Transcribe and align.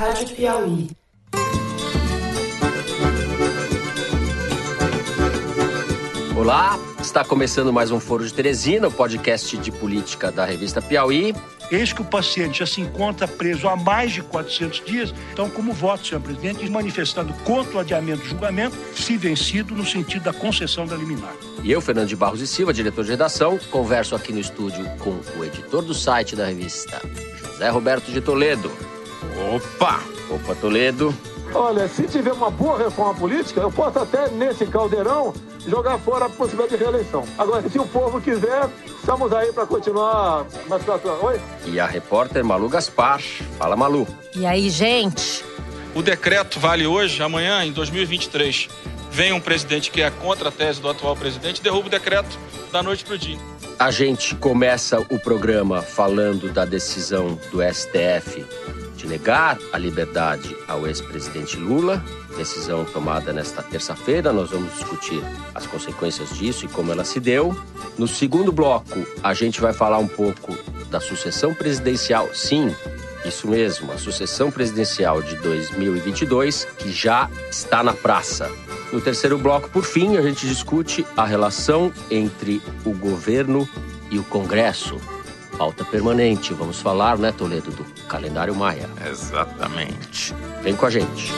Rádio 0.00 0.34
Piauí. 0.34 0.88
Olá, 6.34 6.78
está 6.98 7.22
começando 7.22 7.70
mais 7.70 7.90
um 7.90 8.00
Foro 8.00 8.24
de 8.24 8.32
Teresina, 8.32 8.88
o 8.88 8.90
podcast 8.90 9.58
de 9.58 9.70
política 9.70 10.32
da 10.32 10.46
revista 10.46 10.80
Piauí. 10.80 11.34
Eis 11.70 11.92
que 11.92 12.00
o 12.00 12.04
paciente 12.06 12.60
já 12.60 12.66
se 12.66 12.80
encontra 12.80 13.28
preso 13.28 13.68
há 13.68 13.76
mais 13.76 14.12
de 14.12 14.22
400 14.22 14.82
dias. 14.86 15.14
Então, 15.34 15.50
como 15.50 15.70
voto, 15.70 16.06
senhor 16.06 16.22
presidente, 16.22 16.66
manifestando 16.70 17.34
contra 17.44 17.76
o 17.76 17.80
adiamento 17.80 18.22
do 18.22 18.28
julgamento, 18.30 18.74
se 18.96 19.18
vencido 19.18 19.74
no 19.74 19.84
sentido 19.84 20.22
da 20.22 20.32
concessão 20.32 20.86
da 20.86 20.96
liminar. 20.96 21.34
E 21.62 21.70
eu, 21.70 21.82
Fernando 21.82 22.08
de 22.08 22.16
Barros 22.16 22.40
e 22.40 22.46
Silva, 22.46 22.72
diretor 22.72 23.04
de 23.04 23.10
redação, 23.10 23.58
converso 23.70 24.14
aqui 24.14 24.32
no 24.32 24.40
estúdio 24.40 24.82
com 24.98 25.20
o 25.38 25.44
editor 25.44 25.82
do 25.82 25.92
site 25.92 26.34
da 26.34 26.46
revista, 26.46 27.02
José 27.52 27.68
Roberto 27.68 28.10
de 28.10 28.22
Toledo. 28.22 28.72
Opa! 29.54 30.00
Opa, 30.30 30.54
Toledo. 30.54 31.14
Olha, 31.52 31.88
se 31.88 32.04
tiver 32.04 32.32
uma 32.32 32.50
boa 32.50 32.78
reforma 32.78 33.14
política, 33.14 33.60
eu 33.60 33.72
posso 33.72 33.98
até, 33.98 34.28
nesse 34.30 34.64
caldeirão, 34.66 35.34
jogar 35.66 35.98
fora 35.98 36.26
a 36.26 36.28
possibilidade 36.28 36.76
de 36.76 36.84
reeleição. 36.84 37.24
Agora, 37.36 37.68
se 37.68 37.78
o 37.78 37.86
povo 37.86 38.20
quiser, 38.20 38.68
estamos 38.86 39.32
aí 39.32 39.52
para 39.52 39.66
continuar 39.66 40.46
na 40.68 40.78
situação. 40.78 41.18
Oi? 41.22 41.40
E 41.66 41.80
a 41.80 41.86
repórter 41.86 42.44
Malu 42.44 42.68
Gaspar. 42.68 43.20
Fala, 43.58 43.76
Malu. 43.76 44.06
E 44.36 44.46
aí, 44.46 44.70
gente? 44.70 45.44
O 45.92 46.02
decreto 46.02 46.60
vale 46.60 46.86
hoje, 46.86 47.20
amanhã, 47.20 47.64
em 47.64 47.72
2023. 47.72 48.68
Vem 49.10 49.32
um 49.32 49.40
presidente 49.40 49.90
que 49.90 50.02
é 50.02 50.10
contra 50.10 50.50
a 50.50 50.52
tese 50.52 50.80
do 50.80 50.88
atual 50.88 51.16
presidente, 51.16 51.60
derruba 51.60 51.88
o 51.88 51.90
decreto 51.90 52.38
da 52.70 52.80
noite 52.80 53.04
para 53.04 53.16
o 53.16 53.18
dia. 53.18 53.38
A 53.76 53.90
gente 53.90 54.36
começa 54.36 55.00
o 55.00 55.18
programa 55.18 55.82
falando 55.82 56.48
da 56.52 56.64
decisão 56.64 57.36
do 57.50 57.60
STF 57.60 58.44
de 59.00 59.06
negar 59.06 59.58
a 59.72 59.78
liberdade 59.78 60.54
ao 60.68 60.86
ex-presidente 60.86 61.56
Lula, 61.56 62.04
decisão 62.36 62.84
tomada 62.84 63.32
nesta 63.32 63.62
terça-feira. 63.62 64.32
Nós 64.32 64.50
vamos 64.50 64.74
discutir 64.74 65.22
as 65.54 65.66
consequências 65.66 66.36
disso 66.36 66.66
e 66.66 66.68
como 66.68 66.92
ela 66.92 67.04
se 67.04 67.18
deu. 67.18 67.56
No 67.96 68.06
segundo 68.06 68.52
bloco, 68.52 69.06
a 69.22 69.32
gente 69.32 69.60
vai 69.60 69.72
falar 69.72 69.98
um 69.98 70.06
pouco 70.06 70.56
da 70.90 71.00
sucessão 71.00 71.54
presidencial. 71.54 72.28
Sim, 72.34 72.74
isso 73.24 73.48
mesmo, 73.48 73.90
a 73.90 73.96
sucessão 73.96 74.50
presidencial 74.50 75.22
de 75.22 75.34
2022, 75.36 76.66
que 76.78 76.92
já 76.92 77.30
está 77.50 77.82
na 77.82 77.94
praça. 77.94 78.50
No 78.92 79.00
terceiro 79.00 79.38
bloco, 79.38 79.70
por 79.70 79.84
fim, 79.84 80.18
a 80.18 80.22
gente 80.22 80.46
discute 80.46 81.06
a 81.16 81.24
relação 81.24 81.90
entre 82.10 82.60
o 82.84 82.92
governo 82.92 83.66
e 84.10 84.18
o 84.18 84.24
Congresso. 84.24 85.00
Pauta 85.60 85.84
permanente. 85.84 86.54
Vamos 86.54 86.80
falar, 86.80 87.18
né, 87.18 87.32
Toledo, 87.32 87.70
do 87.70 87.84
calendário 88.06 88.54
Maia. 88.54 88.88
Exatamente. 89.06 90.34
Vem 90.62 90.74
com 90.74 90.86
a 90.86 90.90
gente. 90.90 91.30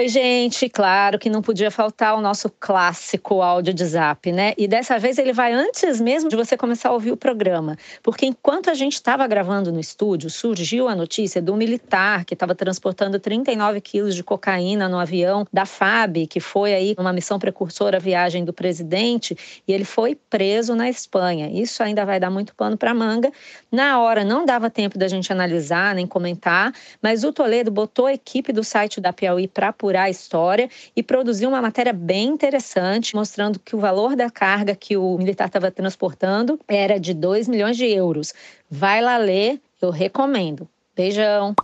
Oi, 0.00 0.08
gente. 0.08 0.66
Claro 0.66 1.18
que 1.18 1.28
não 1.28 1.42
podia 1.42 1.70
faltar 1.70 2.16
o 2.16 2.22
nosso 2.22 2.48
clássico 2.58 3.42
áudio 3.42 3.74
de 3.74 3.84
zap, 3.84 4.32
né? 4.32 4.54
E 4.56 4.66
dessa 4.66 4.98
vez 4.98 5.18
ele 5.18 5.30
vai 5.30 5.52
antes 5.52 6.00
mesmo 6.00 6.30
de 6.30 6.36
você 6.36 6.56
começar 6.56 6.88
a 6.88 6.92
ouvir 6.92 7.12
o 7.12 7.18
programa. 7.18 7.76
Porque 8.02 8.24
enquanto 8.24 8.70
a 8.70 8.74
gente 8.74 8.94
estava 8.94 9.26
gravando 9.26 9.70
no 9.70 9.78
estúdio, 9.78 10.30
surgiu 10.30 10.88
a 10.88 10.96
notícia 10.96 11.42
do 11.42 11.54
militar 11.54 12.24
que 12.24 12.32
estava 12.32 12.54
transportando 12.54 13.20
39 13.20 13.78
quilos 13.82 14.14
de 14.14 14.24
cocaína 14.24 14.88
no 14.88 14.98
avião 14.98 15.46
da 15.52 15.66
FAB, 15.66 16.26
que 16.26 16.40
foi 16.40 16.72
aí 16.72 16.94
uma 16.98 17.12
missão 17.12 17.38
precursora 17.38 17.98
à 17.98 18.00
viagem 18.00 18.42
do 18.42 18.54
presidente, 18.54 19.36
e 19.68 19.72
ele 19.74 19.84
foi 19.84 20.14
preso 20.30 20.74
na 20.74 20.88
Espanha. 20.88 21.50
Isso 21.52 21.82
ainda 21.82 22.06
vai 22.06 22.18
dar 22.18 22.30
muito 22.30 22.54
pano 22.54 22.74
para 22.74 22.94
manga. 22.94 23.30
Na 23.70 24.00
hora 24.00 24.24
não 24.24 24.46
dava 24.46 24.70
tempo 24.70 24.96
da 24.96 25.08
gente 25.08 25.30
analisar 25.30 25.94
nem 25.94 26.06
comentar, 26.06 26.72
mas 27.02 27.22
o 27.22 27.34
Toledo 27.34 27.70
botou 27.70 28.06
a 28.06 28.14
equipe 28.14 28.50
do 28.50 28.64
site 28.64 28.98
da 28.98 29.12
Piauí 29.12 29.46
para 29.46 29.68
apurar 29.68 29.89
a 29.96 30.10
história 30.10 30.68
e 30.94 31.02
produziu 31.02 31.48
uma 31.48 31.60
matéria 31.62 31.92
bem 31.92 32.28
interessante, 32.28 33.14
mostrando 33.14 33.58
que 33.58 33.74
o 33.74 33.80
valor 33.80 34.16
da 34.16 34.30
carga 34.30 34.74
que 34.74 34.96
o 34.96 35.16
militar 35.18 35.46
estava 35.46 35.70
transportando 35.70 36.58
era 36.68 36.98
de 36.98 37.14
2 37.14 37.48
milhões 37.48 37.76
de 37.76 37.86
euros. 37.86 38.32
Vai 38.70 39.00
lá 39.00 39.16
ler, 39.16 39.60
eu 39.80 39.90
recomendo. 39.90 40.68
Beijão. 40.94 41.54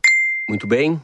Muito 0.48 0.66
bem. 0.66 1.00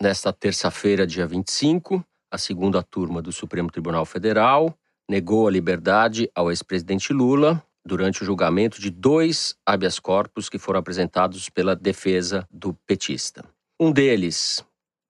Nesta 0.00 0.32
terça-feira, 0.32 1.06
dia 1.06 1.26
25, 1.26 2.04
a 2.30 2.38
segunda 2.38 2.82
turma 2.82 3.22
do 3.22 3.32
Supremo 3.32 3.70
Tribunal 3.70 4.04
Federal 4.04 4.74
negou 5.08 5.46
a 5.46 5.50
liberdade 5.50 6.30
ao 6.34 6.50
ex-presidente 6.50 7.12
Lula 7.12 7.62
durante 7.86 8.22
o 8.22 8.26
julgamento 8.26 8.80
de 8.80 8.90
dois 8.90 9.54
habeas 9.64 9.98
corpus 9.98 10.48
que 10.48 10.58
foram 10.58 10.80
apresentados 10.80 11.48
pela 11.48 11.76
defesa 11.76 12.46
do 12.50 12.74
petista. 12.86 13.44
Um 13.80 13.92
deles, 13.92 14.64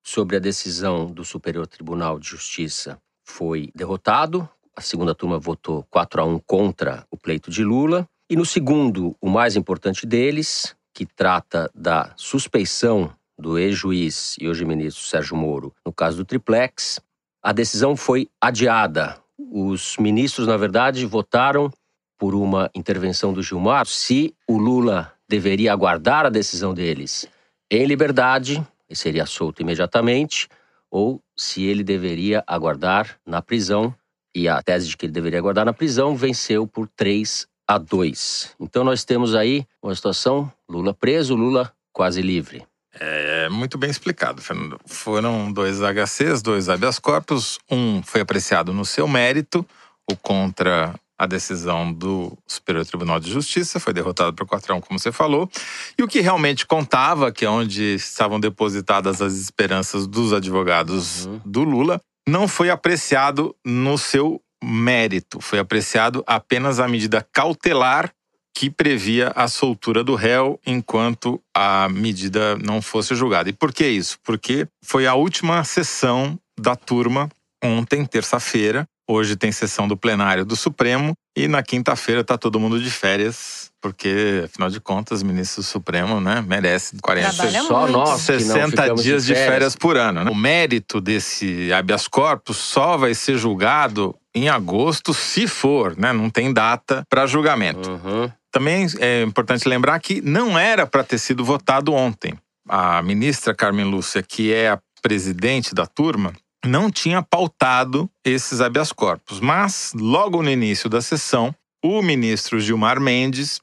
sobre 0.06 0.36
a 0.36 0.38
decisão 0.38 1.06
do 1.06 1.24
Superior 1.24 1.66
Tribunal 1.66 2.20
de 2.20 2.28
Justiça 2.28 2.96
foi 3.24 3.70
derrotado. 3.74 4.48
A 4.76 4.80
segunda 4.80 5.16
turma 5.16 5.36
votou 5.36 5.84
4 5.90 6.22
a 6.22 6.24
1 6.24 6.38
contra 6.46 7.04
o 7.10 7.16
pleito 7.16 7.50
de 7.50 7.64
Lula. 7.64 8.08
E 8.30 8.36
no 8.36 8.46
segundo, 8.46 9.16
o 9.20 9.28
mais 9.28 9.56
importante 9.56 10.06
deles, 10.06 10.76
que 10.94 11.04
trata 11.04 11.68
da 11.74 12.12
suspeição 12.16 13.12
do 13.36 13.58
ex-juiz 13.58 14.36
e 14.40 14.48
hoje 14.48 14.64
ministro 14.64 15.02
Sérgio 15.02 15.36
Moro 15.36 15.74
no 15.84 15.92
caso 15.92 16.18
do 16.18 16.24
triplex, 16.24 17.00
a 17.42 17.52
decisão 17.52 17.96
foi 17.96 18.28
adiada. 18.40 19.20
Os 19.36 19.96
ministros, 19.98 20.46
na 20.46 20.56
verdade, 20.56 21.04
votaram 21.04 21.68
por 22.16 22.32
uma 22.32 22.70
intervenção 22.76 23.32
do 23.32 23.42
Gilmar 23.42 23.86
se 23.86 24.32
o 24.48 24.56
Lula 24.56 25.12
deveria 25.28 25.72
aguardar 25.72 26.24
a 26.24 26.30
decisão 26.30 26.72
deles 26.72 27.28
em 27.68 27.84
liberdade 27.84 28.64
ele 28.88 28.96
seria 28.96 29.26
solto 29.26 29.62
imediatamente, 29.62 30.48
ou 30.90 31.20
se 31.36 31.64
ele 31.64 31.82
deveria 31.82 32.42
aguardar 32.46 33.18
na 33.26 33.42
prisão. 33.42 33.94
E 34.34 34.48
a 34.48 34.62
tese 34.62 34.88
de 34.88 34.96
que 34.96 35.06
ele 35.06 35.12
deveria 35.12 35.38
aguardar 35.38 35.64
na 35.64 35.72
prisão 35.72 36.14
venceu 36.14 36.66
por 36.66 36.88
3 36.88 37.46
a 37.66 37.78
2. 37.78 38.54
Então 38.60 38.84
nós 38.84 39.04
temos 39.04 39.34
aí 39.34 39.66
uma 39.82 39.94
situação: 39.94 40.52
Lula 40.68 40.94
preso, 40.94 41.34
Lula 41.34 41.72
quase 41.92 42.20
livre. 42.22 42.64
É 42.98 43.48
muito 43.48 43.76
bem 43.76 43.90
explicado, 43.90 44.40
Fernando. 44.40 44.78
Foram 44.86 45.52
dois 45.52 45.80
HCs, 45.82 46.40
dois 46.40 46.68
habeas 46.68 46.98
corpus. 46.98 47.58
Um 47.70 48.02
foi 48.02 48.22
apreciado 48.22 48.72
no 48.72 48.84
seu 48.84 49.06
mérito, 49.06 49.66
o 50.10 50.16
contra 50.16 50.94
a 51.18 51.26
decisão 51.26 51.92
do 51.92 52.36
Superior 52.46 52.84
Tribunal 52.84 53.18
de 53.18 53.30
Justiça, 53.30 53.80
foi 53.80 53.92
derrotado 53.92 54.34
por 54.34 54.46
4 54.46 54.72
a 54.72 54.76
1, 54.76 54.80
como 54.80 54.98
você 54.98 55.10
falou. 55.10 55.50
E 55.98 56.02
o 56.02 56.08
que 56.08 56.20
realmente 56.20 56.66
contava, 56.66 57.32
que 57.32 57.44
é 57.44 57.50
onde 57.50 57.94
estavam 57.94 58.38
depositadas 58.38 59.22
as 59.22 59.34
esperanças 59.34 60.06
dos 60.06 60.32
advogados 60.32 61.26
uhum. 61.26 61.40
do 61.44 61.64
Lula, 61.64 62.00
não 62.28 62.46
foi 62.46 62.70
apreciado 62.70 63.54
no 63.64 63.96
seu 63.96 64.40
mérito. 64.62 65.40
Foi 65.40 65.58
apreciado 65.58 66.22
apenas 66.26 66.80
a 66.80 66.88
medida 66.88 67.26
cautelar 67.32 68.12
que 68.54 68.70
previa 68.70 69.32
a 69.36 69.48
soltura 69.48 70.02
do 70.02 70.14
réu 70.14 70.58
enquanto 70.66 71.40
a 71.54 71.88
medida 71.90 72.56
não 72.56 72.80
fosse 72.80 73.14
julgada. 73.14 73.50
E 73.50 73.52
por 73.52 73.72
que 73.72 73.86
isso? 73.86 74.18
Porque 74.24 74.66
foi 74.82 75.06
a 75.06 75.14
última 75.14 75.62
sessão 75.62 76.38
da 76.58 76.74
turma 76.74 77.28
ontem, 77.62 78.04
terça-feira, 78.06 78.88
Hoje 79.08 79.36
tem 79.36 79.52
sessão 79.52 79.86
do 79.86 79.96
plenário 79.96 80.44
do 80.44 80.56
Supremo 80.56 81.14
e 81.36 81.46
na 81.46 81.62
quinta-feira 81.62 82.24
tá 82.24 82.36
todo 82.36 82.58
mundo 82.58 82.80
de 82.80 82.90
férias, 82.90 83.70
porque 83.80 84.42
afinal 84.44 84.68
de 84.68 84.80
contas, 84.80 85.22
o 85.22 85.26
ministro 85.26 85.62
do 85.62 85.64
Supremo, 85.64 86.20
né, 86.20 86.44
merece 86.44 86.96
40 87.00 87.30
só 87.62 87.86
nós 87.86 88.20
60 88.22 88.94
dias 88.94 88.96
de 88.96 89.02
férias. 89.02 89.24
de 89.26 89.34
férias 89.34 89.76
por 89.76 89.96
ano. 89.96 90.24
Né? 90.24 90.30
O 90.30 90.34
mérito 90.34 91.00
desse 91.00 91.72
habeas 91.72 92.08
corpus 92.08 92.56
só 92.56 92.96
vai 92.96 93.14
ser 93.14 93.38
julgado 93.38 94.12
em 94.34 94.48
agosto, 94.48 95.14
se 95.14 95.46
for, 95.46 95.96
né? 95.96 96.12
Não 96.12 96.28
tem 96.28 96.52
data 96.52 97.02
para 97.08 97.26
julgamento. 97.26 97.90
Uhum. 97.90 98.30
Também 98.50 98.86
é 98.98 99.22
importante 99.22 99.68
lembrar 99.68 99.98
que 100.00 100.20
não 100.20 100.58
era 100.58 100.86
para 100.86 101.04
ter 101.04 101.18
sido 101.18 101.44
votado 101.44 101.92
ontem. 101.92 102.34
A 102.68 103.02
ministra 103.02 103.54
Carmen 103.54 103.86
Lúcia, 103.86 104.22
que 104.22 104.52
é 104.52 104.70
a 104.70 104.78
presidente 105.00 105.74
da 105.74 105.86
turma, 105.86 106.32
não 106.66 106.90
tinha 106.90 107.22
pautado 107.22 108.10
esses 108.24 108.60
habeas 108.60 108.92
corpus, 108.92 109.40
mas 109.40 109.92
logo 109.94 110.42
no 110.42 110.50
início 110.50 110.90
da 110.90 111.00
sessão, 111.00 111.54
o 111.82 112.02
ministro 112.02 112.60
Gilmar 112.60 113.00
Mendes 113.00 113.60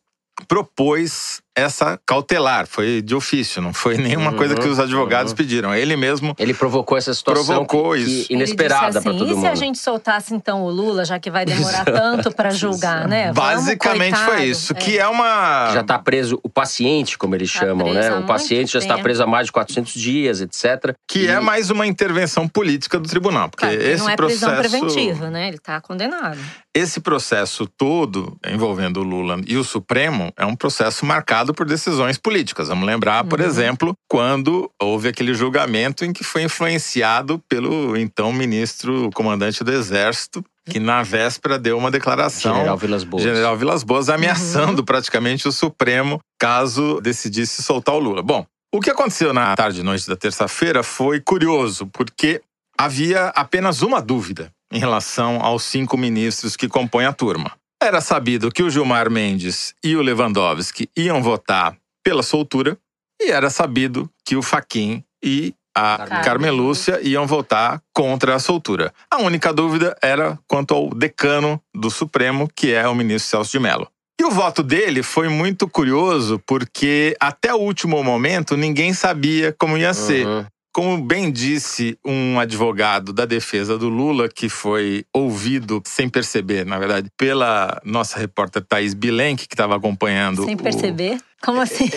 propôs 0.47 1.42
essa 1.55 1.99
cautelar, 2.05 2.65
foi 2.67 3.01
de 3.01 3.13
ofício, 3.15 3.61
não 3.61 3.73
foi 3.73 3.95
nenhuma 3.97 4.31
Uhum, 4.31 4.37
coisa 4.37 4.55
que 4.55 4.67
os 4.67 4.79
advogados 4.79 5.31
uhum. 5.31 5.37
pediram. 5.37 5.73
Ele 5.75 5.95
mesmo 5.95 6.33
Ele 6.39 6.53
provocou 6.53 6.97
essa 6.97 7.13
situação 7.13 7.45
Provocou 7.45 7.93
que- 7.93 7.99
isso. 7.99 8.27
que 8.27 8.33
inesperada 8.33 8.87
disse 8.87 9.01
para 9.03 9.09
assim, 9.11 9.19
todo 9.19 9.31
e 9.31 9.33
mundo. 9.35 9.41
se 9.41 9.47
a 9.47 9.55
gente 9.55 9.77
soltasse 9.77 10.33
então 10.33 10.63
o 10.63 10.69
Lula, 10.71 11.05
já 11.05 11.19
que 11.19 11.29
vai 11.29 11.45
demorar 11.75 11.85
tanto 11.85 12.31
para 12.33 12.49
julgar, 12.51 13.07
né? 13.07 13.31
Vamos, 13.33 13.35
basicamente 13.65 14.15
coitado. 14.15 14.31
foi 14.31 14.43
isso, 14.45 14.73
que 14.73 14.97
é 14.97 15.07
uma 15.07 15.71
Já 15.73 15.81
está 15.81 15.99
preso 15.99 16.39
o 16.43 16.49
paciente, 16.49 17.17
como 17.17 17.35
eles 17.35 17.51
Tá 17.53 17.59
chamam, 17.59 17.93
né? 17.93 18.13
O 18.15 18.23
paciente 18.23 18.73
já 18.73 18.79
está 18.79 18.93
tempo. 18.95 19.03
preso 19.03 19.23
há 19.23 19.27
mais 19.27 19.45
de 19.47 19.51
400 19.51 19.93
dias, 19.93 20.41
etc. 20.41 20.95
que 21.07 21.27
é 21.27 21.39
mais 21.39 21.69
uma 21.69 21.85
intervenção 21.85 22.47
política 22.47 22.99
do 22.99 23.07
tribunal, 23.07 23.49
porque 23.49 23.65
Claro, 23.65 23.81
esse 23.81 24.03
não 24.03 24.09
é 24.09 24.15
processo 24.15 24.45
prisão 24.49 24.79
preventiva, 24.79 25.29
né? 25.29 25.47
Ele 25.49 25.57
está 25.57 25.79
condenado. 25.81 26.37
esse 26.73 26.99
processo 26.99 27.67
todo 27.67 28.37
envolvendo 28.47 29.01
o 29.01 29.03
Lula 29.03 29.39
e 29.45 29.55
o 29.57 29.63
Supremo 29.63 30.33
é 30.37 30.45
um 30.45 30.55
processo 30.55 31.05
marcado 31.05 31.42
por 31.51 31.65
decisões 31.65 32.19
políticas. 32.19 32.67
Vamos 32.67 32.85
lembrar, 32.85 33.23
por 33.23 33.39
Uhum. 33.41 33.45
exemplo, 33.47 33.93
quando 34.07 34.69
houve 34.79 35.07
aquele 35.07 35.33
julgamento 35.33 36.05
em 36.05 36.13
que 36.13 36.23
foi 36.23 36.43
influenciado 36.43 37.39
pelo 37.49 37.97
então 37.97 38.31
ministro 38.31 39.09
comandante 39.15 39.63
do 39.63 39.71
Exército, 39.73 40.45
que 40.69 40.79
na 40.79 41.01
véspera 41.01 41.57
deu 41.57 41.75
uma 41.75 41.89
declaração 41.89 42.53
General 42.53 42.77
Vilas 42.77 43.03
Boas. 43.03 43.23
General 43.23 43.57
Vilas 43.57 43.81
Boas 43.83 44.09
ameaçando 44.09 44.79
Uhum. 44.81 44.85
praticamente 44.85 45.47
o 45.47 45.51
Supremo 45.51 46.19
caso 46.39 47.01
decidisse 47.01 47.63
soltar 47.63 47.95
o 47.95 47.99
Lula. 47.99 48.21
Bom, 48.21 48.45
o 48.71 48.79
que 48.79 48.89
aconteceu 48.91 49.33
na 49.33 49.55
tarde 49.55 49.79
e 49.79 49.83
noite 49.83 50.07
da 50.07 50.15
terça-feira 50.15 50.83
foi 50.83 51.19
curioso, 51.19 51.87
porque 51.87 52.41
havia 52.77 53.27
apenas 53.35 53.81
uma 53.81 54.01
dúvida 54.01 54.51
em 54.71 54.79
relação 54.79 55.39
aos 55.41 55.63
cinco 55.63 55.95
ministros 55.97 56.55
que 56.55 56.67
compõem 56.67 57.05
a 57.05 57.13
turma. 57.13 57.51
Era 57.83 57.99
sabido 57.99 58.49
que 58.49 58.63
o 58.63 58.69
Gilmar 58.69 59.11
Mendes 59.11 59.75
e 59.83 59.93
o 59.97 60.01
Lewandowski 60.01 60.89
iam 60.95 61.21
votar 61.21 61.75
pela 62.01 62.23
soltura, 62.23 62.77
e 63.21 63.29
era 63.29 63.49
sabido 63.49 64.09
que 64.23 64.37
o 64.37 64.41
Faquin 64.41 65.03
e 65.21 65.53
a 65.75 65.97
Carmen. 65.97 66.23
Carmen 66.23 66.51
Lúcia 66.51 67.01
iam 67.01 67.27
votar 67.27 67.81
contra 67.93 68.35
a 68.35 68.39
soltura. 68.39 68.93
A 69.11 69.17
única 69.17 69.51
dúvida 69.51 69.97
era 70.01 70.39
quanto 70.47 70.73
ao 70.73 70.91
decano 70.91 71.61
do 71.75 71.91
Supremo, 71.91 72.49
que 72.55 72.71
é 72.71 72.87
o 72.87 72.95
ministro 72.95 73.29
Celso 73.29 73.51
de 73.51 73.59
Mello. 73.59 73.89
E 74.17 74.23
o 74.23 74.31
voto 74.31 74.63
dele 74.63 75.03
foi 75.03 75.27
muito 75.27 75.67
curioso, 75.67 76.41
porque 76.45 77.17
até 77.19 77.53
o 77.53 77.57
último 77.57 78.01
momento 78.01 78.55
ninguém 78.55 78.93
sabia 78.93 79.53
como 79.59 79.77
ia 79.77 79.93
ser. 79.93 80.47
Como 80.73 80.97
bem 81.03 81.31
disse 81.31 81.97
um 82.03 82.39
advogado 82.39 83.13
da 83.13 83.25
defesa 83.25 83.77
do 83.77 83.89
Lula, 83.89 84.27
que 84.27 84.49
foi 84.49 85.05
ouvido 85.13 85.81
sem 85.85 86.09
perceber, 86.09 86.65
na 86.65 86.79
verdade, 86.79 87.09
pela 87.15 87.79
nossa 87.85 88.17
repórter 88.17 88.63
Thaís 88.63 88.95
Bilenque, 88.95 89.47
que 89.47 89.53
estava 89.53 89.75
acompanhando. 89.75 90.43
Sem 90.45 90.55
o- 90.55 90.57
perceber? 90.57 91.17
Como 91.43 91.61
assim? 91.61 91.89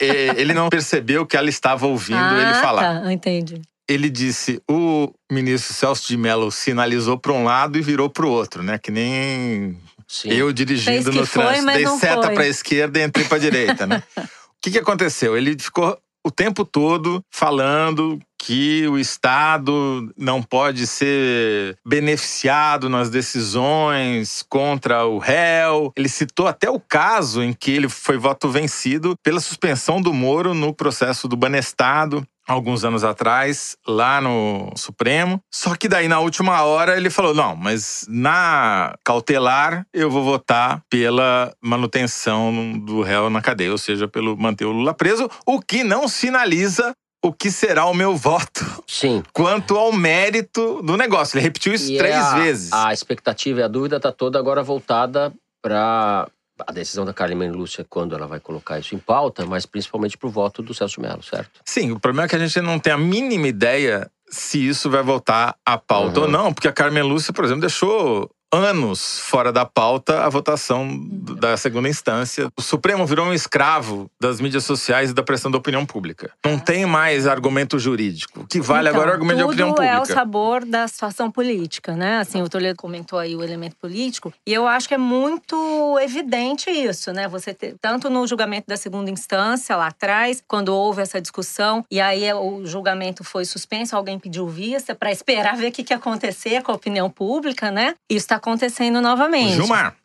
É, 0.00 0.40
Ele 0.40 0.54
não 0.54 0.70
percebeu 0.70 1.26
que 1.26 1.36
ela 1.36 1.50
estava 1.50 1.86
ouvindo 1.86 2.18
ah, 2.18 2.40
ele 2.42 2.54
falar. 2.54 3.02
Tá, 3.02 3.12
entendi. 3.12 3.60
Ele 3.86 4.08
disse: 4.08 4.62
o 4.70 5.12
ministro 5.30 5.74
Celso 5.74 6.08
de 6.08 6.16
Mello 6.16 6.50
sinalizou 6.50 7.18
para 7.18 7.32
um 7.32 7.44
lado 7.44 7.76
e 7.76 7.82
virou 7.82 8.08
para 8.08 8.24
o 8.24 8.30
outro, 8.30 8.62
né? 8.62 8.78
Que 8.78 8.90
nem 8.90 9.76
Sim. 10.08 10.30
eu 10.30 10.52
dirigindo 10.52 11.02
Fez 11.02 11.08
que 11.14 11.20
no 11.20 11.26
foi, 11.26 11.42
trânsito. 11.42 11.66
mas 11.66 11.74
Dei 11.76 11.84
não 11.84 11.98
seta 11.98 12.30
para 12.30 12.44
a 12.44 12.48
esquerda 12.48 12.98
e 12.98 13.02
entrei 13.04 13.26
para 13.26 13.36
a 13.36 13.40
direita, 13.40 13.86
né? 13.86 14.02
O 14.54 14.64
que, 14.64 14.70
que 14.70 14.78
aconteceu? 14.78 15.36
Ele 15.36 15.56
ficou 15.58 15.98
o 16.24 16.30
tempo 16.30 16.64
todo 16.64 17.22
falando 17.30 18.18
que 18.42 18.88
o 18.88 18.98
Estado 18.98 20.12
não 20.18 20.42
pode 20.42 20.84
ser 20.84 21.76
beneficiado 21.86 22.88
nas 22.88 23.08
decisões 23.08 24.44
contra 24.48 25.06
o 25.06 25.18
réu. 25.18 25.92
Ele 25.96 26.08
citou 26.08 26.48
até 26.48 26.68
o 26.68 26.80
caso 26.80 27.40
em 27.40 27.52
que 27.52 27.70
ele 27.70 27.88
foi 27.88 28.18
voto 28.18 28.50
vencido 28.50 29.14
pela 29.22 29.38
suspensão 29.38 30.02
do 30.02 30.12
Moro 30.12 30.54
no 30.54 30.74
processo 30.74 31.28
do 31.28 31.36
Banestado. 31.36 32.26
Alguns 32.46 32.84
anos 32.84 33.04
atrás, 33.04 33.76
lá 33.86 34.20
no 34.20 34.72
Supremo. 34.76 35.40
Só 35.52 35.76
que 35.76 35.88
daí, 35.88 36.08
na 36.08 36.18
última 36.18 36.62
hora, 36.62 36.96
ele 36.96 37.08
falou: 37.08 37.32
não, 37.34 37.54
mas 37.54 38.04
na 38.08 38.94
cautelar 39.04 39.86
eu 39.92 40.10
vou 40.10 40.24
votar 40.24 40.82
pela 40.90 41.54
manutenção 41.60 42.78
do 42.78 43.02
réu 43.02 43.30
na 43.30 43.40
cadeia, 43.40 43.70
ou 43.70 43.78
seja, 43.78 44.08
pelo 44.08 44.36
manter 44.36 44.64
o 44.64 44.72
Lula 44.72 44.92
preso, 44.92 45.30
o 45.46 45.60
que 45.60 45.84
não 45.84 46.08
sinaliza 46.08 46.92
o 47.24 47.32
que 47.32 47.52
será 47.52 47.86
o 47.86 47.94
meu 47.94 48.16
voto 48.16 48.82
Sim. 48.86 49.22
quanto 49.32 49.76
ao 49.76 49.92
mérito 49.92 50.82
do 50.82 50.96
negócio. 50.96 51.36
Ele 51.36 51.44
repetiu 51.44 51.72
isso 51.72 51.92
E 51.92 51.96
três 51.96 52.16
é 52.16 52.18
a, 52.18 52.34
vezes. 52.34 52.72
A 52.72 52.92
expectativa 52.92 53.60
e 53.60 53.62
a 53.62 53.68
dúvida 53.68 53.96
está 53.96 54.10
toda 54.10 54.38
agora 54.38 54.62
voltada 54.62 55.32
para 55.62 56.28
a 56.66 56.72
decisão 56.72 57.04
da 57.04 57.12
Carmen 57.12 57.50
Lúcia 57.50 57.84
quando 57.88 58.14
ela 58.14 58.26
vai 58.26 58.40
colocar 58.40 58.78
isso 58.78 58.94
em 58.94 58.98
pauta, 58.98 59.44
mas 59.46 59.66
principalmente 59.66 60.16
para 60.18 60.28
o 60.28 60.30
voto 60.30 60.62
do 60.62 60.72
Celso 60.74 60.96
de 60.96 61.00
Mello, 61.00 61.22
certo? 61.22 61.60
Sim, 61.64 61.92
o 61.92 62.00
problema 62.00 62.26
é 62.26 62.28
que 62.28 62.36
a 62.36 62.38
gente 62.38 62.60
não 62.60 62.78
tem 62.78 62.92
a 62.92 62.98
mínima 62.98 63.46
ideia 63.48 64.10
se 64.28 64.66
isso 64.66 64.88
vai 64.90 65.02
voltar 65.02 65.56
à 65.64 65.76
pauta 65.76 66.20
Uhum. 66.20 66.26
ou 66.26 66.32
não, 66.32 66.52
porque 66.54 66.68
a 66.68 66.72
Carmen 66.72 67.02
Lúcia, 67.02 67.32
por 67.32 67.44
exemplo, 67.44 67.60
deixou 67.60 68.30
anos 68.52 69.18
fora 69.20 69.50
da 69.50 69.64
pauta 69.64 70.24
a 70.24 70.28
votação 70.28 70.86
do- 70.96 71.34
da 71.34 71.56
segunda 71.56 71.88
instância. 71.88 72.48
O 72.56 72.62
Supremo 72.62 73.06
virou 73.06 73.26
um 73.26 73.32
escravo 73.32 74.10
das 74.20 74.40
mídias 74.40 74.64
sociais 74.64 75.10
e 75.10 75.14
da 75.14 75.22
pressão 75.22 75.50
da 75.50 75.58
opinião 75.58 75.86
pública. 75.86 76.30
Não 76.44 76.58
tem 76.58 76.84
mais 76.84 77.26
argumento 77.26 77.78
jurídico. 77.78 78.40
O 78.40 78.46
que 78.46 78.60
vale 78.60 78.88
Então, 78.88 79.00
agora 79.00 79.10
é 79.10 79.12
o 79.12 79.14
argumento 79.14 79.38
de 79.38 79.44
opinião 79.44 79.68
tudo 79.70 79.82
é 79.82 79.94
o 79.94 79.98
pública. 80.00 80.14
sabor 80.14 80.64
da 80.64 80.86
situação 80.86 81.30
política, 81.30 81.96
né? 81.96 82.18
Assim, 82.18 82.42
o 82.42 82.48
Toledo 82.48 82.76
comentou 82.76 83.18
aí 83.18 83.34
o 83.34 83.42
elemento 83.42 83.76
político, 83.76 84.32
e 84.46 84.52
eu 84.52 84.66
acho 84.66 84.86
que 84.86 84.94
é 84.94 84.98
muito 84.98 85.98
evidente 86.00 86.70
isso, 86.70 87.12
né? 87.12 87.26
Você 87.28 87.54
ter, 87.54 87.74
tanto 87.80 88.10
no 88.10 88.26
julgamento 88.26 88.66
da 88.68 88.76
segunda 88.76 89.10
instância 89.10 89.76
lá 89.76 89.86
atrás, 89.86 90.42
quando 90.46 90.68
houve 90.74 91.00
essa 91.02 91.20
discussão, 91.20 91.84
e 91.90 92.00
aí 92.00 92.30
o 92.34 92.66
julgamento 92.66 93.24
foi 93.24 93.44
suspenso, 93.44 93.96
alguém 93.96 94.18
pediu 94.18 94.46
vista 94.46 94.94
para 94.94 95.10
esperar 95.10 95.56
ver 95.56 95.68
o 95.68 95.72
que, 95.72 95.82
que 95.82 95.92
ia 95.92 95.96
acontecer 95.96 96.62
com 96.62 96.72
a 96.72 96.74
opinião 96.74 97.08
pública, 97.08 97.70
né? 97.70 97.94
Isso 98.10 98.24
está 98.24 98.36
acontecendo 98.42 99.00
novamente. 99.00 99.54
Gilmar. 99.54 99.96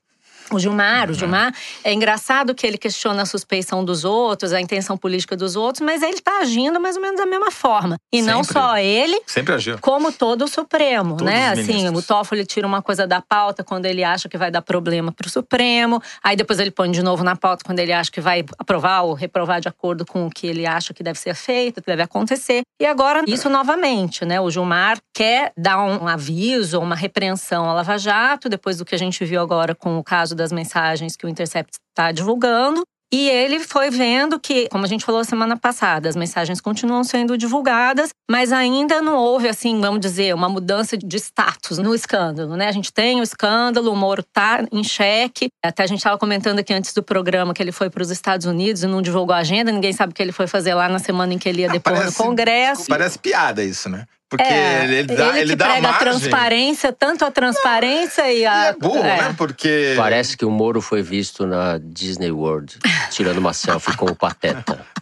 O 0.51 0.59
Gilmar, 0.59 1.09
o 1.09 1.13
Gilmar, 1.13 1.53
é 1.83 1.93
engraçado 1.93 2.55
que 2.55 2.65
ele 2.65 2.77
questiona 2.77 3.23
a 3.23 3.25
suspeição 3.25 3.83
dos 3.83 4.05
outros, 4.05 4.53
a 4.53 4.61
intenção 4.61 4.97
política 4.97 5.35
dos 5.35 5.55
outros, 5.55 5.85
mas 5.85 6.01
ele 6.01 6.15
está 6.15 6.39
agindo 6.39 6.79
mais 6.79 6.95
ou 6.95 7.01
menos 7.01 7.17
da 7.19 7.25
mesma 7.25 7.51
forma. 7.51 7.97
E 8.11 8.21
não 8.21 8.43
Sempre. 8.43 8.61
só 8.61 8.77
ele, 8.77 9.21
Sempre 9.25 9.53
agiu. 9.55 9.77
como 9.79 10.11
todo 10.11 10.45
o 10.45 10.47
Supremo, 10.47 11.17
Todos 11.17 11.25
né? 11.25 11.49
Assim, 11.49 11.89
o 11.89 12.01
Toffoli 12.01 12.45
tira 12.45 12.65
uma 12.65 12.81
coisa 12.81 13.05
da 13.05 13.21
pauta 13.21 13.63
quando 13.63 13.85
ele 13.85 14.03
acha 14.03 14.29
que 14.29 14.37
vai 14.37 14.49
dar 14.49 14.61
problema 14.61 15.11
para 15.11 15.27
o 15.27 15.29
Supremo, 15.29 16.01
aí 16.23 16.35
depois 16.35 16.59
ele 16.59 16.71
põe 16.71 16.89
de 16.91 17.03
novo 17.03 17.23
na 17.23 17.35
pauta 17.35 17.65
quando 17.65 17.79
ele 17.79 17.91
acha 17.91 18.11
que 18.11 18.21
vai 18.21 18.45
aprovar 18.57 19.01
ou 19.01 19.13
reprovar 19.13 19.59
de 19.59 19.67
acordo 19.67 20.05
com 20.05 20.25
o 20.25 20.29
que 20.29 20.47
ele 20.47 20.65
acha 20.65 20.93
que 20.93 21.03
deve 21.03 21.19
ser 21.19 21.35
feito, 21.35 21.81
que 21.81 21.87
deve 21.87 22.03
acontecer. 22.03 22.61
E 22.79 22.85
agora 22.85 23.23
isso 23.27 23.49
novamente, 23.49 24.23
né? 24.23 24.39
O 24.39 24.49
Gilmar 24.49 24.97
quer 25.13 25.51
dar 25.57 25.79
um 25.79 26.07
aviso, 26.07 26.79
uma 26.79 26.95
repreensão 26.95 27.69
à 27.69 27.73
Lava 27.73 27.97
Jato, 27.97 28.47
depois 28.47 28.77
do 28.77 28.85
que 28.85 28.95
a 28.95 28.97
gente 28.97 29.25
viu 29.25 29.41
agora 29.41 29.75
com 29.75 29.97
o 29.97 30.03
caso 30.03 30.35
das 30.37 30.51
mensagens 30.51 31.17
que 31.17 31.25
o 31.25 31.29
Intercept 31.29 31.73
está 31.91 32.13
divulgando. 32.13 32.83
E 33.11 33.29
ele 33.29 33.59
foi 33.59 33.89
vendo 33.89 34.37
que, 34.37 34.67
como 34.67 34.83
a 34.83 34.87
gente 34.87 35.05
falou 35.05 35.23
semana 35.23 35.55
passada, 35.55 36.09
as 36.09 36.15
mensagens 36.15 36.59
continuam 36.59 37.05
sendo 37.05 37.37
divulgadas, 37.37 38.09
mas 38.29 38.51
ainda 38.51 39.01
não 39.01 39.15
houve, 39.15 39.47
assim, 39.47 39.79
vamos 39.79 40.01
dizer, 40.01 40.35
uma 40.35 40.49
mudança 40.49 40.97
de 40.97 41.15
status 41.15 41.77
no 41.77 41.95
escândalo, 41.95 42.57
né? 42.57 42.67
A 42.67 42.71
gente 42.73 42.91
tem 42.91 43.21
o 43.21 43.23
escândalo, 43.23 43.93
o 43.93 43.95
Moro 43.95 44.21
tá 44.21 44.65
em 44.73 44.83
xeque. 44.83 45.47
Até 45.63 45.83
a 45.83 45.87
gente 45.87 45.99
estava 45.99 46.17
comentando 46.17 46.59
aqui 46.59 46.73
antes 46.73 46.93
do 46.93 47.01
programa 47.01 47.53
que 47.53 47.63
ele 47.63 47.71
foi 47.71 47.89
para 47.89 48.03
os 48.03 48.11
Estados 48.11 48.45
Unidos 48.45 48.83
e 48.83 48.87
não 48.87 49.01
divulgou 49.01 49.33
a 49.33 49.39
agenda, 49.39 49.71
ninguém 49.71 49.93
sabe 49.93 50.11
o 50.11 50.13
que 50.13 50.21
ele 50.21 50.33
foi 50.33 50.45
fazer 50.45 50.73
lá 50.73 50.89
na 50.89 50.99
semana 50.99 51.33
em 51.33 51.37
que 51.37 51.47
ele 51.47 51.61
ia 51.61 51.69
depor 51.69 52.03
no 52.03 52.11
Congresso. 52.11 52.87
Parece 52.89 53.17
piada 53.17 53.63
isso, 53.63 53.87
né? 53.87 54.05
Porque 54.29 54.43
É, 54.43 54.83
ele, 54.83 54.95
ele 54.95 55.15
dá, 55.15 55.29
ele 55.29 55.39
ele 55.39 55.49
que 55.51 55.55
dá 55.55 55.65
prega 55.65 55.87
a 55.87 55.91
margem. 55.91 56.09
transparência, 56.11 56.91
tanto 56.91 57.23
a 57.23 57.31
transparência 57.31 58.31
e 58.31 58.41
E 58.41 58.45
a. 58.45 58.65
é 58.65 58.73
burro, 58.73 58.97
é. 58.99 59.21
né? 59.21 59.35
Porque 59.37 59.93
Parece 59.95 60.35
que 60.35 60.43
o 60.43 60.51
Moro 60.51 60.81
foi 60.81 61.01
visto 61.01 61.45
na 61.47 61.77
Disney 61.77 62.31
World, 62.31 62.77
tirando 63.09 63.37
uma 63.37 63.53
selfie 63.53 63.95
com 63.95 64.05
o 64.05 64.15
Pateta. 64.15 64.85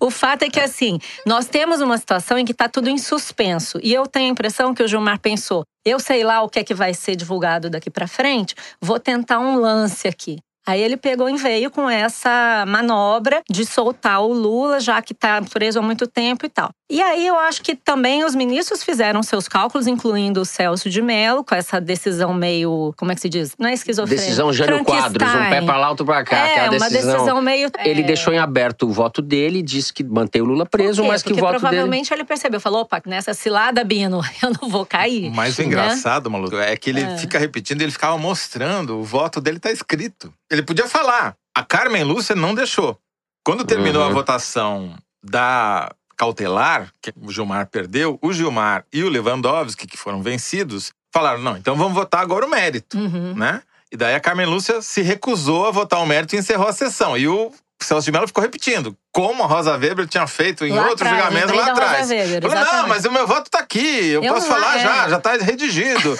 O 0.00 0.10
fato 0.10 0.42
é 0.44 0.48
que, 0.48 0.58
assim, 0.58 0.98
nós 1.26 1.44
temos 1.46 1.82
uma 1.82 1.98
situação 1.98 2.38
em 2.38 2.46
que 2.46 2.52
está 2.52 2.66
tudo 2.66 2.88
em 2.88 2.96
suspenso. 2.96 3.78
E 3.82 3.92
eu 3.92 4.06
tenho 4.06 4.26
a 4.26 4.30
impressão 4.30 4.72
que 4.72 4.82
o 4.82 4.88
Gilmar 4.88 5.18
pensou: 5.18 5.64
eu 5.84 6.00
sei 6.00 6.24
lá 6.24 6.40
o 6.42 6.48
que 6.48 6.58
é 6.60 6.64
que 6.64 6.72
vai 6.72 6.94
ser 6.94 7.14
divulgado 7.14 7.68
daqui 7.68 7.90
para 7.90 8.08
frente, 8.08 8.54
vou 8.80 8.98
tentar 8.98 9.38
um 9.38 9.56
lance 9.56 10.08
aqui. 10.08 10.38
Aí 10.66 10.80
ele 10.80 10.96
pegou 10.96 11.28
e 11.28 11.36
veio 11.36 11.70
com 11.70 11.88
essa 11.88 12.64
manobra 12.68 13.42
de 13.50 13.64
soltar 13.64 14.20
o 14.22 14.32
Lula, 14.32 14.78
já 14.78 15.00
que 15.00 15.12
está 15.12 15.40
preso 15.42 15.78
há 15.78 15.82
muito 15.82 16.06
tempo 16.06 16.44
e 16.44 16.48
tal. 16.48 16.70
E 16.90 17.00
aí 17.00 17.26
eu 17.26 17.38
acho 17.38 17.62
que 17.62 17.74
também 17.76 18.24
os 18.24 18.34
ministros 18.34 18.82
fizeram 18.82 19.22
seus 19.22 19.46
cálculos, 19.48 19.86
incluindo 19.86 20.40
o 20.40 20.44
Celso 20.44 20.90
de 20.90 21.00
Mello, 21.00 21.44
com 21.44 21.54
essa 21.54 21.80
decisão 21.80 22.34
meio. 22.34 22.92
Como 22.96 23.12
é 23.12 23.14
que 23.14 23.20
se 23.20 23.28
diz? 23.28 23.54
Não 23.58 23.68
é 23.68 23.72
esquizofrênica. 23.72 24.22
Decisão 24.24 24.52
Jânio 24.52 24.84
Quadros, 24.84 25.28
um 25.28 25.48
pé 25.48 25.62
para 25.62 25.78
lá, 25.78 25.90
outro 25.90 26.04
para 26.04 26.24
cá. 26.24 26.36
É, 26.36 26.54
aquela 26.60 26.76
uma 26.76 26.90
decisão 26.90 27.40
meio. 27.40 27.70
Ele 27.84 28.02
é, 28.02 28.04
deixou 28.04 28.32
em 28.32 28.38
aberto 28.38 28.86
o 28.88 28.90
voto 28.92 29.22
dele, 29.22 29.62
disse 29.62 29.92
que 29.92 30.02
mantém 30.02 30.42
o 30.42 30.44
Lula 30.44 30.66
preso, 30.66 31.04
mas 31.04 31.22
que 31.22 31.28
o 31.28 31.30
Porque 31.30 31.40
voto 31.40 31.52
dele. 31.52 31.60
provavelmente 31.60 32.12
ele 32.12 32.24
percebeu, 32.24 32.60
falou: 32.60 32.82
opa, 32.82 33.00
nessa 33.06 33.34
cilada, 33.34 33.84
Bino, 33.84 34.20
eu 34.42 34.52
não 34.60 34.68
vou 34.68 34.84
cair. 34.84 35.30
Mas 35.30 35.56
o 35.58 35.62
né? 35.62 35.68
engraçado, 35.68 36.28
maluco, 36.30 36.56
é 36.56 36.76
que 36.76 36.90
ele 36.90 37.02
É. 37.02 37.16
fica 37.18 37.38
repetindo, 37.38 37.80
ele 37.82 37.92
ficava 37.92 38.18
mostrando, 38.18 38.98
o 38.98 39.04
voto 39.04 39.40
dele 39.40 39.58
tá 39.60 39.70
escrito. 39.70 40.32
Ele 40.50 40.62
podia 40.62 40.88
falar. 40.88 41.36
A 41.54 41.62
Carmen 41.64 42.04
Lúcia 42.04 42.34
não 42.34 42.54
deixou. 42.54 42.98
Quando 43.44 43.64
terminou 43.64 44.02
Uhum. 44.02 44.10
a 44.10 44.12
votação 44.12 44.94
da 45.22 45.90
cautelar, 46.16 46.92
que 47.02 47.12
o 47.20 47.32
Gilmar 47.32 47.66
perdeu, 47.68 48.18
o 48.22 48.32
Gilmar 48.32 48.84
e 48.92 49.02
o 49.02 49.08
Lewandowski, 49.08 49.86
que 49.86 49.96
foram 49.96 50.22
vencidos, 50.22 50.92
falaram: 51.12 51.40
não, 51.40 51.56
então 51.56 51.74
vamos 51.76 51.94
votar 51.94 52.20
agora 52.20 52.46
o 52.46 52.50
mérito, 52.50 52.98
Uhum. 52.98 53.34
né? 53.34 53.62
E 53.92 53.96
daí 53.96 54.14
a 54.14 54.20
Carmen 54.20 54.46
Lúcia 54.46 54.80
se 54.82 55.02
recusou 55.02 55.66
a 55.66 55.70
votar 55.70 56.00
o 56.00 56.06
mérito 56.06 56.34
e 56.34 56.38
encerrou 56.38 56.68
a 56.68 56.72
sessão. 56.72 57.16
E 57.16 57.26
o 57.26 57.50
Celso 57.82 58.04
de 58.04 58.12
Mello 58.12 58.26
ficou 58.28 58.42
repetindo, 58.42 58.96
como 59.12 59.42
a 59.42 59.46
Rosa 59.46 59.76
Weber 59.76 60.06
tinha 60.06 60.26
feito 60.26 60.64
em 60.64 60.72
Lá 60.72 60.88
outro 60.88 61.06
atrás, 61.06 61.16
julgamento 61.16 61.46
lembrei 61.46 61.60
lá 61.60 61.66
Rosa 61.66 61.82
atrás. 61.82 62.10
Weber, 62.10 62.50
Falou, 62.50 62.72
não, 62.72 62.88
mas 62.88 63.04
o 63.04 63.12
meu 63.12 63.26
voto 63.26 63.50
tá 63.50 63.58
aqui, 63.58 64.08
eu, 64.08 64.22
Eu 64.22 64.34
posso 64.34 64.46
falar 64.46 64.76
é. 64.76 64.80
já, 64.80 65.08
já 65.08 65.20
tá 65.20 65.32
redigido. 65.36 66.16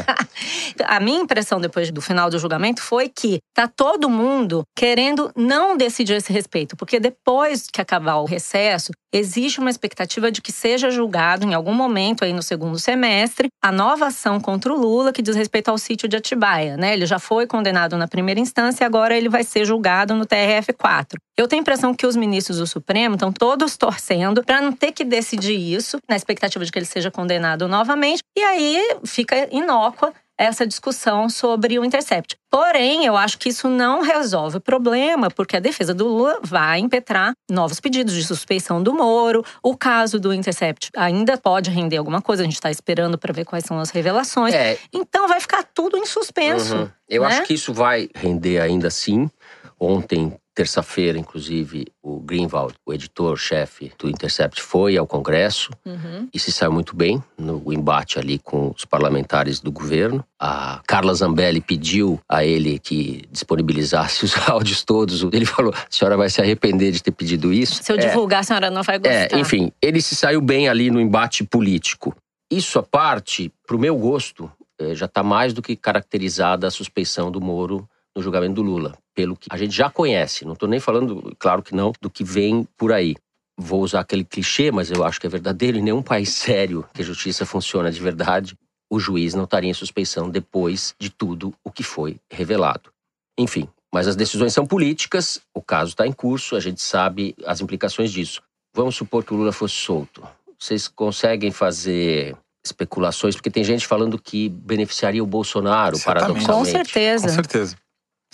A 0.86 1.00
minha 1.00 1.20
impressão 1.20 1.60
depois 1.60 1.90
do 1.90 2.00
final 2.00 2.30
do 2.30 2.38
julgamento 2.38 2.82
foi 2.82 3.08
que 3.08 3.38
tá 3.54 3.68
todo 3.68 4.08
mundo 4.08 4.62
querendo 4.76 5.30
não 5.36 5.76
decidir 5.76 6.14
esse 6.14 6.32
respeito, 6.32 6.76
porque 6.76 6.98
depois 6.98 7.66
que 7.70 7.80
acabar 7.80 8.16
o 8.16 8.24
recesso, 8.24 8.92
existe 9.12 9.60
uma 9.60 9.70
expectativa 9.70 10.32
de 10.32 10.40
que 10.40 10.50
seja 10.50 10.90
julgado 10.90 11.46
em 11.46 11.54
algum 11.54 11.74
momento 11.74 12.24
aí 12.24 12.32
no 12.32 12.42
segundo 12.42 12.78
semestre 12.78 13.48
a 13.62 13.70
nova 13.70 14.06
ação 14.06 14.40
contra 14.40 14.72
o 14.72 14.76
Lula 14.76 15.12
que 15.12 15.20
diz 15.20 15.36
respeito 15.36 15.68
ao 15.68 15.76
sítio 15.76 16.08
de 16.08 16.16
Atibaia, 16.16 16.76
né? 16.76 16.94
Ele 16.94 17.04
já 17.04 17.18
foi 17.18 17.46
condenado 17.46 17.96
na 17.96 18.08
primeira 18.08 18.40
instância 18.40 18.84
e 18.84 18.86
agora 18.86 19.16
ele 19.16 19.28
vai 19.28 19.44
ser 19.44 19.64
julgado 19.64 20.14
no 20.14 20.24
TRF4. 20.24 21.16
Eu 21.38 21.48
tenho 21.48 21.60
a 21.60 21.62
impressão 21.62 21.94
que 21.94 22.06
os 22.06 22.14
ministros 22.14 22.58
do 22.58 22.66
Supremo 22.66 23.14
estão 23.14 23.32
todos 23.32 23.76
torcendo 23.76 24.44
para 24.44 24.60
não 24.60 24.72
ter 24.72 24.92
que 24.92 25.04
decidir 25.04 25.56
isso, 25.56 25.98
na 26.08 26.14
expectativa 26.14 26.64
de 26.64 26.70
que 26.70 26.78
ele 26.78 26.86
seja 26.86 27.10
condenado 27.10 27.66
novamente, 27.66 28.22
e 28.36 28.42
aí 28.42 28.98
fica 29.04 29.48
inócua 29.50 30.12
essa 30.36 30.66
discussão 30.66 31.28
sobre 31.28 31.78
o 31.78 31.84
Intercept. 31.84 32.36
Porém, 32.50 33.06
eu 33.06 33.16
acho 33.16 33.38
que 33.38 33.50
isso 33.50 33.68
não 33.68 34.02
resolve 34.02 34.56
o 34.56 34.60
problema, 34.60 35.30
porque 35.30 35.56
a 35.56 35.60
defesa 35.60 35.94
do 35.94 36.06
Lula 36.06 36.40
vai 36.42 36.80
impetrar 36.80 37.32
novos 37.50 37.78
pedidos 37.78 38.14
de 38.14 38.24
suspeição 38.24 38.82
do 38.82 38.92
Moro. 38.92 39.44
O 39.62 39.76
caso 39.76 40.18
do 40.18 40.34
Intercept 40.34 40.90
ainda 40.96 41.38
pode 41.38 41.70
render 41.70 41.96
alguma 41.96 42.20
coisa, 42.20 42.42
a 42.42 42.44
gente 42.44 42.54
está 42.54 42.70
esperando 42.70 43.16
para 43.16 43.32
ver 43.32 43.44
quais 43.44 43.64
são 43.64 43.78
as 43.78 43.90
revelações. 43.90 44.52
É, 44.52 44.78
Então 44.92 45.28
vai 45.28 45.40
ficar 45.40 45.62
tudo 45.62 45.96
em 45.96 46.06
suspenso. 46.06 46.74
Uhum. 46.76 46.88
Eu 47.08 47.22
né? 47.22 47.28
acho 47.28 47.42
que 47.44 47.54
isso 47.54 47.72
vai 47.72 48.08
render 48.14 48.58
ainda 48.58 48.88
assim. 48.88 49.30
Ontem, 49.78 50.36
terça-feira, 50.54 51.18
inclusive, 51.18 51.86
o 52.02 52.20
Greenwald, 52.20 52.74
o 52.86 52.92
editor-chefe 52.92 53.92
do 53.98 54.08
Intercept, 54.08 54.60
foi 54.60 54.96
ao 54.96 55.06
Congresso 55.06 55.70
Uhum. 55.84 56.28
e 56.32 56.38
se 56.38 56.52
saiu 56.52 56.72
muito 56.72 56.94
bem 56.94 57.22
no 57.38 57.62
embate 57.72 58.18
ali 58.18 58.38
com 58.38 58.72
os 58.76 58.84
parlamentares 58.84 59.60
do 59.60 59.70
governo. 59.72 60.24
A 60.38 60.80
Carla 60.86 61.14
Zambelli 61.14 61.60
pediu 61.60 62.20
a 62.28 62.44
ele 62.44 62.78
que 62.78 63.24
disponibilizasse 63.30 64.24
os 64.24 64.34
áudios 64.48 64.82
todos. 64.82 65.22
Ele 65.32 65.46
falou: 65.46 65.72
a 65.74 65.86
senhora 65.88 66.16
vai 66.16 66.28
se 66.28 66.40
arrepender 66.40 66.92
de 66.92 67.02
ter 67.02 67.12
pedido 67.12 67.52
isso. 67.52 67.82
Se 67.82 67.92
eu 67.92 67.96
É, 67.96 68.06
divulgar, 68.08 68.40
a 68.40 68.42
senhora 68.42 68.70
não 68.70 68.82
vai 68.82 68.98
gostar. 68.98 69.14
é, 69.14 69.38
enfim, 69.38 69.70
ele 69.80 70.00
se 70.02 70.14
saiu 70.16 70.40
bem 70.40 70.68
ali 70.68 70.90
no 70.90 71.00
embate 71.00 71.44
político. 71.44 72.14
Isso 72.50 72.78
à 72.78 72.82
parte, 72.82 73.50
pro 73.66 73.78
meu 73.78 73.96
gosto, 73.96 74.50
eh, 74.78 74.94
já 74.94 75.06
está 75.06 75.22
mais 75.22 75.54
do 75.54 75.62
que 75.62 75.74
caracterizada 75.74 76.66
a 76.66 76.70
suspeição 76.70 77.30
do 77.30 77.40
Moro 77.40 77.88
no 78.16 78.22
julgamento 78.22 78.54
do 78.54 78.62
Lula, 78.62 78.96
pelo 79.14 79.36
que 79.36 79.48
a 79.50 79.56
gente 79.56 79.74
já 79.74 79.90
conhece. 79.90 80.44
Não 80.44 80.52
estou 80.52 80.68
nem 80.68 80.80
falando, 80.80 81.34
claro 81.38 81.62
que 81.62 81.74
não, 81.74 81.92
do 82.00 82.10
que 82.10 82.24
vem 82.24 82.66
por 82.76 82.92
aí. 82.92 83.16
Vou 83.58 83.82
usar 83.82 84.00
aquele 84.00 84.24
clichê, 84.24 84.70
mas 84.70 84.90
eu 84.90 85.04
acho 85.04 85.20
que 85.20 85.26
é 85.26 85.30
verdadeiro. 85.30 85.78
Em 85.78 85.82
nenhum 85.82 86.02
país 86.02 86.30
sério 86.34 86.84
que 86.92 87.02
a 87.02 87.04
justiça 87.04 87.44
funciona 87.46 87.90
de 87.90 88.00
verdade, 88.00 88.56
o 88.90 88.98
juiz 88.98 89.34
não 89.34 89.44
estaria 89.44 89.70
em 89.70 89.74
suspeição 89.74 90.28
depois 90.28 90.94
de 90.98 91.10
tudo 91.10 91.54
o 91.64 91.70
que 91.70 91.82
foi 91.82 92.16
revelado. 92.30 92.90
Enfim, 93.38 93.68
mas 93.92 94.06
as 94.06 94.16
decisões 94.16 94.52
são 94.52 94.66
políticas, 94.66 95.40
o 95.54 95.62
caso 95.62 95.90
está 95.90 96.06
em 96.06 96.12
curso, 96.12 96.56
a 96.56 96.60
gente 96.60 96.80
sabe 96.80 97.34
as 97.46 97.60
implicações 97.60 98.10
disso. 98.10 98.42
Vamos 98.74 98.96
supor 98.96 99.22
que 99.24 99.34
o 99.34 99.36
Lula 99.36 99.52
fosse 99.52 99.74
solto. 99.74 100.26
Vocês 100.58 100.88
conseguem 100.88 101.50
fazer 101.50 102.36
especulações? 102.64 103.34
Porque 103.34 103.50
tem 103.50 103.64
gente 103.64 103.86
falando 103.86 104.18
que 104.18 104.48
beneficiaria 104.48 105.22
o 105.22 105.26
Bolsonaro, 105.26 105.96
Certamente. 105.96 106.40
Com 106.40 106.46
paradoxalmente. 106.46 106.70
certeza. 106.70 107.28
Com 107.28 107.34
certeza. 107.34 107.76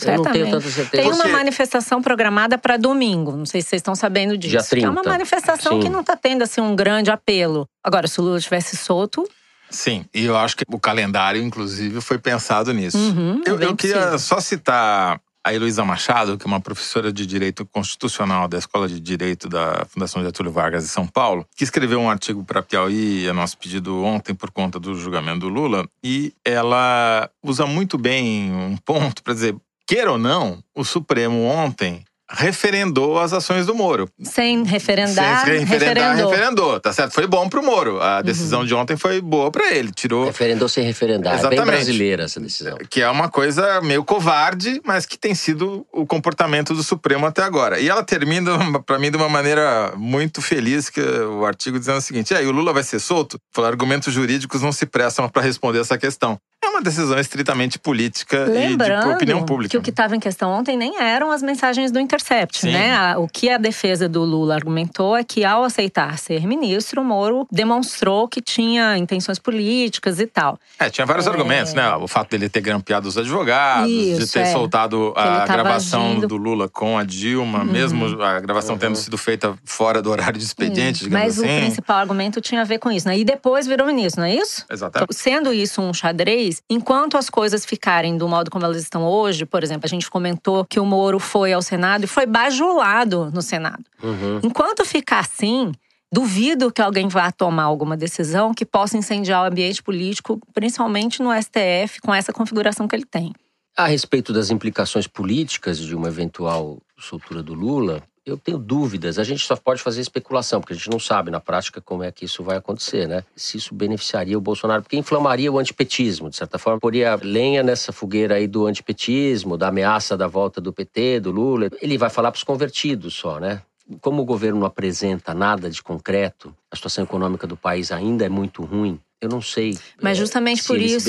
Eu 0.00 0.16
não 0.16 0.22
tenho 0.22 0.24
Certamente. 0.24 0.50
tanta 0.50 0.70
certeza. 0.70 1.02
Tem 1.02 1.06
uma 1.10 1.16
Porque- 1.16 1.32
manifestação 1.32 2.00
programada 2.02 2.56
para 2.58 2.76
domingo. 2.76 3.32
Não 3.32 3.46
sei 3.46 3.60
se 3.62 3.68
vocês 3.70 3.80
estão 3.80 3.94
sabendo 3.94 4.36
disso. 4.38 4.50
Dia 4.70 4.78
Que 4.80 4.84
é 4.84 4.88
uma 4.88 5.02
30. 5.02 5.10
manifestação 5.10 5.72
Sim. 5.72 5.80
que 5.80 5.88
não 5.88 6.00
está 6.00 6.16
tendo 6.16 6.42
assim 6.42 6.60
um 6.60 6.76
grande 6.76 7.10
apelo. 7.10 7.66
Agora, 7.82 8.06
se 8.06 8.20
o 8.20 8.24
Lula 8.24 8.40
tivesse 8.40 8.76
solto, 8.76 9.28
Sim, 9.70 10.06
e 10.14 10.24
eu 10.24 10.34
acho 10.36 10.56
que 10.56 10.64
o 10.66 10.78
calendário, 10.80 11.42
inclusive, 11.42 12.00
foi 12.00 12.16
pensado 12.18 12.72
nisso. 12.72 12.96
uhum, 12.96 13.42
é 13.46 13.50
Eu, 13.50 13.58
bem 13.58 13.68
eu 13.68 13.76
queria 13.76 13.96
possível. 13.96 14.18
só 14.18 14.40
citar 14.40 15.20
a 15.44 15.52
Heloísa 15.54 15.84
Machado, 15.84 16.36
que 16.38 16.44
é 16.44 16.46
uma 16.46 16.60
professora 16.60 17.12
de 17.12 17.26
Direito 17.26 17.66
Constitucional 17.66 18.48
da 18.48 18.56
Escola 18.58 18.88
de 18.88 18.98
Direito 19.00 19.48
da 19.48 19.84
Fundação 19.88 20.22
Getúlio 20.22 20.52
Vargas 20.52 20.84
de 20.84 20.88
São 20.90 21.06
Paulo, 21.06 21.46
que 21.56 21.64
escreveu 21.64 22.00
um 22.00 22.08
artigo 22.10 22.44
para 22.44 22.62
Piauí, 22.62 23.28
a 23.28 23.32
nosso 23.34 23.56
pedido 23.58 24.02
ontem 24.04 24.34
por 24.34 24.50
conta 24.50 24.78
do 24.80 24.94
julgamento 24.94 25.40
do 25.40 25.48
Lula, 25.48 25.86
e 26.02 26.32
ela 26.44 27.30
usa 27.42 27.66
muito 27.66 27.96
bem 27.98 28.50
um 28.52 28.76
ponto 28.76 29.22
para 29.22 29.32
dizer, 29.34 29.54
queira 29.88 30.12
ou 30.12 30.18
não, 30.18 30.62
o 30.76 30.84
Supremo 30.84 31.44
ontem 31.44 32.04
referendou 32.30 33.18
as 33.18 33.32
ações 33.32 33.66
do 33.66 33.74
Moro. 33.74 34.08
Sem 34.22 34.64
referendar, 34.64 35.44
Sem 35.44 35.60
referendar, 35.60 36.14
referendou. 36.16 36.30
referendou, 36.30 36.80
tá 36.80 36.92
certo? 36.92 37.12
Foi 37.12 37.26
bom 37.26 37.48
pro 37.48 37.62
Moro. 37.62 37.94
Uhum. 37.94 38.02
A 38.02 38.22
decisão 38.22 38.64
de 38.64 38.74
ontem 38.74 38.96
foi 38.96 39.20
boa 39.20 39.50
para 39.50 39.72
ele, 39.74 39.90
tirou 39.92 40.26
Referendou 40.26 40.68
sem 40.68 40.84
referendar. 40.84 41.34
É 41.34 41.36
bem 41.36 41.46
Exatamente. 41.52 41.76
brasileira 41.76 42.24
essa 42.24 42.40
decisão. 42.40 42.76
que 42.90 43.00
é 43.00 43.08
uma 43.10 43.28
coisa 43.28 43.80
meio 43.80 44.04
covarde, 44.04 44.80
mas 44.84 45.06
que 45.06 45.18
tem 45.18 45.34
sido 45.34 45.86
o 45.92 46.06
comportamento 46.06 46.74
do 46.74 46.82
Supremo 46.82 47.26
até 47.26 47.42
agora. 47.42 47.80
E 47.80 47.88
ela 47.88 48.02
termina, 48.02 48.52
para 48.84 48.98
mim, 48.98 49.10
de 49.10 49.16
uma 49.16 49.28
maneira 49.28 49.92
muito 49.96 50.42
feliz, 50.42 50.90
que 50.90 51.00
o 51.00 51.44
artigo 51.46 51.78
dizendo 51.78 51.98
o 51.98 52.02
seguinte: 52.02 52.34
é, 52.34 52.42
e 52.42 52.46
o 52.46 52.52
Lula 52.52 52.72
vai 52.72 52.82
ser 52.82 52.98
solto? 53.00 53.38
Falou, 53.52 53.70
argumentos 53.70 54.12
jurídicos 54.12 54.62
não 54.62 54.72
se 54.72 54.86
prestam 54.86 55.28
para 55.28 55.42
responder 55.42 55.80
essa 55.80 55.96
questão. 55.96 56.38
É 56.62 56.68
uma 56.68 56.82
decisão 56.82 57.18
estritamente 57.18 57.78
política 57.78 58.36
e 58.36 58.44
de 58.46 58.50
Lembrando 58.50 59.12
opinião 59.12 59.44
pública. 59.44 59.70
que 59.70 59.78
o 59.78 59.82
que 59.82 59.90
estava 59.90 60.16
em 60.16 60.20
questão 60.20 60.50
ontem 60.50 60.76
nem 60.76 61.00
eram 61.00 61.30
as 61.30 61.40
mensagens 61.40 61.92
do 61.92 62.00
Intercept, 62.22 62.58
Sim. 62.60 62.72
né? 62.72 62.96
A- 62.96 63.18
O 63.18 63.28
que 63.28 63.48
a 63.48 63.56
defesa 63.58 64.08
do 64.08 64.24
Lula 64.24 64.54
argumentou 64.54 65.16
é 65.16 65.22
que 65.22 65.44
ao 65.44 65.62
aceitar 65.64 66.18
ser 66.18 66.44
ministro, 66.46 67.00
o 67.00 67.04
Moro 67.04 67.46
demonstrou 67.50 68.26
que 68.28 68.40
tinha 68.40 68.96
intenções 68.98 69.38
políticas 69.38 70.18
e 70.18 70.26
tal. 70.26 70.58
É, 70.78 70.90
tinha 70.90 71.06
vários 71.06 71.26
É. 71.26 71.30
argumentos, 71.30 71.74
né? 71.74 71.88
O 71.96 72.08
fato 72.08 72.30
dele 72.30 72.48
ter 72.48 72.60
grampeado 72.60 73.08
os 73.08 73.16
advogados, 73.16 73.88
de 73.88 74.12
Isso, 74.22 74.32
ter 74.32 74.40
é. 74.40 74.52
soltado 74.52 75.12
a 75.16 75.46
gravação 75.46 76.10
agindo- 76.12 76.26
do 76.28 76.36
Lula 76.36 76.68
com 76.68 76.98
a 76.98 77.04
Dilma, 77.04 77.60
Uhum. 77.60 77.64
mesmo 77.66 78.22
a 78.22 78.40
gravação 78.40 78.76
tendo 78.76 78.96
sido 78.96 79.16
feita 79.16 79.54
fora 79.64 80.02
do 80.02 80.10
horário 80.10 80.38
de 80.38 80.44
expediente, 80.44 81.04
digamos 81.04 81.24
Mas 81.24 81.38
assim. 81.38 81.56
o 81.56 81.60
principal 81.60 81.98
argumento 81.98 82.40
tinha 82.40 82.62
a 82.62 82.64
ver 82.64 82.78
com 82.78 82.90
isso, 82.90 83.06
né? 83.06 83.16
E 83.18 83.24
depois 83.24 83.66
virou 83.66 83.86
ministro, 83.86 84.22
não 84.22 84.28
é 84.28 84.34
isso? 84.34 84.64
Exatamente. 84.70 85.14
Sendo 85.14 85.52
isso 85.52 85.80
um 85.80 85.94
xadrez, 85.94 86.62
enquanto 86.68 87.16
as 87.16 87.30
coisas 87.30 87.64
ficarem 87.64 88.16
do 88.16 88.28
modo 88.28 88.50
como 88.50 88.64
elas 88.64 88.78
estão 88.78 89.04
hoje, 89.04 89.44
por 89.46 89.62
exemplo, 89.62 89.82
a 89.84 89.88
gente 89.88 90.10
comentou 90.10 90.64
que 90.64 90.80
o 90.80 90.84
Moro 90.84 91.18
foi 91.18 91.52
ao 91.52 91.62
Senado 91.62 92.04
e 92.04 92.06
foi 92.08 92.26
bajulado 92.26 93.30
no 93.32 93.42
Senado. 93.42 93.84
Uhum. 94.02 94.40
Enquanto 94.42 94.84
ficar 94.84 95.20
assim, 95.20 95.72
duvido 96.12 96.72
que 96.72 96.82
alguém 96.82 97.08
vá 97.08 97.30
tomar 97.30 97.64
alguma 97.64 97.96
decisão 97.96 98.52
que 98.54 98.64
possa 98.64 98.96
incendiar 98.96 99.44
o 99.44 99.46
ambiente 99.46 99.82
político, 99.82 100.40
principalmente 100.52 101.22
no 101.22 101.30
STF, 101.32 102.00
com 102.02 102.14
essa 102.14 102.32
configuração 102.32 102.88
que 102.88 102.96
ele 102.96 103.04
tem. 103.04 103.32
A 103.76 103.86
respeito 103.86 104.32
das 104.32 104.50
implicações 104.50 105.06
políticas 105.06 105.78
de 105.78 105.94
uma 105.94 106.08
eventual 106.08 106.78
soltura 106.98 107.42
do 107.42 107.54
Lula, 107.54 108.02
eu 108.30 108.36
tenho 108.36 108.58
dúvidas. 108.58 109.18
A 109.18 109.24
gente 109.24 109.44
só 109.44 109.56
pode 109.56 109.82
fazer 109.82 110.00
especulação, 110.00 110.60
porque 110.60 110.72
a 110.72 110.76
gente 110.76 110.90
não 110.90 110.98
sabe 110.98 111.30
na 111.30 111.40
prática 111.40 111.80
como 111.80 112.02
é 112.02 112.12
que 112.12 112.24
isso 112.24 112.42
vai 112.42 112.56
acontecer, 112.56 113.06
né? 113.06 113.24
Se 113.34 113.56
isso 113.56 113.74
beneficiaria 113.74 114.36
o 114.36 114.40
Bolsonaro, 114.40 114.82
porque 114.82 114.96
inflamaria 114.96 115.50
o 115.50 115.58
antipetismo, 115.58 116.30
de 116.30 116.36
certa 116.36 116.58
forma, 116.58 116.78
poria 116.78 117.18
lenha 117.22 117.62
nessa 117.62 117.92
fogueira 117.92 118.36
aí 118.36 118.46
do 118.46 118.66
antipetismo, 118.66 119.56
da 119.56 119.68
ameaça 119.68 120.16
da 120.16 120.26
volta 120.26 120.60
do 120.60 120.72
PT, 120.72 121.20
do 121.20 121.30
Lula. 121.30 121.70
Ele 121.80 121.98
vai 121.98 122.10
falar 122.10 122.30
para 122.30 122.38
os 122.38 122.44
convertidos 122.44 123.14
só, 123.14 123.38
né? 123.38 123.62
Como 124.00 124.20
o 124.20 124.24
governo 124.24 124.60
não 124.60 124.66
apresenta 124.66 125.32
nada 125.32 125.70
de 125.70 125.82
concreto, 125.82 126.54
a 126.70 126.76
situação 126.76 127.04
econômica 127.04 127.46
do 127.46 127.56
país 127.56 127.90
ainda 127.90 128.24
é 128.24 128.28
muito 128.28 128.62
ruim. 128.62 129.00
Eu 129.20 129.28
não 129.28 129.42
sei. 129.42 129.76
Mas 130.00 130.16
eh, 130.16 130.20
justamente 130.20 130.62
se 130.62 130.68
por 130.68 130.78
isso. 130.78 131.08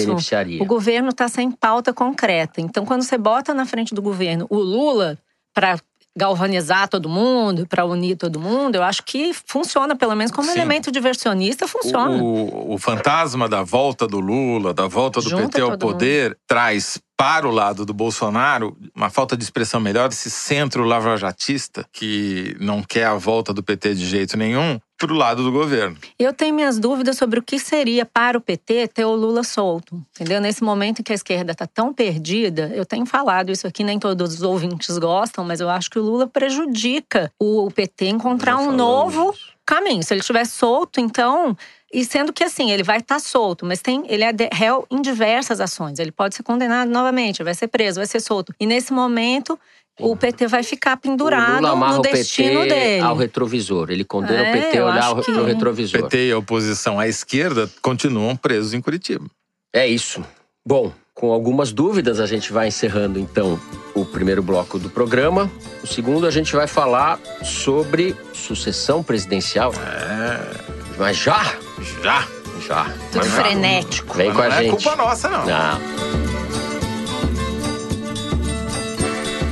O 0.59 0.65
governo 0.65 1.09
está 1.09 1.27
sem 1.27 1.51
pauta 1.51 1.93
concreta. 1.93 2.59
Então, 2.59 2.85
quando 2.85 3.03
você 3.03 3.17
bota 3.17 3.53
na 3.53 3.65
frente 3.65 3.93
do 3.93 4.01
governo 4.01 4.47
o 4.49 4.57
Lula 4.57 5.17
para 5.53 5.77
galvanizar 6.18 6.88
todo 6.88 7.08
mundo, 7.08 7.66
para 7.68 7.86
unir 7.86 8.16
todo 8.16 8.39
mundo, 8.39 8.75
eu 8.75 8.84
acho 8.84 9.04
que 9.04 9.34
funciona, 9.46 9.96
pelo 9.96 10.16
menos 10.16 10.32
como 10.32 10.50
Sim. 10.50 10.58
elemento 10.58 10.92
diversionista, 10.92 11.68
funciona. 11.68 12.22
O, 12.22 12.74
o 12.74 12.78
fantasma 12.78 13.48
da 13.48 13.63
volta 13.63 14.08
do 14.08 14.20
Lula, 14.20 14.74
da 14.74 14.88
volta 14.88 15.22
do 15.22 15.30
Junta 15.30 15.46
PT 15.48 15.62
ao 15.62 15.78
poder, 15.78 16.38
traz 16.48 17.00
para 17.18 17.48
o 17.48 17.51
lado 17.51 17.86
do 17.86 17.94
Bolsonaro 17.94 18.78
uma 18.96 19.10
falta 19.10 19.36
de 19.36 19.44
expressão 19.44 19.80
melhor 19.80 20.08
desse 20.08 20.30
centro 20.30 20.84
lavajatista 20.84 21.86
que 21.92 22.56
não 22.60 22.82
quer 22.82 23.06
a 23.06 23.16
volta 23.16 23.54
do 23.54 23.62
PT 23.62 23.94
de 23.96 24.06
jeito 24.06 24.38
nenhum, 24.38 24.80
pro 25.00 25.15
lado 25.15 25.44
do 25.44 25.51
governo. 25.51 25.98
Eu 26.20 26.34
tenho 26.34 26.53
minhas 26.53 26.77
dúvidas 26.77 27.18
sobre 27.18 27.39
o 27.39 27.41
que 27.41 27.58
seria 27.58 28.06
para 28.06 28.38
o 28.38 28.41
PT 28.41 28.89
ter 28.89 29.06
o 29.06 29.15
Lula 29.15 29.44
solto, 29.44 29.96
entendeu? 30.13 30.41
Nesse 30.41 30.62
momento 30.62 31.00
em 31.00 31.03
que 31.03 31.13
a 31.13 31.15
esquerda 31.15 31.53
está 31.53 31.65
tão 31.65 31.94
perdida, 31.94 32.70
eu 32.75 32.86
tenho 32.86 33.06
falado 33.06 33.50
isso 33.50 33.65
aqui, 33.65 33.84
nem 33.84 33.98
todos 33.98 34.36
os 34.36 34.41
ouvintes 34.41 34.98
gostam, 34.98 35.46
mas 35.46 35.62
eu 35.62 35.70
acho 35.70 35.89
que 35.89 35.98
o 35.98 36.03
Lula 36.03 36.27
prejudica 36.27 37.32
o 37.39 37.72
PT 37.72 38.10
encontrar 38.10 38.58
um 38.58 38.74
novo 38.74 39.32
isso. 39.32 39.53
caminho. 39.65 40.03
Se 40.03 40.13
ele 40.13 40.20
estiver 40.20 40.46
solto, 40.46 41.00
então 41.00 41.56
e 41.91 42.06
sendo 42.06 42.32
que 42.32 42.44
assim, 42.44 42.70
ele 42.70 42.84
vai 42.84 42.98
estar 42.98 43.15
tá 43.15 43.20
solto, 43.20 43.65
mas 43.65 43.82
tem, 43.82 44.03
ele 44.08 44.24
é 44.24 44.32
réu 44.53 44.86
em 44.91 45.01
diversas 45.01 45.60
ações. 45.60 45.98
Ele 45.98 46.12
pode 46.12 46.36
ser 46.36 46.44
condenado 46.44 46.89
novamente, 46.89 47.44
vai 47.44 47.56
ser 47.56 47.68
preso, 47.68 48.00
vai 48.00 48.06
ser 48.06 48.20
solto. 48.20 48.53
E 48.60 48.65
nesse 48.68 48.94
momento, 48.94 49.60
o 50.00 50.15
PT 50.15 50.48
vai 50.48 50.63
ficar 50.63 50.98
pendurado 50.98 51.62
no 51.62 52.01
destino 52.01 52.62
dele. 52.62 53.01
ao 53.01 53.15
retrovisor. 53.15 53.91
Ele 53.91 54.03
condena 54.03 54.48
é, 54.48 54.50
o 54.50 54.53
PT 54.53 54.77
a 54.77 54.86
olhar 54.86 55.15
que... 55.22 55.32
retrovisor. 55.32 56.00
O 56.00 56.03
PT 56.03 56.27
e 56.27 56.32
a 56.32 56.38
oposição 56.38 57.00
à 57.00 57.08
esquerda 57.08 57.70
continuam 57.82 58.36
presos 58.36 58.74
em 58.74 58.82
Curitiba. 58.82 59.25
É 59.74 59.88
isso. 59.88 60.24
Bom, 60.65 60.91
com 61.13 61.32
algumas 61.32 61.74
dúvidas, 61.74 62.20
a 62.20 62.25
gente 62.25 62.53
vai 62.53 62.70
encerrando 62.70 63.20
então 63.20 63.60
o 63.94 64.06
primeiro 64.06 64.41
bloco 64.41 64.79
do 64.79 64.89
programa. 64.89 65.51
O 65.84 65.88
segundo, 65.88 66.25
a 66.25 66.32
gente 66.32 66.56
vai 66.56 66.65
falar 66.65 67.20
sobre 67.44 68.15
sucessão 68.34 69.03
presidencial. 69.03 69.74
É. 69.74 70.98
Mas 70.98 71.18
já? 71.18 71.56
Já. 72.03 72.27
Já. 72.65 72.86
Tudo 73.12 73.25
Mas 73.25 73.34
frenético. 73.34 74.15
Vem 74.15 74.34
com 74.34 74.41
a 74.41 74.50
não 74.50 74.58
gente. 74.58 74.68
Não 74.68 74.77
é 74.77 74.82
culpa 74.82 74.96
nossa, 74.96 75.29
não. 75.29 75.46
Não. 75.46 75.79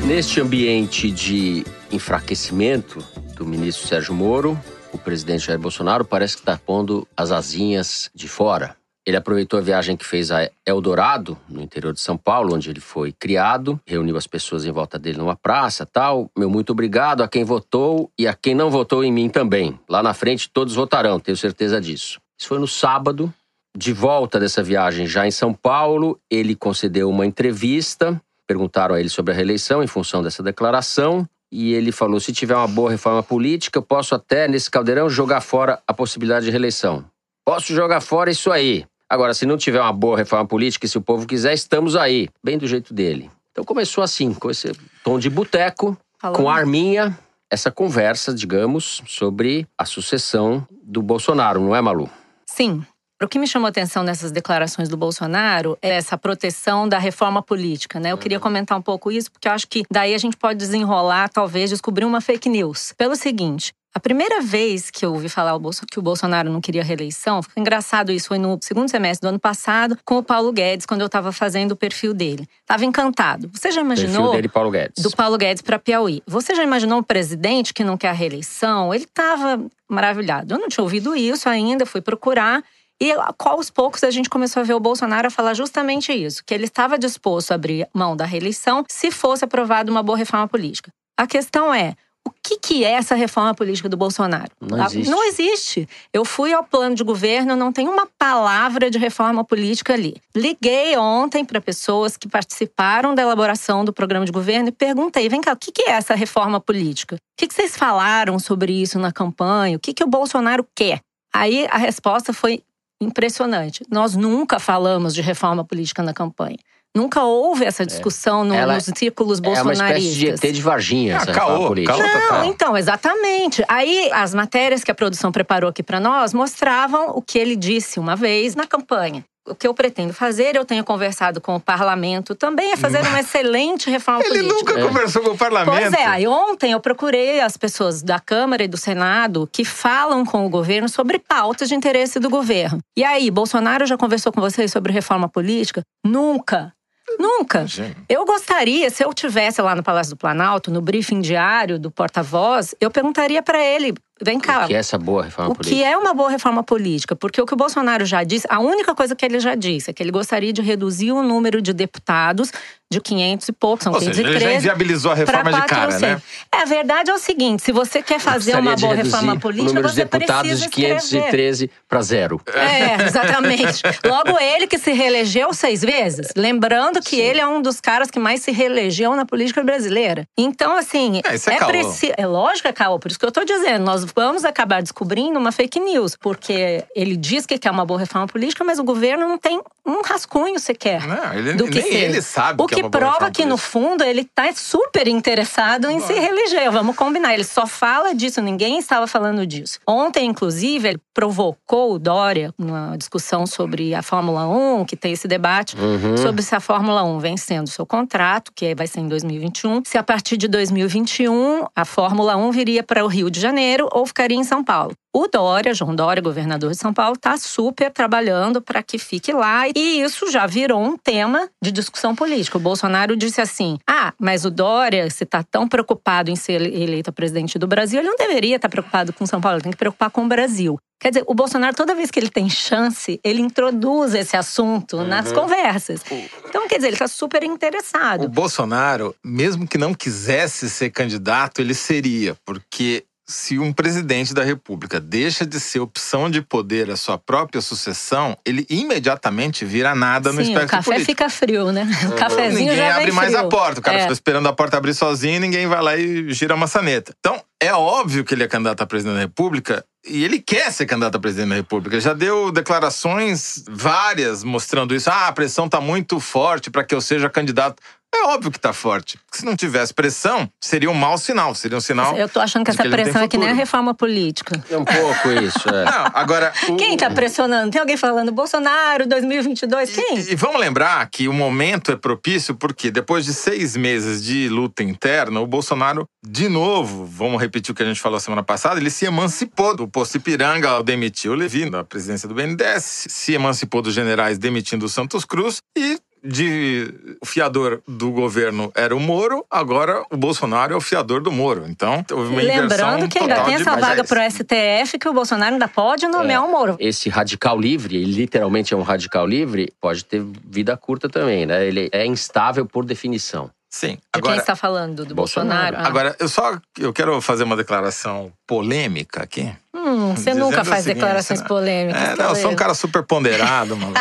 Neste 0.08 0.40
ambiente 0.40 1.12
de 1.12 1.66
enfraquecimento 1.92 3.06
do 3.36 3.46
ministro 3.46 3.86
Sérgio 3.86 4.14
Moro, 4.14 4.58
o 4.94 4.98
presidente 4.98 5.46
Jair 5.48 5.60
Bolsonaro 5.60 6.06
parece 6.06 6.36
que 6.36 6.40
está 6.44 6.58
pondo 6.58 7.06
as 7.16 7.30
asinhas 7.30 8.10
de 8.16 8.26
fora. 8.30 8.78
Ele 9.06 9.18
aproveitou 9.18 9.60
a 9.60 9.62
viagem 9.62 9.98
que 9.98 10.06
fez 10.06 10.32
a 10.32 10.50
Eldorado, 10.66 11.38
no 11.50 11.62
interior 11.62 11.92
de 11.92 12.00
São 12.00 12.16
Paulo, 12.16 12.56
onde 12.56 12.70
ele 12.70 12.80
foi 12.80 13.12
criado, 13.12 13.82
reuniu 13.86 14.16
as 14.16 14.26
pessoas 14.26 14.64
em 14.64 14.72
volta 14.72 14.98
dele 14.98 15.18
numa 15.18 15.36
praça, 15.36 15.86
tal. 15.86 16.32
Meu 16.38 16.50
muito 16.50 16.72
obrigado 16.72 17.22
a 17.22 17.28
quem 17.28 17.44
votou 17.44 18.10
e 18.18 18.26
a 18.26 18.34
quem 18.34 18.56
não 18.56 18.72
votou 18.72 19.04
em 19.04 19.12
mim 19.12 19.28
também. 19.28 19.78
Lá 19.90 20.02
na 20.02 20.14
frente 20.14 20.50
todos 20.50 20.74
votarão, 20.74 21.20
tenho 21.20 21.36
certeza 21.36 21.82
disso. 21.82 22.18
Isso 22.40 22.48
foi 22.48 22.60
no 22.60 22.68
sábado. 22.68 23.34
De 23.78 23.92
volta 23.92 24.40
dessa 24.40 24.64
viagem 24.64 25.06
já 25.06 25.28
em 25.28 25.32
São 25.32 25.54
Paulo, 25.54 26.18
ele 26.32 26.56
concedeu 26.56 27.10
uma 27.10 27.26
entrevista 27.26 28.20
Perguntaram 28.48 28.96
a 28.96 29.00
ele 29.00 29.10
sobre 29.10 29.34
a 29.34 29.36
reeleição 29.36 29.84
em 29.84 29.88
função 29.88 30.24
dessa 30.24 30.42
declaração. 30.42 31.27
E 31.51 31.74
ele 31.74 31.92
falou: 31.92 32.20
se 32.20 32.32
tiver 32.34 32.56
uma 32.56 32.68
boa 32.68 32.89
reforma 32.89 33.22
política, 33.22 33.77
eu 33.77 33.84
posso 33.84 34.16
até, 34.16 34.48
nesse 34.48 34.72
caldeirão, 34.72 35.10
jogar 35.10 35.42
fora 35.42 35.82
a 35.86 35.94
possibilidade 35.94 36.46
de 36.46 36.51
reeleição. 36.51 37.06
Posso 37.46 37.74
jogar 37.74 38.01
fora 38.01 38.32
isso 38.32 38.51
aí. 38.51 38.86
Agora, 39.10 39.34
se 39.34 39.46
não 39.46 39.58
tiver 39.58 39.80
uma 39.80 39.94
boa 39.94 40.18
reforma 40.18 40.46
política 40.46 40.86
e 40.86 40.89
se 40.89 40.98
o 40.98 41.01
povo 41.01 41.25
quiser, 41.25 41.54
estamos 41.54 41.96
aí. 41.96 42.27
Bem 42.44 42.58
do 42.58 42.68
jeito 42.68 42.94
dele. 42.94 43.32
Então 43.51 43.63
começou 43.63 44.04
assim, 44.04 44.34
com 44.34 44.51
esse 44.51 44.72
tom 45.04 45.18
de 45.18 45.30
boteco, 45.30 45.98
com 46.36 46.50
arminha, 46.50 47.18
essa 47.50 47.72
conversa, 47.72 48.34
digamos, 48.34 49.01
sobre 49.08 49.66
a 49.77 49.86
sucessão 49.86 50.68
do 50.84 51.01
Bolsonaro, 51.01 51.62
não 51.62 51.75
é, 51.75 51.82
Malu? 51.82 52.10
Sim. 52.46 52.86
O 53.19 53.27
que 53.27 53.39
me 53.39 53.47
chamou 53.47 53.65
a 53.65 53.69
atenção 53.69 54.03
nessas 54.03 54.31
declarações 54.31 54.89
do 54.89 54.95
Bolsonaro 54.95 55.75
é 55.81 55.89
essa 55.89 56.15
proteção 56.15 56.88
da 56.88 57.00
reforma 57.00 57.41
política, 57.41 58.00
né? 58.00 58.12
Eu 58.12 58.17
queria 58.17 58.38
uhum. 58.38 58.43
comentar 58.43 58.77
um 58.77 58.81
pouco 58.81 59.12
isso, 59.12 59.31
porque 59.31 59.47
eu 59.47 59.51
acho 59.51 59.67
que 59.67 59.83
daí 59.89 60.13
a 60.13 60.17
gente 60.19 60.38
pode 60.38 60.59
desenrolar, 60.59 61.27
talvez, 61.29 61.71
descobrir 61.71 62.05
uma 62.05 62.21
fake 62.21 62.47
news. 62.47 62.93
Pelo 62.95 63.15
seguinte, 63.15 63.74
a 63.91 64.00
primeira 64.00 64.39
vez 64.39 64.91
que 64.91 65.03
eu 65.03 65.13
ouvi 65.13 65.29
falar 65.29 65.57
que 65.91 65.97
o 65.97 66.01
Bolsonaro 66.03 66.51
não 66.51 66.62
queria 66.62 66.83
reeleição, 66.83 67.41
foi 67.41 67.53
engraçado 67.59 68.12
isso, 68.12 68.27
foi 68.27 68.38
no 68.38 68.59
segundo 68.62 68.88
semestre 68.88 69.27
do 69.27 69.29
ano 69.29 69.39
passado, 69.39 69.97
com 70.05 70.19
o 70.19 70.24
Paulo 70.24 70.51
Guedes, 70.51 70.86
quando 70.86 71.01
eu 71.01 71.07
estava 71.07 71.31
fazendo 71.31 71.71
o 71.71 71.75
perfil 71.75 72.13
dele. 72.13 72.47
Tava 72.67 72.86
encantado. 72.86 73.50
Você 73.51 73.71
já 73.71 73.81
imaginou. 73.81 74.13
Perfil 74.13 74.31
dele, 74.33 74.50
Paulo 74.50 74.69
Guedes. 74.69 75.01
Do 75.01 75.09
Paulo 75.09 75.36
Guedes 75.39 75.63
para 75.63 75.79
Piauí. 75.79 76.21
Você 76.27 76.53
já 76.53 76.63
imaginou 76.63 77.00
um 77.00 77.03
presidente 77.03 77.74
que 77.74 77.83
não 77.83 77.97
quer 77.97 78.09
a 78.09 78.13
reeleição? 78.13 78.93
Ele 78.93 79.05
estava 79.05 79.59
maravilhado. 79.89 80.53
Eu 80.53 80.59
não 80.59 80.67
tinha 80.67 80.83
ouvido 80.83 81.15
isso 81.15 81.50
ainda, 81.50 81.83
fui 81.83 82.01
procurar. 82.01 82.63
E 83.00 83.13
aos 83.39 83.70
poucos 83.70 84.04
a 84.04 84.10
gente 84.10 84.30
começou 84.30 84.62
a 84.62 84.63
ver 84.63 84.74
o 84.74 84.80
Bolsonaro 84.80 85.30
falar 85.30 85.54
justamente 85.54 86.12
isso, 86.12 86.44
que 86.44 86.54
ele 86.54 86.66
estava 86.66 86.98
disposto 86.98 87.51
a 87.51 87.56
abrir 87.56 87.88
mão 87.94 88.16
da 88.16 88.25
reeleição 88.25 88.84
se 88.88 89.12
fosse 89.12 89.46
aprovada 89.46 89.92
uma 89.92 90.01
boa 90.01 90.18
reforma 90.18 90.48
política. 90.48 90.92
A 91.16 91.27
questão 91.27 91.74
é, 91.74 91.96
o 92.27 92.32
que, 92.44 92.60
que 92.60 92.84
é 92.84 92.92
essa 92.92 93.16
reforma 93.16 93.56
política 93.56 93.88
do 93.88 93.96
Bolsonaro? 93.96 94.51
Não 94.60 94.86
existe. 94.86 95.10
Não 95.10 95.24
existe. 95.24 95.89
Eu 96.12 96.25
fui 96.25 96.51
ao 96.51 96.62
plano 96.62 96.94
de 96.94 97.01
governo, 97.01 97.56
não 97.56 97.72
tem 97.72 97.88
uma 97.88 98.06
palavra 98.18 98.92
de 98.92 98.98
reforma 98.98 99.46
política 99.46 99.94
ali. 99.94 100.18
Liguei 100.36 100.98
ontem 100.98 101.46
para 101.46 101.62
pessoas 101.62 102.18
que 102.18 102.27
participaram 102.27 103.16
da 103.16 103.22
elaboração 103.22 103.86
do 103.86 103.94
programa 103.94 104.25
de 104.25 104.32
governo 104.34 104.68
e 104.68 104.74
perguntei: 104.74 105.30
vem 105.30 105.39
cá, 105.39 105.54
o 105.54 105.58
que, 105.58 105.72
que 105.72 105.84
é 105.84 105.92
essa 105.92 106.16
reforma 106.16 106.60
política? 106.60 107.16
O 107.16 107.20
que, 107.38 107.48
que 107.48 107.54
vocês 107.54 107.77
falaram 107.77 108.38
sobre 108.39 108.74
isso 108.74 109.00
na 109.00 109.12
campanha? 109.12 109.78
O 109.78 109.80
que, 109.80 109.93
que 109.93 110.04
o 110.04 110.08
Bolsonaro 110.08 110.67
quer? 110.76 111.00
Aí 111.34 111.65
a 111.71 111.78
resposta 111.78 112.34
foi 112.34 112.62
impressionante. 113.01 113.83
Nós 113.89 114.15
nunca 114.15 114.60
falamos 114.60 115.13
de 115.13 115.21
reforma 115.21 115.63
política 115.63 116.01
na 116.01 116.13
campanha. 116.13 116.57
Nunca 116.95 117.23
houve 117.23 117.63
essa 117.63 117.83
é. 117.83 117.86
discussão 117.86 118.43
no, 118.43 118.55
nos 118.55 118.86
círculos 118.95 119.39
bolsonaristas. 119.39 119.79
É 119.79 119.93
uma 119.93 119.99
espécie 119.99 120.39
de 120.39 120.47
ET 120.47 120.53
de 120.53 120.62
Varginha, 120.62 121.17
ah, 121.17 121.21
essa 121.21 121.31
caô, 121.31 121.67
política. 121.67 121.95
Caô 121.95 122.39
Não, 122.39 122.45
então, 122.45 122.77
exatamente. 122.77 123.63
Aí, 123.67 124.10
as 124.12 124.33
matérias 124.33 124.83
que 124.83 124.89
a 124.89 124.95
produção 124.95 125.31
preparou 125.31 125.69
aqui 125.69 125.83
para 125.83 125.99
nós 125.99 126.33
mostravam 126.33 127.12
o 127.12 127.21
que 127.21 127.38
ele 127.38 127.55
disse 127.55 127.99
uma 127.99 128.15
vez 128.15 128.55
na 128.55 128.65
campanha 128.65 129.23
o 129.47 129.55
que 129.55 129.67
eu 129.67 129.73
pretendo 129.73 130.13
fazer, 130.13 130.55
eu 130.55 130.65
tenho 130.65 130.83
conversado 130.83 131.39
com 131.39 131.55
o 131.55 131.60
parlamento 131.60 132.36
também, 132.36 132.73
é 132.73 132.77
fazer 132.77 133.01
uma 133.01 133.19
excelente 133.19 133.89
reforma 133.89 134.21
Ele 134.23 134.43
política. 134.43 134.73
Ele 134.73 134.79
nunca 134.79 134.79
é. 134.79 134.88
conversou 134.88 135.21
com 135.23 135.31
o 135.31 135.38
parlamento. 135.38 135.79
Pois 135.79 135.93
é, 135.93 136.05
aí 136.05 136.27
ontem 136.27 136.71
eu 136.71 136.79
procurei 136.79 137.39
as 137.39 137.57
pessoas 137.57 138.01
da 138.01 138.19
Câmara 138.19 138.63
e 138.63 138.67
do 138.67 138.77
Senado 138.77 139.49
que 139.51 139.63
falam 139.63 140.25
com 140.25 140.45
o 140.45 140.49
governo 140.49 140.89
sobre 140.89 141.19
pautas 141.19 141.69
de 141.69 141.75
interesse 141.75 142.19
do 142.19 142.29
governo. 142.29 142.79
E 142.95 143.03
aí, 143.03 143.31
Bolsonaro 143.31 143.86
já 143.86 143.97
conversou 143.97 144.31
com 144.31 144.41
vocês 144.41 144.71
sobre 144.71 144.91
reforma 144.91 145.29
política? 145.29 145.81
Nunca. 146.05 146.73
Nunca. 147.17 147.65
Eu 148.10 148.25
gostaria, 148.25 148.89
se 148.89 149.03
eu 149.03 149.13
tivesse 149.13 149.62
lá 149.62 149.73
no 149.73 149.81
Palácio 149.81 150.13
do 150.13 150.17
Planalto, 150.17 150.69
no 150.69 150.81
briefing 150.81 151.21
diário 151.21 151.79
do 151.79 151.89
porta-voz, 151.89 152.75
eu 152.81 152.91
perguntaria 152.91 153.41
para 153.41 153.63
ele 153.63 153.93
Vem 154.23 154.39
cá. 154.39 154.65
O 154.65 154.67
que 154.67 154.75
é 154.75 154.77
essa 154.77 154.97
boa 154.97 155.23
reforma 155.23 155.51
o 155.51 155.56
política? 155.56 155.75
O 155.75 155.80
que 155.80 155.84
é 155.84 155.97
uma 155.97 156.13
boa 156.13 156.30
reforma 156.30 156.63
política? 156.63 157.15
Porque 157.15 157.41
o 157.41 157.45
que 157.45 157.53
o 157.53 157.58
Bolsonaro 157.58 158.06
já 158.06 158.23
disse, 158.23 158.47
a 158.49 158.60
única 158.60 158.95
coisa 158.95 159.15
que 159.15 159.25
ele 159.25 159.39
já 159.39 159.56
disse 159.56 159.89
é 159.89 159.93
que 159.93 160.01
ele 160.01 160.12
gostaria 160.12 160.51
de 160.51 160.62
reduzir 160.62 161.12
o 161.12 161.21
número 161.21 161.62
de 161.62 161.73
deputados 161.73 162.51
de 162.89 163.01
500 163.01 163.49
e 163.49 163.51
poucos, 163.51 163.84
são 163.84 163.93
Ou 163.93 163.99
513. 163.99 164.34
Seja, 164.34 164.45
ele 164.45 164.53
já 164.53 164.58
inviabilizou 164.58 165.12
a 165.12 165.15
reforma 165.15 165.51
de 165.51 165.62
cara, 165.67 165.99
né? 165.99 166.21
É, 166.53 166.62
a 166.62 166.65
verdade 166.65 167.10
é 167.10 167.13
o 167.13 167.17
seguinte, 167.17 167.62
se 167.62 167.73
você 167.73 168.01
quer 168.01 168.17
fazer 168.17 168.56
uma 168.56 168.77
boa 168.77 168.95
reforma 168.95 169.38
política, 169.38 169.71
o 169.71 169.73
número 169.75 169.89
de 169.89 169.95
deputados 169.95 170.60
de 170.62 170.69
513 170.69 171.69
para 171.88 172.01
zero. 172.01 172.41
É, 172.53 173.03
exatamente. 173.03 173.82
Logo 174.08 174.39
ele 174.39 174.67
que 174.67 174.77
se 174.77 174.93
reelegeu 174.93 175.53
seis 175.53 175.82
vezes. 175.82 176.30
Lembrando 176.36 177.01
que 177.01 177.17
Sim. 177.17 177.21
ele 177.21 177.41
é 177.41 177.47
um 177.47 177.62
dos 177.62 177.82
caras 177.82 178.10
que 178.10 178.19
mais 178.19 178.41
se 178.41 178.51
reelegeu 178.51 179.13
na 179.15 179.25
política 179.25 179.62
brasileira. 179.63 180.25
Então, 180.38 180.77
assim, 180.77 181.21
é, 181.25 181.51
é, 181.51 181.56
é 181.56 181.65
preciso. 181.65 182.13
É 182.15 182.25
lógico 182.25 182.62
que 182.62 182.67
é 182.69 182.73
caô, 182.73 182.97
por 182.99 183.12
isso 183.12 183.19
que 183.19 183.25
eu 183.25 183.32
tô 183.32 183.43
dizendo, 183.43 183.84
nós 183.84 184.06
vamos 184.15 184.46
acabar 184.46 184.82
descobrindo 184.82 185.39
uma 185.39 185.52
fake 185.52 185.80
news, 185.80 186.15
porque 186.15 186.84
ele 186.96 187.15
diz 187.15 187.46
que 187.46 187.58
quer 187.58 187.72
uma 187.72 187.86
boa 187.86 188.00
reforma 188.00 188.28
política, 188.28 188.63
mas 188.63 188.80
o 188.80 188.84
governo 188.84 189.28
não 189.28 189.38
tem 189.38 189.62
um 189.88 190.02
rascunho 190.02 190.60
sequer. 190.60 191.08
Não, 191.08 191.34
ele, 191.34 191.54
do 191.54 191.67
que 191.67 191.82
nem 191.82 191.91
ser. 191.91 191.97
ele 191.97 192.21
sabe 192.21 192.62
o 192.62 192.67
que, 192.67 192.76
que 192.76 192.82
é 192.82 192.89
prova 192.89 193.32
que, 193.32 193.45
no 193.45 193.58
fundo, 193.58 194.04
ele 194.04 194.21
está 194.21 194.52
super 194.54 195.08
interessado 195.08 195.89
em 195.89 196.00
se 196.02 196.12
reeleger. 196.13 196.69
Vamos 196.71 196.95
combinar. 196.95 197.34
Ele 197.34 197.45
só 197.45 197.65
fala 197.65 198.13
disso, 198.13 198.41
ninguém 198.41 198.78
estava 198.78 199.08
falando 199.08 199.47
disso. 199.47 199.80
Ontem, 199.88 200.26
inclusive, 200.26 200.89
ele 200.89 201.02
provocou 201.13 201.93
o 201.93 202.00
Dória 202.00 202.54
numa 202.58 202.97
discussão 202.97 203.47
sobre 203.47 203.95
a 203.95 204.04
Fórmula 204.04 204.47
1, 204.47 204.86
que 204.86 204.97
tem 204.97 205.13
esse 205.13 205.28
debate 205.28 205.78
uhum. 205.78 206.17
sobre 206.17 206.43
se 206.43 206.54
a 206.54 206.60
Fórmula 206.60 207.04
1 207.04 207.19
vencendo 207.19 207.67
seu 207.67 207.86
contrato, 207.86 208.52
que 208.54 208.76
vai 208.76 208.88
ser 208.88 209.00
em 209.00 209.08
2021, 209.08 209.84
se 209.86 209.97
a 209.97 210.04
partir 210.04 210.36
de 210.36 210.47
2021 210.47 211.65
a 211.76 211.86
Fórmula 211.86 212.36
1 212.36 212.52
viria 212.52 212.84
para 212.84 213.06
o 213.06 213.08
Rio 213.08 213.32
de 213.32 213.39
Janeiro 213.39 213.88
ou 213.91 214.06
ficaria 214.06 214.38
em 214.38 214.43
São 214.43 214.63
Paulo. 214.63 214.93
O 215.19 215.27
Dória, 215.27 215.73
João 215.73 215.95
Dória, 215.95 216.21
governador 216.21 216.69
de 216.69 216.77
São 216.77 216.93
Paulo, 216.93 217.15
está 217.15 217.36
super 217.38 217.89
trabalhando 217.89 218.62
para 218.62 218.84
que 218.84 218.99
fique 218.99 219.34
lá. 219.34 219.63
E 219.75 219.99
isso 219.99 220.30
já 220.30 220.45
virou 220.45 220.80
um 220.80 220.95
tema 220.95 221.49
de 221.60 221.71
discussão 221.71 222.13
política. 222.13 222.60
O 222.60 222.62
Bolsonaro 222.62 223.17
disse 223.17 223.41
assim: 223.41 223.80
ah, 223.89 224.13
mas 224.19 224.45
o 224.45 224.51
Dória, 224.51 225.10
se 225.10 225.23
está 225.23 225.41
tão 225.41 225.67
preocupado 225.67 226.30
em 226.30 226.36
ser 226.36 226.62
eleito 226.62 227.12
presidente 227.12 227.58
do 227.58 227.65
Brasil, 227.65 227.99
ele 227.99 228.10
não 228.10 228.15
deveria 228.15 228.58
estar 228.58 228.67
tá 228.67 228.71
preocupado 228.71 229.12
com 229.12 229.25
São 229.25 229.41
Paulo, 229.41 229.56
ele 229.56 229.63
tem 229.63 229.71
que 229.71 229.77
preocupar 229.80 230.12
com 230.12 230.23
o 230.23 230.27
Brasil. 230.27 230.77
Quer 230.99 231.10
dizer, 231.10 231.23
o 231.25 231.34
Bolsonaro, 231.34 231.75
toda 231.75 231.95
vez 231.95 232.12
que 232.12 232.19
ele 232.19 232.30
tem 232.30 232.47
chance, 232.47 233.19
ele 233.23 233.41
introduz 233.41 234.13
esse 234.13 234.38
assunto 234.38 234.97
uhum. 234.97 235.08
nas 235.08 235.32
conversas. 235.32 236.01
Então, 236.47 236.67
quer 236.67 236.75
dizer, 236.75 236.89
ele 236.89 236.95
está 236.95 237.08
super 237.08 237.43
interessado. 237.43 238.25
O 238.25 238.30
Bolsonaro, 238.30 239.15
mesmo 239.23 239.67
que 239.67 239.80
não 239.80 239.95
quisesse 239.95 240.69
ser 240.69 240.91
candidato, 240.91 241.60
ele 241.60 241.73
seria, 241.73 242.36
porque 242.45 243.03
se 243.30 243.60
um 243.60 243.74
presidente 243.74 244.34
da 244.34 244.44
República 244.44 245.00
deixa 245.02 245.46
de 245.46 245.60
ser 245.60 245.80
opção 245.82 246.30
de 246.30 246.42
poder 246.42 246.90
a 246.90 246.96
sua 246.96 247.18
própria 247.18 247.62
sucessão, 247.62 248.38
ele 248.46 248.66
imediatamente 248.70 249.66
vira 249.66 249.94
nada 249.94 250.32
no 250.32 250.38
Sim, 250.44 250.52
espectro 250.54 250.68
o 250.68 250.72
café 250.72 250.84
político. 250.92 251.06
fica 251.12 251.30
frio, 251.30 251.72
né? 251.74 251.86
O 252.08 252.16
cafezinho 252.16 252.70
ninguém 252.70 252.90
abre 252.90 253.12
mais 253.12 253.34
frio. 253.34 253.46
a 253.46 253.50
porta. 253.50 253.80
O 253.80 253.84
cara 253.84 253.98
É. 253.98 254.02
fica 254.02 254.13
esperando 254.13 254.48
a 254.48 254.54
porta 254.54 254.78
abrir 254.78 254.94
sozinho 254.94 255.36
e 255.36 255.40
ninguém 255.40 255.68
vai 255.68 255.82
lá 255.82 255.98
e 255.98 256.32
gira 256.34 256.54
a 256.54 256.58
maçaneta. 256.58 257.13
Então, 257.20 257.42
é 257.62 257.74
óbvio 257.74 258.24
que 258.24 258.34
ele 258.34 258.44
é 258.44 258.48
candidato 258.48 258.82
a 258.82 258.86
presidente 258.88 259.16
da 259.16 259.20
República 259.22 259.84
e 260.08 260.24
ele 260.24 260.40
quer 260.40 260.72
ser 260.72 260.86
candidato 260.86 261.16
a 261.16 261.20
presidente 261.20 261.50
da 261.50 261.56
República. 261.56 261.96
Ele 261.96 262.02
já 262.02 262.13
deu 262.13 262.50
declarações 262.52 263.63
várias 263.70 264.44
mostrando 264.44 264.96
isso. 264.96 265.10
Ah, 265.10 265.28
a 265.28 265.32
pressão 265.34 265.68
tá 265.68 265.82
muito 265.82 266.20
forte 266.20 266.70
para 266.72 266.84
que 266.84 266.96
eu 266.96 267.02
seja 267.02 267.30
candidato. 267.30 267.82
É 268.15 268.24
óbvio 268.28 268.52
que 268.52 268.60
tá 268.60 268.74
forte. 268.74 269.20
Se 269.32 269.46
não 269.46 269.56
tivesse 269.56 269.93
pressão, 269.93 270.50
seria 270.62 270.89
um 270.89 270.93
mau 270.93 271.17
sinal. 271.17 271.54
Seria 271.54 271.78
um 271.78 271.82
sinal. 271.82 272.17
Eu 272.17 272.28
tô 272.28 272.39
achando 272.39 272.63
que 272.65 272.72
essa 272.72 272.82
tem 272.82 272.91
pressão 272.91 273.22
é 273.22 273.28
que 273.28 273.38
nem 273.38 273.50
a 273.50 273.54
reforma 273.54 273.93
política. 273.93 274.62
É 274.70 274.78
um 274.78 274.84
pouco 274.86 275.30
isso, 275.32 275.70
é. 275.70 275.86
Não, 275.86 276.12
agora. 276.13 276.52
o- 276.70 276.76
Quem 276.78 276.98
tá 276.98 277.10
pressionando? 277.12 277.70
Tem 277.72 277.80
alguém 277.80 277.98
falando 277.98 278.32
Bolsonaro 278.32 279.06
2022? 279.08 279.91
Quem? 279.91 280.17
E, 280.20 280.32
e 280.32 280.36
vamos 280.36 280.60
lembrar 280.60 281.08
que 281.10 281.28
o 281.28 281.34
momento 281.34 281.91
é 281.91 281.96
propício 281.96 282.56
porque 282.56 282.89
depois 282.89 283.24
de 283.26 283.34
seis 283.34 283.76
meses 283.78 284.24
de 284.24 284.50
luta 284.50 284.82
interna, 284.84 285.39
o 285.39 285.46
Bolsonaro, 285.48 286.06
de 286.26 286.50
novo, 286.50 287.06
vamos 287.06 287.39
repetir 287.41 287.72
o 287.72 287.76
que 287.76 287.84
a 287.84 287.86
gente 287.86 288.00
falou 288.02 288.20
semana 288.20 288.41
passada, 288.43 288.80
ele 288.80 288.89
se 288.89 289.06
emancipou 289.06 289.76
do 289.76 289.88
posto 289.88 290.17
Ipiranga, 290.17 290.82
demitiu 290.82 291.34
o 291.34 291.36
Levi 291.36 291.70
da 291.70 291.84
presidência 291.84 292.28
do 292.28 292.34
BNDES, 292.34 293.08
se 293.10 293.34
emancipou 293.34 293.82
dos 293.82 293.93
generais 293.93 294.38
demitindo 294.38 294.86
o 294.86 294.89
Santos 294.89 295.24
Cruz 295.26 295.58
e 295.78 296.00
de 296.23 296.93
o 297.21 297.25
fiador 297.25 297.82
do 297.88 298.12
governo 298.12 298.71
era 298.75 298.95
o 298.95 298.99
Moro, 298.99 299.45
agora 299.49 300.03
o 300.12 300.17
Bolsonaro 300.17 300.73
é 300.73 300.77
o 300.77 300.82
fiador 300.82 301.21
do 301.21 301.32
Moro. 301.32 301.65
Então, 301.67 302.03
houve 302.12 302.32
uma 302.32 302.41
inversão 302.41 302.62
Lembrando 302.62 303.08
que 303.08 303.19
ainda 303.19 303.36
tem 303.41 303.56
de 303.56 303.62
essa 303.62 303.75
vaga 303.75 304.03
papéis. 304.03 304.36
pro 304.36 304.45
STF 304.45 304.99
que 304.99 305.08
o 305.08 305.13
Bolsonaro 305.13 305.53
ainda 305.53 305.67
pode 305.67 306.08
nomear 306.08 306.43
o 306.45 306.51
Moro. 306.51 306.75
Esse 306.80 307.10
radical 307.10 307.60
livre, 307.60 307.95
ele 307.95 308.12
literalmente 308.12 308.73
é 308.73 308.77
um 308.77 308.82
radical 308.82 309.25
livre, 309.25 309.71
pode 309.80 310.03
ter 310.06 310.23
vida 310.45 310.75
curta 310.77 311.08
também, 311.10 311.45
né? 311.45 311.65
Ele 311.65 311.89
é 311.91 312.06
instável 312.06 312.65
por 312.65 312.86
definição. 312.86 313.49
Sim. 313.69 313.95
De 313.95 314.01
Agora, 314.13 314.34
quem 314.34 314.39
está 314.39 314.56
falando? 314.56 315.06
Do 315.06 315.13
Bolsonaro. 315.13 315.75
Bolsonaro? 315.75 315.77
Ah. 315.77 315.88
Agora, 315.88 316.15
eu 316.19 316.30
só 316.30 316.58
eu 316.80 316.93
quero 316.93 317.19
fazer 317.21 317.43
uma 317.43 317.56
declaração 317.56 318.32
polêmica 318.45 319.23
aqui. 319.23 319.53
Hum, 319.73 320.15
você 320.15 320.34
nunca 320.34 320.62
o 320.62 320.65
faz 320.65 320.84
seguinte, 320.84 320.95
declarações 320.95 321.41
né? 321.41 321.47
polêmicas. 321.47 322.01
É, 322.01 322.15
não, 322.15 322.30
eu 322.30 322.36
sou 322.36 322.51
um 322.51 322.56
cara 322.56 322.73
super 322.73 323.03
ponderado, 323.03 323.75
mano. 323.77 323.93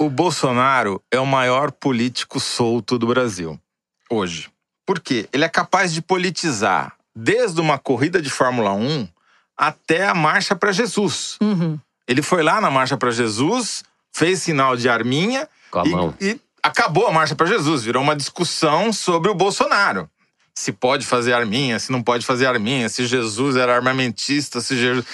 O 0.00 0.08
Bolsonaro 0.08 1.02
é 1.10 1.20
o 1.20 1.26
maior 1.26 1.70
político 1.70 2.40
solto 2.40 2.98
do 2.98 3.06
Brasil 3.06 3.60
hoje. 4.08 4.50
Por 4.86 4.98
quê? 4.98 5.28
Ele 5.30 5.44
é 5.44 5.48
capaz 5.48 5.92
de 5.92 6.00
politizar 6.00 6.94
desde 7.14 7.60
uma 7.60 7.78
corrida 7.78 8.20
de 8.22 8.30
Fórmula 8.30 8.72
1 8.72 9.06
até 9.54 10.06
a 10.06 10.14
marcha 10.14 10.56
para 10.56 10.72
Jesus. 10.72 11.36
Uhum. 11.42 11.78
Ele 12.08 12.22
foi 12.22 12.42
lá 12.42 12.62
na 12.62 12.70
marcha 12.70 12.96
para 12.96 13.10
Jesus, 13.10 13.84
fez 14.10 14.40
sinal 14.40 14.74
de 14.74 14.88
arminha 14.88 15.46
Com 15.70 15.80
a 15.80 15.86
e, 15.86 15.90
mão. 15.90 16.14
e 16.18 16.40
acabou 16.62 17.06
a 17.06 17.12
marcha 17.12 17.36
para 17.36 17.46
Jesus. 17.46 17.84
Virou 17.84 18.02
uma 18.02 18.16
discussão 18.16 18.94
sobre 18.94 19.30
o 19.30 19.34
Bolsonaro. 19.34 20.08
Se 20.54 20.72
pode 20.72 21.04
fazer 21.04 21.34
arminha, 21.34 21.78
se 21.78 21.92
não 21.92 22.02
pode 22.02 22.24
fazer 22.24 22.46
arminha, 22.46 22.88
se 22.88 23.06
Jesus 23.06 23.54
era 23.54 23.76
armamentista, 23.76 24.62
se 24.62 24.76
Jesus... 24.76 25.04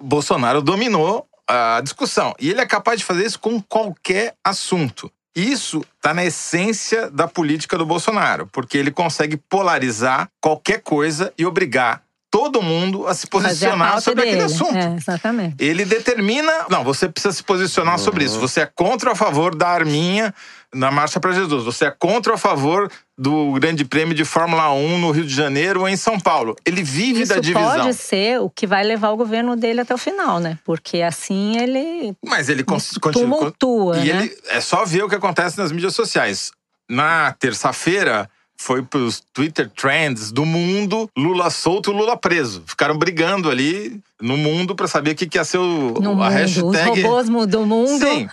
Bolsonaro 0.00 0.60
dominou 0.60 1.27
a 1.48 1.80
discussão. 1.80 2.34
E 2.38 2.50
ele 2.50 2.60
é 2.60 2.66
capaz 2.66 2.98
de 2.98 3.04
fazer 3.04 3.24
isso 3.24 3.38
com 3.38 3.60
qualquer 3.62 4.34
assunto. 4.44 5.10
Isso 5.34 5.84
está 5.96 6.12
na 6.12 6.24
essência 6.24 7.10
da 7.10 7.28
política 7.28 7.78
do 7.78 7.86
Bolsonaro, 7.86 8.48
porque 8.48 8.76
ele 8.76 8.90
consegue 8.90 9.36
polarizar 9.36 10.28
qualquer 10.40 10.82
coisa 10.82 11.32
e 11.38 11.46
obrigar 11.46 12.02
todo 12.30 12.60
mundo 12.60 13.06
a 13.06 13.14
se 13.14 13.26
a 13.26 13.30
posicionar 13.30 13.88
pauta 13.88 14.00
sobre 14.02 14.22
aquele 14.22 14.42
dele. 14.42 14.52
assunto. 14.52 14.76
É, 14.76 14.94
exatamente. 14.94 15.56
Ele 15.58 15.84
determina. 15.84 16.66
Não, 16.68 16.84
você 16.84 17.08
precisa 17.08 17.32
se 17.32 17.42
posicionar 17.42 17.98
sobre 17.98 18.24
isso. 18.24 18.38
Você 18.40 18.60
é 18.60 18.66
contra 18.66 19.10
ou 19.10 19.12
a 19.12 19.16
favor 19.16 19.54
da 19.54 19.68
arminha 19.68 20.34
na 20.74 20.90
Marcha 20.90 21.20
para 21.20 21.32
Jesus. 21.32 21.64
Você 21.64 21.86
é 21.86 21.90
contra 21.90 22.32
ou 22.32 22.34
a 22.34 22.38
favor 22.38 22.90
do 23.20 23.50
Grande 23.54 23.84
Prêmio 23.84 24.14
de 24.14 24.24
Fórmula 24.24 24.72
1 24.72 24.98
no 25.00 25.10
Rio 25.10 25.24
de 25.24 25.34
Janeiro 25.34 25.80
ou 25.80 25.88
em 25.88 25.96
São 25.96 26.20
Paulo. 26.20 26.54
Ele 26.64 26.84
vive 26.84 27.22
Isso 27.22 27.34
da 27.34 27.40
divisão. 27.40 27.76
pode 27.82 27.94
ser 27.94 28.40
o 28.40 28.48
que 28.48 28.64
vai 28.66 28.84
levar 28.84 29.10
o 29.10 29.16
governo 29.16 29.56
dele 29.56 29.80
até 29.80 29.92
o 29.92 29.98
final, 29.98 30.38
né? 30.38 30.56
Porque 30.64 31.02
assim 31.02 31.56
ele 31.58 32.14
Mas 32.24 32.48
ele 32.48 32.62
continua. 32.62 33.12
tumultua, 33.12 33.98
E 33.98 34.12
né? 34.12 34.22
ele 34.24 34.38
é 34.50 34.60
só 34.60 34.84
ver 34.84 35.02
o 35.02 35.08
que 35.08 35.16
acontece 35.16 35.58
nas 35.58 35.72
mídias 35.72 35.94
sociais. 35.96 36.52
Na 36.88 37.32
terça-feira, 37.32 38.30
foi 38.60 38.82
pros 38.82 39.22
Twitter 39.32 39.70
trends 39.70 40.32
do 40.32 40.44
mundo, 40.44 41.08
Lula 41.16 41.48
solto 41.48 41.92
e 41.92 41.94
Lula 41.94 42.16
preso. 42.16 42.64
Ficaram 42.66 42.98
brigando 42.98 43.48
ali 43.48 44.00
no 44.20 44.36
mundo 44.36 44.74
para 44.74 44.88
saber 44.88 45.12
o 45.12 45.14
que, 45.14 45.26
que 45.26 45.38
ia 45.38 45.44
ser 45.44 45.58
o, 45.58 45.94
No 46.00 46.10
a 46.10 46.14
mundo, 46.14 46.28
hashtag. 46.28 46.66
os 46.66 46.80
robôs 46.80 47.46
do 47.48 47.64
mundo. 47.64 48.04
Sim, 48.04 48.28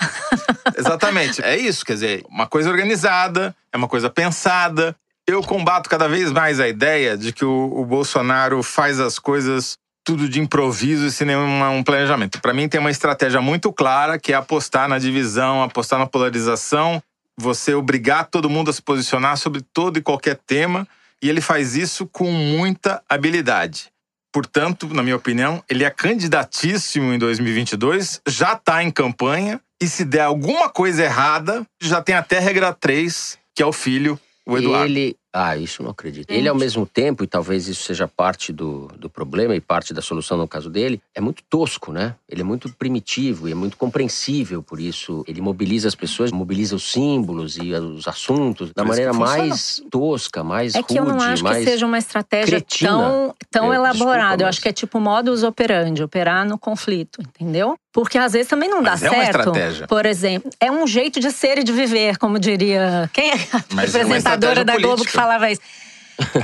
exatamente. 0.77 1.41
É 1.43 1.55
isso, 1.55 1.85
quer 1.85 1.93
dizer, 1.93 2.25
uma 2.27 2.47
coisa 2.47 2.69
organizada, 2.69 3.55
é 3.71 3.77
uma 3.77 3.88
coisa 3.88 4.09
pensada. 4.09 4.95
Eu 5.27 5.41
combato 5.41 5.89
cada 5.89 6.07
vez 6.07 6.31
mais 6.31 6.59
a 6.59 6.67
ideia 6.67 7.17
de 7.17 7.31
que 7.31 7.45
o, 7.45 7.71
o 7.75 7.85
Bolsonaro 7.85 8.61
faz 8.63 8.99
as 8.99 9.19
coisas 9.19 9.77
tudo 10.03 10.29
de 10.29 10.39
improviso 10.39 11.05
e 11.07 11.11
sem 11.11 11.25
nenhum 11.25 11.63
um 11.63 11.83
planejamento. 11.83 12.39
Para 12.39 12.53
mim 12.53 12.69
tem 12.69 12.79
uma 12.79 12.91
estratégia 12.91 13.41
muito 13.41 13.73
clara 13.73 14.19
que 14.19 14.33
é 14.33 14.35
apostar 14.35 14.88
na 14.88 14.99
divisão, 14.99 15.63
apostar 15.63 15.97
na 15.97 16.05
polarização, 16.05 17.01
você 17.39 17.74
obrigar 17.74 18.26
todo 18.26 18.50
mundo 18.50 18.69
a 18.69 18.74
se 18.74 18.82
posicionar 18.82 19.38
sobre 19.38 19.62
todo 19.62 19.98
e 19.98 20.02
qualquer 20.02 20.38
tema, 20.38 20.88
e 21.21 21.30
ele 21.30 21.41
faz 21.41 21.76
isso 21.76 22.06
com 22.06 22.32
muita 22.32 23.02
habilidade. 23.10 23.89
Portanto, 24.32 24.88
na 24.93 25.02
minha 25.02 25.15
opinião, 25.15 25.63
ele 25.69 25.84
é 25.84 25.89
candidatíssimo 25.89 27.13
em 27.13 27.17
2022, 27.17 28.21
já 28.28 28.54
está 28.54 28.84
em 28.84 28.91
campanha, 28.91 29.62
e 29.82 29.88
se 29.88 30.04
der 30.06 30.21
alguma 30.21 30.69
coisa 30.69 31.04
errada, 31.04 31.65
já 31.82 32.02
tem 32.02 32.15
até 32.15 32.39
regra 32.39 32.74
3, 32.74 33.38
que 33.54 33.63
é 33.63 33.65
o 33.65 33.74
filho, 33.74 34.19
o 34.45 34.58
Eduardo. 34.58 34.86
Ele. 34.86 35.15
Ah, 35.38 35.58
isso 35.58 35.84
não 35.84 35.89
acredito. 35.91 36.32
Ele, 36.32 36.48
ao 36.48 36.56
mesmo 36.56 36.86
tempo, 36.86 37.21
e 37.21 37.28
talvez 37.28 37.67
isso 37.67 37.84
seja 37.84 38.08
parte 38.08 38.54
do, 38.54 38.88
do 38.98 39.10
problema 39.10 39.54
e 39.54 39.60
parte 39.60 39.93
da 39.93 40.02
solução 40.02 40.38
no 40.38 40.48
caso 40.48 40.69
dele, 40.69 41.02
é 41.13 41.19
muito 41.19 41.43
tosco, 41.50 41.91
né? 41.91 42.15
Ele 42.30 42.39
é 42.39 42.43
muito 42.45 42.69
primitivo 42.69 43.50
e 43.50 43.52
é 43.52 43.56
muito 43.56 43.76
compreensível, 43.76 44.63
por 44.63 44.80
isso 44.80 45.26
ele 45.28 45.41
mobiliza 45.41 45.89
as 45.89 45.95
pessoas, 45.95 46.32
mobiliza 46.32 46.74
os 46.78 46.89
símbolos 46.89 47.58
e 47.58 47.74
os 47.74 48.08
assuntos 48.08 48.71
da 48.74 48.86
maneira 48.86 49.12
mais 49.12 49.84
tosca, 49.91 50.41
mais 50.41 50.74
É 50.74 50.82
que 50.82 50.98
eu 50.98 51.04
não 51.04 51.15
rude, 51.17 51.26
acho 51.26 51.43
que 51.43 51.63
seja 51.65 51.86
uma 51.86 51.98
estratégia 51.98 52.62
cretina. 52.62 52.91
tão, 52.91 53.36
tão 53.52 53.65
Eu- 53.67 53.74
elaborada. 53.74 54.41
Eu 54.43 54.48
acho 54.48 54.62
que 54.62 54.69
é 54.69 54.74
tipo 54.74 55.02
modus 55.02 55.43
operandi, 55.43 56.02
operar 56.02 56.48
no 56.48 56.58
conflito, 56.58 57.21
entendeu? 57.21 57.76
Porque 57.95 58.17
às 58.17 58.34
vezes 58.34 58.49
também 58.49 58.67
não 58.69 58.81
Mas 58.81 58.99
dá 58.99 59.08
é 59.08 59.10
uma 59.10 59.23
certo. 59.23 59.38
estratégia. 59.39 59.88
Por 59.88 60.05
exemplo, 60.05 60.51
é 60.60 60.69
um 60.69 60.86
jeito 60.86 61.17
de 61.17 61.31
ser 61.31 61.60
e 61.60 61.63
de 61.63 61.71
viver, 61.71 62.17
como 62.17 62.38
diria. 62.38 63.10
Quem 63.13 63.29
é 63.31 63.34
a 63.53 63.63
Mas 63.71 63.95
é 63.95 63.99
uma 64.03 64.17
apresentadora 64.17 64.60
estratégia 64.60 64.65
da 64.65 64.73
Globo 64.73 64.81
que 64.81 65.12
política. 65.12 65.17
falava 65.21 65.49
isso? 65.49 65.62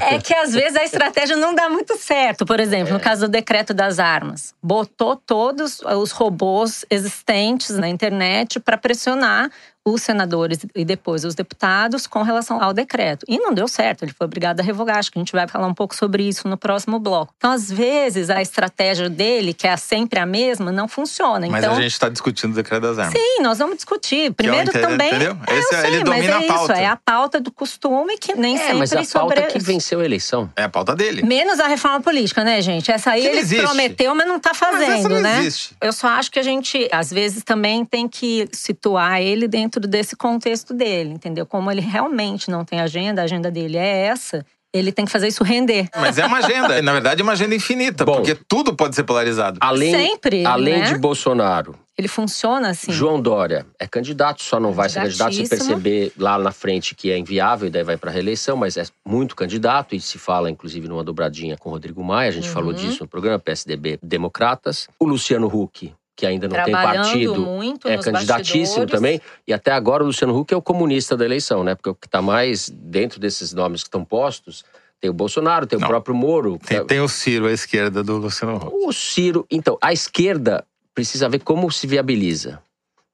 É 0.09 0.17
que 0.17 0.33
às 0.33 0.53
vezes 0.53 0.77
a 0.77 0.83
estratégia 0.85 1.35
não 1.35 1.53
dá 1.53 1.69
muito 1.69 1.97
certo. 1.97 2.45
Por 2.45 2.57
exemplo, 2.61 2.93
no 2.93 3.01
caso 3.01 3.27
do 3.27 3.31
decreto 3.31 3.73
das 3.73 3.99
armas, 3.99 4.53
botou 4.63 5.17
todos 5.17 5.81
os 5.81 6.11
robôs 6.11 6.85
existentes 6.89 7.77
na 7.77 7.89
internet 7.89 8.57
para 8.57 8.77
pressionar 8.77 9.49
os 9.85 10.01
senadores 10.03 10.59
e 10.75 10.85
depois 10.85 11.25
os 11.25 11.33
deputados 11.33 12.05
com 12.05 12.21
relação 12.21 12.61
ao 12.61 12.71
decreto. 12.73 13.25
E 13.27 13.37
não 13.39 13.53
deu 13.53 13.67
certo, 13.67 14.03
ele 14.03 14.13
foi 14.13 14.25
obrigado 14.25 14.59
a 14.59 14.63
revogar. 14.63 14.97
Acho 14.97 15.11
que 15.11 15.17
a 15.17 15.21
gente 15.21 15.31
vai 15.31 15.47
falar 15.47 15.65
um 15.67 15.73
pouco 15.73 15.95
sobre 15.95 16.23
isso 16.27 16.47
no 16.47 16.55
próximo 16.57 16.99
bloco. 16.99 17.33
Então, 17.37 17.51
às 17.51 17.71
vezes, 17.71 18.29
a 18.29 18.41
estratégia 18.41 19.09
dele, 19.09 19.53
que 19.53 19.67
é 19.67 19.75
sempre 19.77 20.19
a 20.19 20.25
mesma, 20.25 20.71
não 20.71 20.87
funciona. 20.87 21.47
Mas 21.49 21.63
então, 21.63 21.75
a 21.77 21.81
gente 21.81 21.91
está 21.93 22.09
discutindo 22.09 22.51
o 22.51 22.55
decreto 22.55 22.81
das 22.83 22.99
armas. 22.99 23.13
Sim, 23.13 23.41
nós 23.41 23.57
vamos 23.57 23.75
discutir. 23.77 24.31
Primeiro 24.33 24.69
entendo, 24.69 24.81
também. 24.87 25.07
entendeu? 25.09 25.37
É, 25.47 25.57
Esse 25.57 25.73
eu 25.73 25.77
é- 25.79 25.81
sei, 25.81 25.89
ele 25.95 26.03
mas 26.03 26.15
domina 26.25 26.33
é 26.33 26.45
a 26.45 26.47
pauta. 26.53 26.73
Isso, 26.73 26.81
é 26.81 26.85
a 26.85 26.95
pauta 26.95 27.39
do 27.39 27.51
costume 27.51 28.17
que 28.17 28.35
nem 28.35 28.55
É, 28.55 28.59
sempre 28.59 28.77
mas 28.77 28.93
a 28.93 28.95
pauta 28.97 29.07
sobre... 29.35 29.41
que 29.47 29.59
venceu 29.59 29.99
a 29.99 30.05
eleição. 30.05 30.49
É 30.55 30.63
a 30.63 30.69
pauta 30.69 30.95
dele. 30.95 31.23
Menos 31.25 31.59
a 31.59 31.67
reforma 31.67 32.01
política, 32.01 32.43
né, 32.43 32.61
gente? 32.61 32.91
Essa 32.91 33.11
aí 33.11 33.21
Que 33.21 33.27
ele 33.27 33.39
existe. 33.39 33.63
prometeu, 33.63 34.13
mas 34.13 34.27
não 34.27 34.39
tá 34.39 34.51
Mas 34.53 34.61
essa 34.61 34.71
fazendo, 34.91 35.09
não 35.09 35.21
né? 35.21 35.39
existe. 35.39 35.75
Eu 35.81 35.91
só 35.93 36.07
acho 36.09 36.29
que 36.31 36.37
a 36.39 36.43
gente, 36.43 36.87
às 36.91 37.09
vezes, 37.11 37.43
também 37.43 37.83
tem 37.83 38.07
que 38.07 38.47
situar 38.51 39.21
ele 39.21 39.47
dentro 39.47 39.70
desse 39.79 40.15
contexto 40.15 40.73
dele, 40.73 41.12
entendeu? 41.13 41.45
Como 41.45 41.71
ele 41.71 41.81
realmente 41.81 42.49
não 42.49 42.65
tem 42.65 42.79
agenda, 42.81 43.21
a 43.21 43.25
agenda 43.25 43.49
dele 43.49 43.77
é 43.77 44.05
essa, 44.07 44.45
ele 44.73 44.91
tem 44.91 45.03
que 45.05 45.12
fazer 45.12 45.27
isso 45.27 45.43
render. 45.43 45.89
Mas 45.97 46.17
é 46.17 46.25
uma 46.25 46.38
agenda. 46.38 46.81
Na 46.81 46.93
verdade, 46.93 47.21
é 47.21 47.23
uma 47.23 47.34
agenda 47.34 47.53
infinita, 47.55 48.05
Bom. 48.05 48.15
porque 48.15 48.36
tudo 48.47 48.73
pode 48.73 48.95
ser 48.95 49.03
polarizado. 49.03 49.57
Além, 49.62 49.91
Sempre, 49.93 50.45
além 50.45 50.79
né? 50.79 50.88
de 50.93 50.97
Bolsonaro, 50.97 51.75
Ele 51.97 52.07
funciona 52.07 52.69
assim. 52.69 52.89
João 52.91 53.21
Dória 53.21 53.65
é 53.77 53.86
candidato, 53.86 54.41
só 54.41 54.60
não 54.62 54.71
vai 54.71 54.88
ser 54.88 55.01
candidato 55.01 55.34
se 55.36 55.47
perceber 55.49 56.13
lá 56.17 56.38
na 56.39 56.51
frente 56.53 56.95
que 56.95 57.12
é 57.12 57.17
inviável 57.17 57.67
e 57.67 57.69
daí 57.69 57.84
vai 57.84 57.97
para 57.97 58.10
reeleição, 58.12 58.55
mas 58.55 58.77
é 58.77 58.86
muito 59.05 59.36
candidato 59.36 59.93
e 59.93 59.99
se 59.99 60.17
fala 60.17 60.49
inclusive 60.49 60.88
numa 60.88 61.03
dobradinha 61.03 61.57
com 61.57 61.69
o 61.69 61.73
Rodrigo 61.73 62.01
Maia, 62.03 62.29
a 62.29 62.31
gente 62.31 62.47
Uhum. 62.47 62.53
falou 62.53 62.71
disso 62.73 63.03
no 63.03 63.07
programa 63.10 63.38
PSDB 63.39 63.99
Democratas. 64.01 64.88
O 64.97 65.05
Luciano 65.05 65.47
Huck, 65.47 65.93
que 66.21 66.25
ainda 66.27 66.47
não 66.47 66.63
tem 66.63 66.71
partido, 66.71 67.41
muito 67.41 67.88
é 67.88 67.97
candidatíssimo 67.97 68.86
bastidores. 68.86 68.91
também. 68.91 69.21
E 69.47 69.51
até 69.51 69.71
agora 69.71 70.03
o 70.03 70.05
Luciano 70.05 70.38
Huck 70.38 70.53
é 70.53 70.57
o 70.57 70.62
comunista 70.62 71.17
da 71.17 71.25
eleição, 71.25 71.63
né? 71.63 71.73
Porque 71.73 71.89
o 71.89 71.95
que 71.95 72.05
está 72.05 72.21
mais 72.21 72.69
dentro 72.69 73.19
desses 73.19 73.53
nomes 73.53 73.81
que 73.81 73.88
estão 73.88 74.05
postos 74.05 74.63
Tem 74.99 75.10
o 75.10 75.13
Bolsonaro, 75.13 75.65
tem 75.65 75.79
Não. 75.79 75.88
o 75.88 75.89
próprio 75.89 76.13
Moro. 76.13 76.60
Tem, 76.63 76.86
tem 76.86 76.99
o 76.99 77.07
Ciro 77.07 77.47
à 77.47 77.51
esquerda 77.51 78.03
do 78.03 78.17
Luciano 78.17 78.57
Huck. 78.57 78.67
O 78.71 78.93
Ciro. 78.93 79.47
Então, 79.49 79.75
a 79.81 79.91
esquerda 79.91 80.63
precisa 80.93 81.27
ver 81.27 81.39
como 81.39 81.71
se 81.71 81.88
viabiliza. 81.88 82.62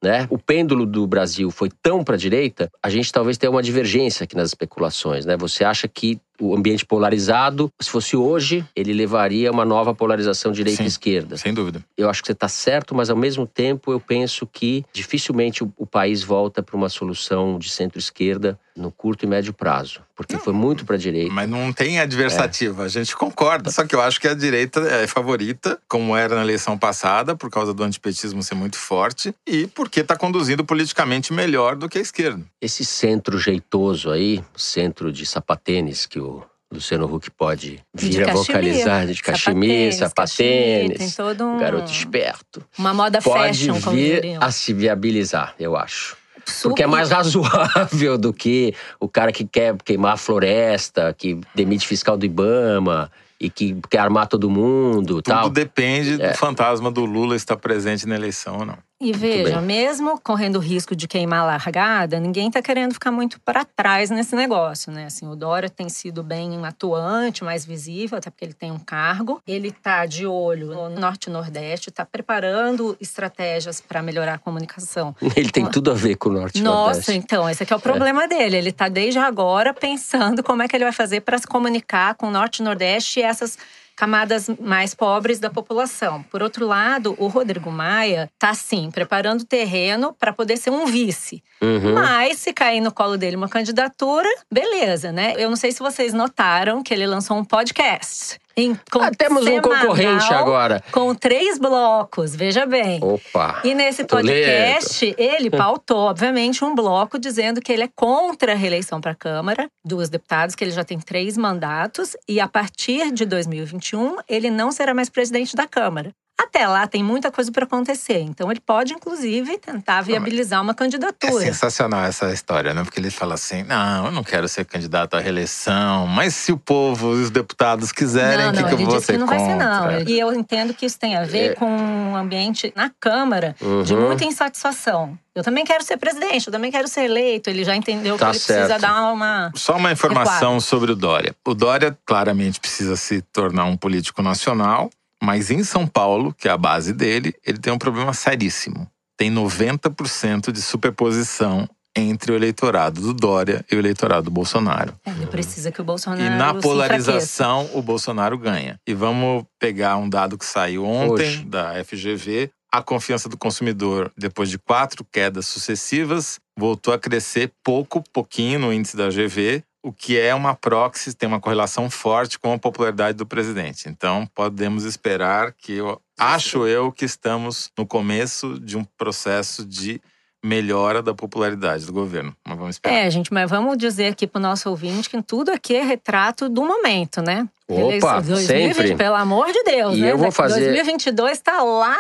Né? 0.04 0.28
O 0.30 0.38
pêndulo 0.38 0.86
do 0.86 1.08
Brasil 1.08 1.50
foi 1.50 1.70
tão 1.82 2.04
para 2.04 2.16
a 2.16 2.18
direita, 2.18 2.70
a 2.84 2.90
gente 2.90 3.10
talvez 3.10 3.38
tenha 3.38 3.50
uma 3.50 3.64
divergência 3.64 4.26
aqui 4.26 4.36
nas 4.36 4.50
especulações. 4.50 5.26
Né? 5.26 5.38
Você 5.38 5.64
acha 5.64 5.88
que 5.88 6.20
o 6.40 6.56
ambiente 6.56 6.86
polarizado, 6.86 7.72
se 7.80 7.90
fosse 7.90 8.16
hoje, 8.16 8.66
ele 8.76 8.94
levaria 8.94 9.50
a 9.50 9.52
uma 9.52 9.66
nova 9.66 9.94
polarização 9.94 10.52
direita 10.52 10.78
Sim. 10.78 10.84
e 10.84 10.88
esquerda. 10.88 11.38
Sem 11.38 11.54
dúvida. 11.54 11.84
Eu 11.98 12.10
acho 12.10 12.22
que 12.22 12.28
você 12.28 12.34
está 12.34 12.48
certo, 12.48 12.94
mas 12.96 13.10
ao 13.10 13.18
mesmo 13.18 13.46
tempo 13.46 13.92
eu 13.92 14.00
penso 14.00 14.46
que 14.46 14.86
dificilmente 14.94 15.64
o, 15.64 15.74
o 15.78 15.86
país 15.86 16.24
volta 16.24 16.62
para 16.62 16.76
uma 16.76 16.90
solução 16.90 17.58
de 17.58 17.70
centro-esquerda 17.70 18.60
no 18.78 18.92
curto 18.92 19.26
e 19.26 19.28
médio 19.28 19.54
prazo, 19.54 20.02
porque 20.16 20.38
foi 20.38 20.54
muito 20.54 20.86
para 20.86 20.96
a 20.96 21.00
direita. 21.00 21.34
Mas 21.34 21.50
não 21.50 21.74
tem 21.74 22.00
adversativa, 22.00 22.84
a 22.84 22.88
gente 22.88 23.16
concorda. 23.16 23.72
Só 23.72 23.84
que 23.84 23.96
eu 23.96 24.02
acho 24.02 24.22
que 24.22 24.28
a 24.28 24.36
direita 24.36 24.80
é 24.82 25.08
favorita, 25.08 25.80
como 25.88 26.16
era 26.16 26.36
na 26.36 26.44
eleição 26.44 26.78
passada, 26.78 27.36
por 27.36 27.50
causa 27.50 27.74
do 27.74 27.84
antipetismo 27.84 28.44
ser 28.44 28.56
muito 28.56 28.78
forte 28.78 29.34
e 29.46 29.66
porque 29.68 30.02
está 30.02 30.16
conduzindo 30.16 30.64
politicamente 30.64 31.34
melhor 31.34 31.76
do 31.76 31.90
que 31.90 31.98
a 31.98 32.02
esquerda. 32.02 32.44
Esse 32.62 32.86
centro 32.86 33.40
jeitoso 33.40 34.12
aí, 34.12 34.44
centro 34.56 35.12
de 35.12 35.26
sapatênis 35.26 36.06
que 36.06 36.20
o 36.20 36.27
Luciano 36.72 37.06
Huck 37.06 37.32
pode 37.32 37.80
De 37.94 38.10
vir 38.10 38.30
a 38.30 38.34
vocalizar, 38.34 39.08
de 39.08 39.22
cachemir, 39.22 39.94
Sapatênis, 39.94 41.16
todo 41.16 41.46
um- 41.46 41.58
garoto 41.58 41.90
esperto. 41.92 42.62
Uma 42.78 42.94
moda 42.94 43.22
Pode 43.22 43.58
fashion, 43.58 43.80
como 43.82 43.96
vir 43.96 44.16
diriam. 44.22 44.44
a 44.44 44.52
se 44.52 44.74
viabilizar, 44.74 45.56
eu 45.60 45.78
acho. 45.78 46.18
Super- 46.46 46.70
Porque 46.70 46.84
é 46.84 46.88
mais 46.88 47.10
razoável 47.10 48.18
do 48.18 48.34
que 48.34 48.74
o 49.00 49.08
cara 49.08 49.32
que 49.32 49.46
quer 49.46 49.76
queimar 49.84 50.14
a 50.14 50.18
floresta, 50.18 51.14
que 51.18 51.40
demite 51.56 51.88
fiscal 51.88 52.18
do 52.18 52.26
Ibama 52.26 53.12
e 53.40 53.50
que 53.50 53.78
quer 53.90 54.00
armar 54.00 54.28
todo 54.28 54.50
mundo 54.50 55.16
Tudo 55.16 55.22
tal. 55.24 55.50
depende 55.50 56.22
É. 56.22 56.32
do 56.32 56.38
fantasma 56.38 56.90
do 56.92 57.06
Lula 57.06 57.36
estar 57.36 57.56
presente 57.58 58.06
na 58.08 58.16
eleição 58.16 58.60
ou 58.60 58.66
não. 58.66 58.78
E 59.00 59.12
veja, 59.12 59.62
mesmo 59.62 60.20
correndo 60.20 60.56
o 60.56 60.60
risco 60.60 60.96
de 60.96 61.08
queimar 61.08 61.42
a 61.42 61.46
largada, 61.46 62.20
ninguém 62.20 62.48
está 62.48 62.64
querendo 62.64 62.94
ficar 62.94 63.12
muito 63.12 63.40
para 63.42 63.64
trás 63.64 64.10
nesse 64.10 64.36
negócio, 64.36 64.92
né? 64.92 65.06
Assim, 65.06 65.28
o 65.28 65.36
Dória 65.36 65.70
tem 65.70 65.88
sido 65.88 66.24
bem 66.24 66.66
atuante, 66.66 67.44
mais 67.44 67.64
visível, 67.64 68.18
até 68.18 68.32
porque 68.32 68.44
ele 68.44 68.56
tem 68.56 68.72
um 68.72 68.80
cargo. 68.80 69.40
Ele 69.48 69.68
está 69.68 70.08
de 70.08 70.26
olho 70.26 70.74
no 70.74 70.90
Norte 70.90 71.28
e 71.28 71.30
Nordeste, 71.30 71.90
está 71.90 72.04
preparando 72.04 72.98
estratégias 73.00 73.80
para 73.80 74.02
melhorar 74.02 74.34
a 74.34 74.38
comunicação. 74.40 75.16
Ele 75.36 75.52
tem 75.52 75.66
tudo 75.68 75.92
a 75.92 75.94
ver 75.94 76.16
com 76.16 76.30
o 76.30 76.34
Norte 76.34 76.58
e 76.58 76.62
Nossa, 76.62 76.86
Nordeste. 76.86 77.14
então, 77.14 77.48
esse 77.48 77.62
aqui 77.62 77.74
é 77.74 77.76
o 77.76 77.80
problema 77.80 78.28
dele. 78.28 78.58
Ele 78.58 78.70
está 78.70 78.90
desde 78.90 79.20
agora 79.20 79.74
pensando 79.74 80.42
como 80.42 80.64
é 80.64 80.68
que 80.68 80.76
ele 80.76 80.84
vai 80.84 80.94
fazer 80.94 81.22
para 81.22 81.38
se 81.38 81.46
comunicar 81.46 82.16
com 82.16 82.28
o 82.28 82.32
Norte 82.32 82.60
e 82.60 82.64
Nordeste 82.64 83.20
e 83.20 83.24
essas 83.24 83.58
camadas 83.98 84.48
mais 84.62 84.94
pobres 84.94 85.40
da 85.40 85.50
população. 85.50 86.22
Por 86.24 86.44
outro 86.44 86.68
lado, 86.68 87.16
o 87.18 87.28
Rodrigo 87.28 87.72
Maia 87.72 88.30
está, 88.32 88.54
sim, 88.54 88.92
preparando 88.92 89.42
o 89.42 89.46
terreno 89.46 90.16
para 90.18 90.32
poder 90.32 90.56
ser 90.56 90.70
um 90.70 90.86
vice. 90.86 91.44
Uhum. 91.60 91.96
Mas, 91.96 92.38
se 92.38 92.54
cair 92.54 92.80
no 92.80 92.94
colo 92.94 93.18
dele 93.18 93.36
uma 93.36 93.50
candidatura, 93.50 94.30
beleza, 94.52 95.12
né? 95.12 95.34
Eu 95.36 95.50
não 95.50 95.58
sei 95.58 95.72
se 95.72 95.80
vocês 95.80 96.14
notaram 96.14 96.84
que 96.84 96.94
ele 96.94 97.08
lançou 97.08 97.36
um 97.36 97.44
podcast. 97.44 98.40
Em, 98.58 98.74
com 98.92 99.00
Ah, 99.00 99.12
temos 99.12 99.46
um 99.46 99.62
concorrente 99.62 100.34
agora. 100.34 100.84
Com 100.92 101.14
três 101.14 101.60
blocos, 101.60 102.36
veja 102.36 102.66
bem. 102.66 103.00
Opa! 103.04 103.62
E 103.64 103.76
nesse 103.76 104.04
podcast, 104.04 105.16
ele 105.16 105.52
pautou, 105.52 105.98
obviamente, 106.10 106.66
um 106.66 106.74
bloco 106.74 107.20
dizendo 107.20 107.62
que 107.62 107.72
ele 107.72 107.84
é 107.84 107.90
contra 107.96 108.54
a 108.54 108.56
reeleição 108.56 109.00
para 109.00 109.12
a 109.12 109.16
Câmara 109.16 109.70
dos 109.86 110.10
deputados, 110.10 110.56
que 110.56 110.64
ele 110.64 110.72
já 110.72 110.84
tem 110.84 111.00
três 111.00 111.38
mandatos, 111.38 112.18
e 112.28 112.40
a 112.40 112.48
partir 112.48 113.12
de 113.12 113.26
2021 113.26 114.18
ele 114.28 114.50
não 114.50 114.72
será 114.72 114.92
mais 114.92 115.08
presidente 115.10 115.56
da 115.56 115.68
Câmara. 115.68 116.12
Até 116.40 116.68
lá 116.68 116.86
tem 116.86 117.04
muita 117.04 117.32
coisa 117.32 117.52
para 117.52 117.64
acontecer, 117.66 118.20
então 118.20 118.52
ele 118.52 118.60
pode, 118.60 118.94
inclusive, 118.94 119.58
tentar 119.58 120.02
viabilizar 120.02 120.62
uma 120.62 120.72
É 120.72 120.76
candidatura. 120.76 121.44
sensacional 121.44 122.04
essa 122.06 122.32
história, 122.32 122.74
né? 122.74 122.84
Porque 122.84 123.00
ele 123.00 123.10
fala 123.10 123.34
assim: 123.34 123.64
não, 123.64 124.06
eu 124.06 124.12
não 124.12 124.24
quero 124.24 124.48
ser 124.48 124.64
candidato 124.66 125.16
à 125.16 125.20
reeleição, 125.20 126.06
mas 126.08 126.36
se 126.36 126.52
o 126.52 126.58
povo 126.58 127.16
e 127.16 127.24
os 127.24 127.32
deputados 127.32 127.92
quiserem, 127.92 128.46
não, 128.46 128.52
o 128.52 128.54
que, 128.54 128.62
não, 128.62 128.68
que 128.68 128.74
eu 128.76 128.78
vou 128.78 128.96
que 129.00 129.02
ser 129.02 129.18
não 129.18 129.26
vai 129.28 129.40
ser, 129.40 129.56
não. 129.56 130.00
E 130.02 130.20
eu 130.20 130.32
entendo 130.34 130.74
que 130.74 130.86
isso 130.86 131.00
tem 131.00 131.16
a 131.16 131.24
ver 131.24 131.52
É. 131.52 131.54
com 131.56 131.66
um 131.66 132.16
ambiente 132.16 132.72
na 132.76 132.92
Câmara 133.00 133.56
de 133.84 133.94
Uhum. 133.96 134.08
muita 134.08 134.24
insatisfação. 134.26 135.18
Eu 135.34 135.44
também 135.44 135.64
quero 135.66 135.84
ser 135.84 135.98
presidente, 135.98 136.48
eu 136.48 136.52
também 136.52 136.72
quero 136.72 136.88
ser 136.88 137.02
eleito. 137.04 137.48
Ele 137.50 137.64
já 137.64 137.76
entendeu 137.76 138.18
Tá 138.18 138.26
que 138.32 138.38
ele 138.38 138.44
precisa 138.44 138.68
certo. 138.68 138.82
dar 138.82 139.12
uma. 139.12 139.52
Só 139.56 139.76
uma 139.78 139.92
informação 139.92 140.60
sobre 140.60 140.92
o 140.92 140.96
Dória. 140.96 141.36
O 141.46 141.54
Dória 141.54 141.96
claramente 142.06 142.60
precisa 142.60 142.96
se 142.96 143.22
tornar 143.22 143.66
um 143.66 143.78
político 143.78 144.24
nacional, 144.24 144.90
mas 145.22 145.52
em 145.52 145.64
São 145.64 145.88
Paulo, 145.88 146.34
que 146.34 146.48
é 146.48 146.52
a 146.52 146.58
base 146.58 146.94
dele, 146.94 147.34
ele 147.46 147.58
tem 147.58 147.74
um 147.74 147.78
problema 147.78 148.14
seríssimo. 148.14 148.90
Tem 149.18 149.32
90% 149.34 150.52
de 150.52 150.62
superposição 150.62 151.68
entre 151.96 152.32
o 152.32 152.36
eleitorado 152.36 153.02
do 153.02 153.14
Dória 153.14 153.66
e 153.72 153.76
o 153.76 153.80
eleitorado 153.80 154.26
do 154.26 154.32
Bolsonaro. 154.32 154.94
É, 155.04 155.10
Ele 155.10 155.26
precisa 155.26 155.72
que 155.72 155.82
o 155.82 155.84
Bolsonaro. 155.84 156.22
E 156.22 156.30
na 156.38 156.54
se 156.54 156.62
polarização, 156.62 157.70
o 157.74 157.82
Bolsonaro 157.82 158.38
ganha. 158.38 158.80
E 158.88 158.94
vamos 158.94 159.44
pegar 159.60 159.98
um 159.98 160.08
dado 160.08 160.38
que 160.38 160.46
saiu 160.46 160.86
ontem 160.86 161.26
Hoje. 161.26 161.46
da 161.46 161.84
FGV. 161.84 162.52
A 162.72 162.82
confiança 162.84 163.28
do 163.28 163.38
consumidor, 163.38 164.12
depois 164.16 164.50
de 164.50 164.60
quatro 164.60 165.04
quedas 165.12 165.48
sucessivas, 165.48 166.38
voltou 166.56 166.94
a 166.94 167.00
crescer 167.00 167.52
pouco, 167.64 168.04
pouquinho 168.14 168.60
no 168.60 168.74
índice 168.74 168.96
da 168.96 169.10
GV, 169.10 169.64
o 169.84 169.92
que 169.92 170.20
é 170.20 170.34
uma 170.34 170.56
proxy, 170.56 171.14
tem 171.14 171.28
uma 171.28 171.40
correlação 171.40 171.90
forte 171.90 172.38
com 172.38 172.54
a 172.54 172.60
popularidade 172.60 173.18
do 173.18 173.26
presidente. 173.26 173.88
Então, 173.88 174.28
podemos 174.34 174.84
esperar 174.84 175.54
que 175.54 175.74
eu 175.74 176.02
acho 176.18 176.68
eu 176.68 176.92
que 176.92 177.06
estamos 177.06 177.72
no 177.78 177.86
começo 177.86 178.60
de 178.60 178.78
um 178.78 178.84
processo 178.84 179.66
de 179.66 180.02
melhora 180.44 181.02
da 181.02 181.14
popularidade 181.14 181.86
do 181.86 181.94
governo. 181.94 182.36
Mas 182.46 182.58
vamos 182.58 182.76
esperar. 182.76 182.96
É, 182.96 183.10
gente, 183.10 183.34
mas 183.34 183.50
vamos 183.50 183.78
dizer 183.78 184.08
aqui 184.08 184.28
pro 184.28 184.42
nosso 184.42 184.70
ouvinte 184.70 185.10
que 185.10 185.22
tudo 185.22 185.52
aqui 185.52 185.76
é 185.76 185.84
retrato 185.84 186.50
do 186.50 186.64
momento, 186.66 187.22
né? 187.22 187.48
Opa, 187.70 188.22
2020, 188.22 188.46
sempre. 188.76 188.96
Pelo 188.96 189.16
amor 189.16 189.48
de 189.52 189.62
Deus, 189.64 189.98
E 189.98 190.02
né? 190.02 190.12
eu 190.14 190.18
vou 190.18 190.32
fazer- 190.32 190.62
2022 190.62 191.40
tá 191.42 191.62
lá 191.62 191.98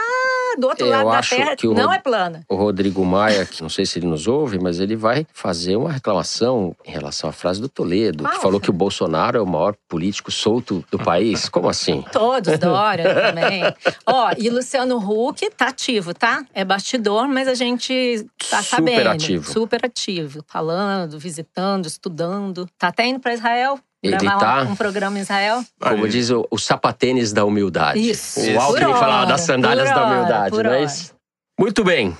do 0.57 0.65
outro 0.67 0.85
Eu 0.85 0.91
lado 0.91 1.11
da 1.11 1.21
Terra, 1.21 1.55
que 1.57 1.67
não 1.67 1.87
Rod- 1.87 1.95
é 1.95 1.99
plana. 1.99 2.41
O 2.47 2.55
Rodrigo 2.55 3.03
Maia, 3.05 3.45
que 3.45 3.61
não 3.61 3.67
sei 3.69 3.85
se 3.85 3.99
ele 3.99 4.07
nos 4.07 4.27
ouve, 4.27 4.57
mas 4.59 4.79
ele 4.79 4.95
vai 4.95 5.27
fazer 5.33 5.75
uma 5.75 5.91
reclamação 5.91 6.73
em 6.85 6.91
relação 6.91 7.29
à 7.29 7.33
frase 7.33 7.59
do 7.59 7.67
Toledo, 7.67 8.23
que 8.27 8.37
falou 8.39 8.59
que 8.61 8.69
o 8.69 8.73
Bolsonaro 8.73 9.37
é 9.37 9.41
o 9.41 9.45
maior 9.45 9.75
político 9.89 10.31
solto 10.31 10.85
do 10.89 10.97
país. 10.97 11.49
Como 11.49 11.67
assim? 11.67 12.03
Todos, 12.13 12.57
Dória 12.59 13.13
também. 13.13 13.61
Ó, 14.05 14.31
e 14.37 14.49
Luciano 14.49 14.97
Huck 14.97 15.49
tá 15.51 15.67
ativo, 15.67 16.13
tá? 16.13 16.45
É 16.53 16.63
bastidor, 16.63 17.27
mas 17.27 17.47
a 17.47 17.53
gente 17.53 18.25
tá 18.49 18.63
Super 18.63 18.69
sabendo. 18.77 19.09
ativo. 19.09 19.51
Super 19.51 19.85
ativo. 19.85 20.43
Falando, 20.47 21.19
visitando, 21.19 21.85
estudando. 21.87 22.67
Tá 22.79 22.87
até 22.87 23.05
indo 23.05 23.19
pra 23.19 23.33
Israel. 23.33 23.77
Ele 24.07 24.17
gravar 24.17 24.39
tá. 24.39 24.63
um, 24.63 24.71
um 24.71 24.75
programa 24.75 25.17
em 25.17 25.21
Israel. 25.21 25.63
Como 25.79 26.05
Aí. 26.05 26.09
diz 26.09 26.29
o, 26.29 26.47
o 26.49 26.57
sapatênis 26.57 27.33
da 27.33 27.45
humildade. 27.45 27.99
Isso. 27.99 28.39
O 28.39 28.59
Alckmin 28.59 28.93
falava 28.93 29.25
das 29.25 29.41
sandálias 29.41 29.89
da 29.89 30.05
humildade, 30.05 30.63
não 30.63 30.71
é 30.71 30.83
isso? 30.83 31.13
Muito 31.59 31.83
bem. 31.83 32.15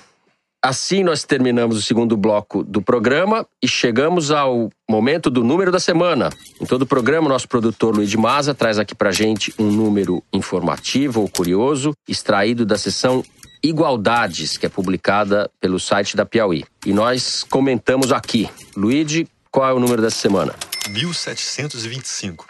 Assim 0.60 1.04
nós 1.04 1.22
terminamos 1.22 1.76
o 1.76 1.82
segundo 1.82 2.16
bloco 2.16 2.64
do 2.64 2.82
programa 2.82 3.46
e 3.62 3.68
chegamos 3.68 4.32
ao 4.32 4.68
momento 4.90 5.30
do 5.30 5.44
número 5.44 5.70
da 5.70 5.78
semana. 5.78 6.30
Em 6.60 6.66
todo 6.66 6.82
o 6.82 6.86
programa, 6.86 7.28
nosso 7.28 7.48
produtor 7.48 7.94
Luiz 7.94 8.10
de 8.10 8.16
Maza 8.16 8.52
traz 8.52 8.76
aqui 8.76 8.92
pra 8.92 9.12
gente 9.12 9.54
um 9.56 9.70
número 9.70 10.22
informativo 10.32 11.20
ou 11.20 11.28
curioso, 11.28 11.92
extraído 12.08 12.66
da 12.66 12.76
seção 12.76 13.22
Igualdades, 13.62 14.56
que 14.56 14.66
é 14.66 14.68
publicada 14.68 15.50
pelo 15.60 15.80
site 15.80 16.16
da 16.16 16.24
Piauí. 16.24 16.64
E 16.86 16.92
nós 16.92 17.44
comentamos 17.44 18.12
aqui. 18.12 18.48
Luigi, 18.76 19.28
qual 19.50 19.68
é 19.68 19.72
o 19.72 19.80
número 19.80 20.00
dessa 20.00 20.16
semana? 20.16 20.54
1725. 20.88 22.46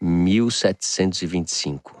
1725. 0.00 1.98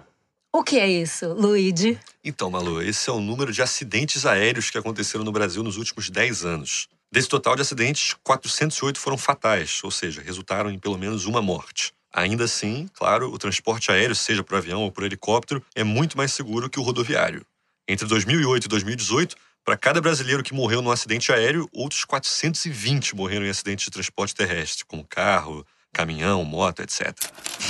O 0.50 0.64
que 0.64 0.78
é 0.78 0.88
isso, 0.88 1.34
Luigi? 1.34 1.98
Então, 2.24 2.50
Malu, 2.50 2.82
esse 2.82 3.10
é 3.10 3.12
o 3.12 3.20
número 3.20 3.52
de 3.52 3.60
acidentes 3.60 4.24
aéreos 4.24 4.70
que 4.70 4.78
aconteceram 4.78 5.24
no 5.24 5.32
Brasil 5.32 5.62
nos 5.62 5.76
últimos 5.76 6.08
10 6.08 6.44
anos. 6.44 6.88
Desse 7.12 7.28
total 7.28 7.54
de 7.54 7.62
acidentes, 7.62 8.14
408 8.24 8.98
foram 8.98 9.18
fatais, 9.18 9.80
ou 9.84 9.90
seja, 9.90 10.22
resultaram 10.22 10.70
em 10.70 10.78
pelo 10.78 10.96
menos 10.96 11.26
uma 11.26 11.42
morte. 11.42 11.92
Ainda 12.12 12.44
assim, 12.44 12.88
claro, 12.94 13.30
o 13.30 13.38
transporte 13.38 13.92
aéreo, 13.92 14.14
seja 14.14 14.42
por 14.42 14.56
avião 14.56 14.82
ou 14.82 14.90
por 14.90 15.04
helicóptero, 15.04 15.62
é 15.74 15.84
muito 15.84 16.16
mais 16.16 16.32
seguro 16.32 16.70
que 16.70 16.80
o 16.80 16.82
rodoviário. 16.82 17.44
Entre 17.86 18.06
2008 18.06 18.64
e 18.64 18.68
2018, 18.68 19.36
para 19.68 19.76
cada 19.76 20.00
brasileiro 20.00 20.42
que 20.42 20.54
morreu 20.54 20.80
num 20.80 20.90
acidente 20.90 21.30
aéreo, 21.30 21.68
outros 21.74 22.02
420 22.06 23.14
morreram 23.14 23.44
em 23.44 23.50
acidentes 23.50 23.84
de 23.84 23.90
transporte 23.90 24.34
terrestre, 24.34 24.82
como 24.86 25.04
carro, 25.04 25.62
caminhão, 25.92 26.42
moto, 26.42 26.80
etc. 26.80 27.12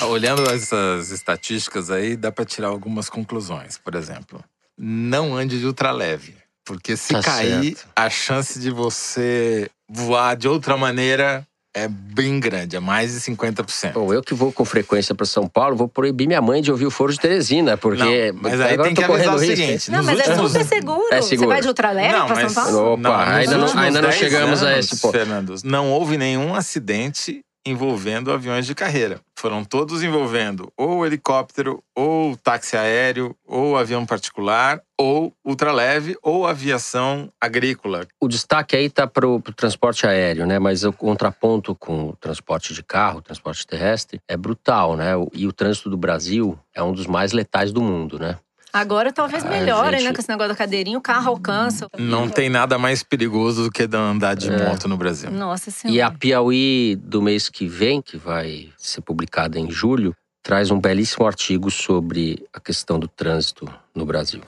Olhando 0.03 0.49
essas 0.49 1.11
estatísticas 1.11 1.91
aí, 1.91 2.15
dá 2.17 2.31
para 2.31 2.45
tirar 2.45 2.69
algumas 2.69 3.11
conclusões. 3.11 3.79
Por 3.79 3.97
exemplo, 3.97 4.45
não 4.79 5.37
ande 5.37 5.59
de 5.59 5.67
ultraleve. 5.67 6.37
Porque 6.65 6.97
se 6.97 7.15
Tá 7.15 7.21
cair, 7.21 7.77
certo. 7.77 7.89
a 7.97 8.09
chance 8.09 8.61
de 8.61 8.71
você 8.71 9.69
voar 9.89 10.37
de 10.37 10.47
outra 10.47 10.77
maneira 10.77 11.45
é 11.75 11.87
bem 11.89 12.41
grande, 12.41 12.77
é 12.77 12.81
mais 12.81 13.13
de 13.13 13.21
50%. 13.21 13.93
Bom, 13.93 14.13
eu 14.13 14.23
que 14.23 14.35
vou 14.35 14.51
com 14.53 14.65
frequência 14.65 15.15
para 15.15 15.27
São 15.27 15.47
Paulo, 15.47 15.77
vou 15.77 15.89
proibir 15.89 16.27
minha 16.27 16.41
mãe 16.41 16.61
de 16.63 16.71
ouvir 16.73 16.87
o 16.87 16.91
Foro 16.91 17.13
de 17.13 17.21
Teresina, 17.21 17.77
porque 17.77 18.33
Não, 18.33 18.41
mas 18.43 18.61
aí 18.61 18.73
agora 18.75 18.89
tem 18.89 18.95
que 18.95 19.05
avisar 19.05 19.35
o 19.37 19.39
risco. 19.39 19.57
seguinte, 19.57 19.91
Não, 19.91 20.03
mas 20.03 20.19
é 20.19 20.29
últimos- 20.31 20.53
super 20.53 20.65
seguro. 20.67 21.09
É 21.13 21.21
Você 21.23 21.29
seguro. 21.31 21.49
vai 21.51 21.61
de 21.61 21.69
ultraleve 21.69 22.15
mas- 22.29 22.53
São 22.53 22.65
Paulo? 22.65 22.93
Opa, 22.95 23.01
Não, 23.03 23.15
ainda 23.15 23.57
não- 23.59 23.79
ainda 23.79 24.03
não 24.03 24.09
10 24.09 24.15
chegamos 24.21 24.63
a 24.63 24.67
anos, 24.69 24.87
esse 24.93 25.01
ponto. 25.01 25.13
Fernando, 25.13 25.55
não 25.65 25.91
houve 25.91 26.17
nenhum 26.17 26.55
acidente 26.55 27.43
envolvendo 27.69 28.33
aviões 28.33 28.67
de 28.67 28.75
carreira. 28.75 29.21
Foram 29.39 29.65
todos 29.65 30.03
envolvendo 30.03 30.73
ou 30.77 31.07
helicóptero, 31.07 31.83
ou 31.95 32.37
táxi 32.37 32.77
aéreo, 32.77 33.37
ou 33.47 33.77
avião 33.77 34.05
particular, 34.05 34.83
ou 34.99 35.33
ultraleve, 35.45 36.17
ou 36.23 36.47
aviação 36.47 37.31
agrícola. 37.41 38.07
O 38.21 38.27
destaque 38.27 38.75
aí 38.75 38.87
está 38.87 39.07
para 39.07 39.29
o 39.29 39.41
transporte 39.41 40.07
aéreo, 40.07 40.47
né? 40.47 40.59
Mas 40.59 40.83
o 40.83 40.93
contraponto 40.93 41.75
com 41.75 42.09
o 42.09 42.17
transporte 42.17 42.75
de 42.75 42.83
carro, 42.83 43.19
o 43.19 43.23
transporte 43.23 43.67
terrestre, 43.67 44.21
é 44.29 44.37
brutal, 44.37 44.97
né? 44.97 45.13
E 45.33 45.47
o 45.47 45.53
trânsito 45.53 45.89
do 45.89 45.97
Brasil 45.97 46.59
é 46.75 46.83
um 46.83 46.93
dos 46.93 47.07
mais 47.07 47.33
letais 47.33 47.71
do 47.71 47.81
mundo, 47.81 48.19
né? 48.19 48.39
Agora 48.73 49.13
talvez 49.13 49.45
Ah, 49.45 49.49
melhore, 49.49 49.97
gente. 49.99 50.09
né? 50.09 50.13
Com 50.15 50.21
esse 50.21 50.29
negócio 50.29 50.51
da 50.51 50.57
cadeirinha, 50.57 50.99
o 50.99 51.01
carro 51.01 51.29
alcança. 51.31 51.89
Não 51.99 52.29
tem 52.29 52.49
nada 52.49 52.79
mais 52.79 53.03
perigoso 53.03 53.65
do 53.65 53.71
que 53.71 53.89
andar 53.95 54.35
de 54.35 54.51
É. 54.51 54.69
moto 54.69 54.87
no 54.89 54.97
Brasil. 54.97 55.31
Nossa 55.31 55.71
Senhora. 55.71 55.97
E 55.97 56.03
a 56.03 56.11
Piauí 56.11 56.97
do 56.97 57.23
mês 57.23 57.49
que 57.49 57.67
vem, 57.67 58.03
que 58.03 58.17
vai 58.17 58.69
ser 58.77 59.01
publicada 59.01 59.59
em 59.59 59.71
julho, 59.71 60.15
traz 60.43 60.71
um 60.71 60.79
belíssimo 60.81 61.27
artigo 61.27 61.71
sobre 61.71 62.45
a 62.53 62.61
questão 62.61 62.99
do 62.99 63.09
trânsito 63.09 63.69
no 63.95 64.05
Brasil. 64.07 64.41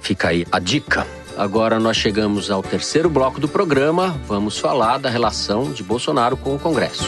Fica 0.00 0.28
aí 0.28 0.46
a 0.52 0.58
dica. 0.58 1.06
Agora 1.36 1.78
nós 1.78 1.96
chegamos 1.96 2.50
ao 2.50 2.62
terceiro 2.62 3.10
bloco 3.10 3.38
do 3.40 3.48
programa. 3.48 4.18
Vamos 4.26 4.58
falar 4.58 4.98
da 4.98 5.10
relação 5.10 5.70
de 5.72 5.82
Bolsonaro 5.82 6.36
com 6.36 6.54
o 6.54 6.58
Congresso. 6.58 7.04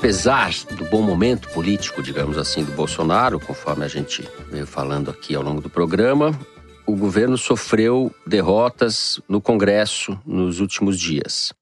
Apesar 0.00 0.50
do 0.78 0.86
bom 0.86 1.02
momento 1.02 1.50
político, 1.50 2.02
digamos 2.02 2.38
assim, 2.38 2.64
do 2.64 2.72
Bolsonaro, 2.72 3.38
conforme 3.38 3.84
a 3.84 3.88
gente 3.88 4.26
veio 4.50 4.66
falando 4.66 5.10
aqui 5.10 5.34
ao 5.34 5.42
longo 5.42 5.60
do 5.60 5.68
programa, 5.68 6.32
o 6.86 6.96
governo 6.96 7.36
sofreu 7.36 8.10
derrotas 8.26 9.20
no 9.28 9.42
Congresso 9.42 10.18
nos 10.24 10.58
últimos 10.58 10.98
dias. 10.98 11.52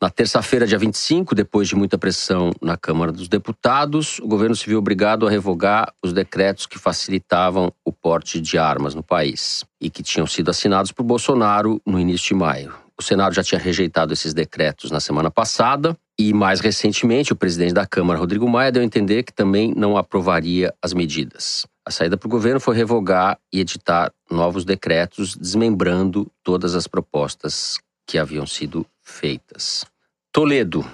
Na 0.00 0.08
terça-feira, 0.08 0.64
dia 0.64 0.78
25, 0.78 1.34
depois 1.34 1.66
de 1.66 1.74
muita 1.74 1.98
pressão 1.98 2.52
na 2.62 2.76
Câmara 2.76 3.10
dos 3.10 3.26
Deputados, 3.26 4.20
o 4.20 4.28
governo 4.28 4.54
se 4.54 4.64
viu 4.64 4.78
obrigado 4.78 5.26
a 5.26 5.30
revogar 5.30 5.92
os 6.00 6.12
decretos 6.12 6.66
que 6.66 6.78
facilitavam 6.78 7.72
o 7.84 7.92
porte 7.92 8.40
de 8.40 8.56
armas 8.56 8.94
no 8.94 9.02
país 9.02 9.64
e 9.80 9.90
que 9.90 10.04
tinham 10.04 10.26
sido 10.28 10.52
assinados 10.52 10.92
por 10.92 11.02
Bolsonaro 11.02 11.82
no 11.84 11.98
início 11.98 12.28
de 12.28 12.34
maio. 12.34 12.87
O 12.98 13.02
Senado 13.02 13.34
já 13.34 13.44
tinha 13.44 13.60
rejeitado 13.60 14.12
esses 14.12 14.34
decretos 14.34 14.90
na 14.90 14.98
semana 14.98 15.30
passada 15.30 15.96
e, 16.18 16.32
mais 16.32 16.58
recentemente, 16.58 17.32
o 17.32 17.36
presidente 17.36 17.72
da 17.72 17.86
Câmara, 17.86 18.18
Rodrigo 18.18 18.48
Maia, 18.48 18.72
deu 18.72 18.82
a 18.82 18.84
entender 18.84 19.22
que 19.22 19.32
também 19.32 19.72
não 19.76 19.96
aprovaria 19.96 20.74
as 20.82 20.92
medidas. 20.92 21.64
A 21.86 21.92
saída 21.92 22.16
para 22.16 22.26
o 22.26 22.30
governo 22.30 22.58
foi 22.58 22.76
revogar 22.76 23.38
e 23.52 23.60
editar 23.60 24.12
novos 24.28 24.64
decretos, 24.64 25.36
desmembrando 25.36 26.30
todas 26.42 26.74
as 26.74 26.88
propostas 26.88 27.78
que 28.04 28.18
haviam 28.18 28.46
sido 28.46 28.84
feitas. 29.00 29.86
Toledo, 30.32 30.84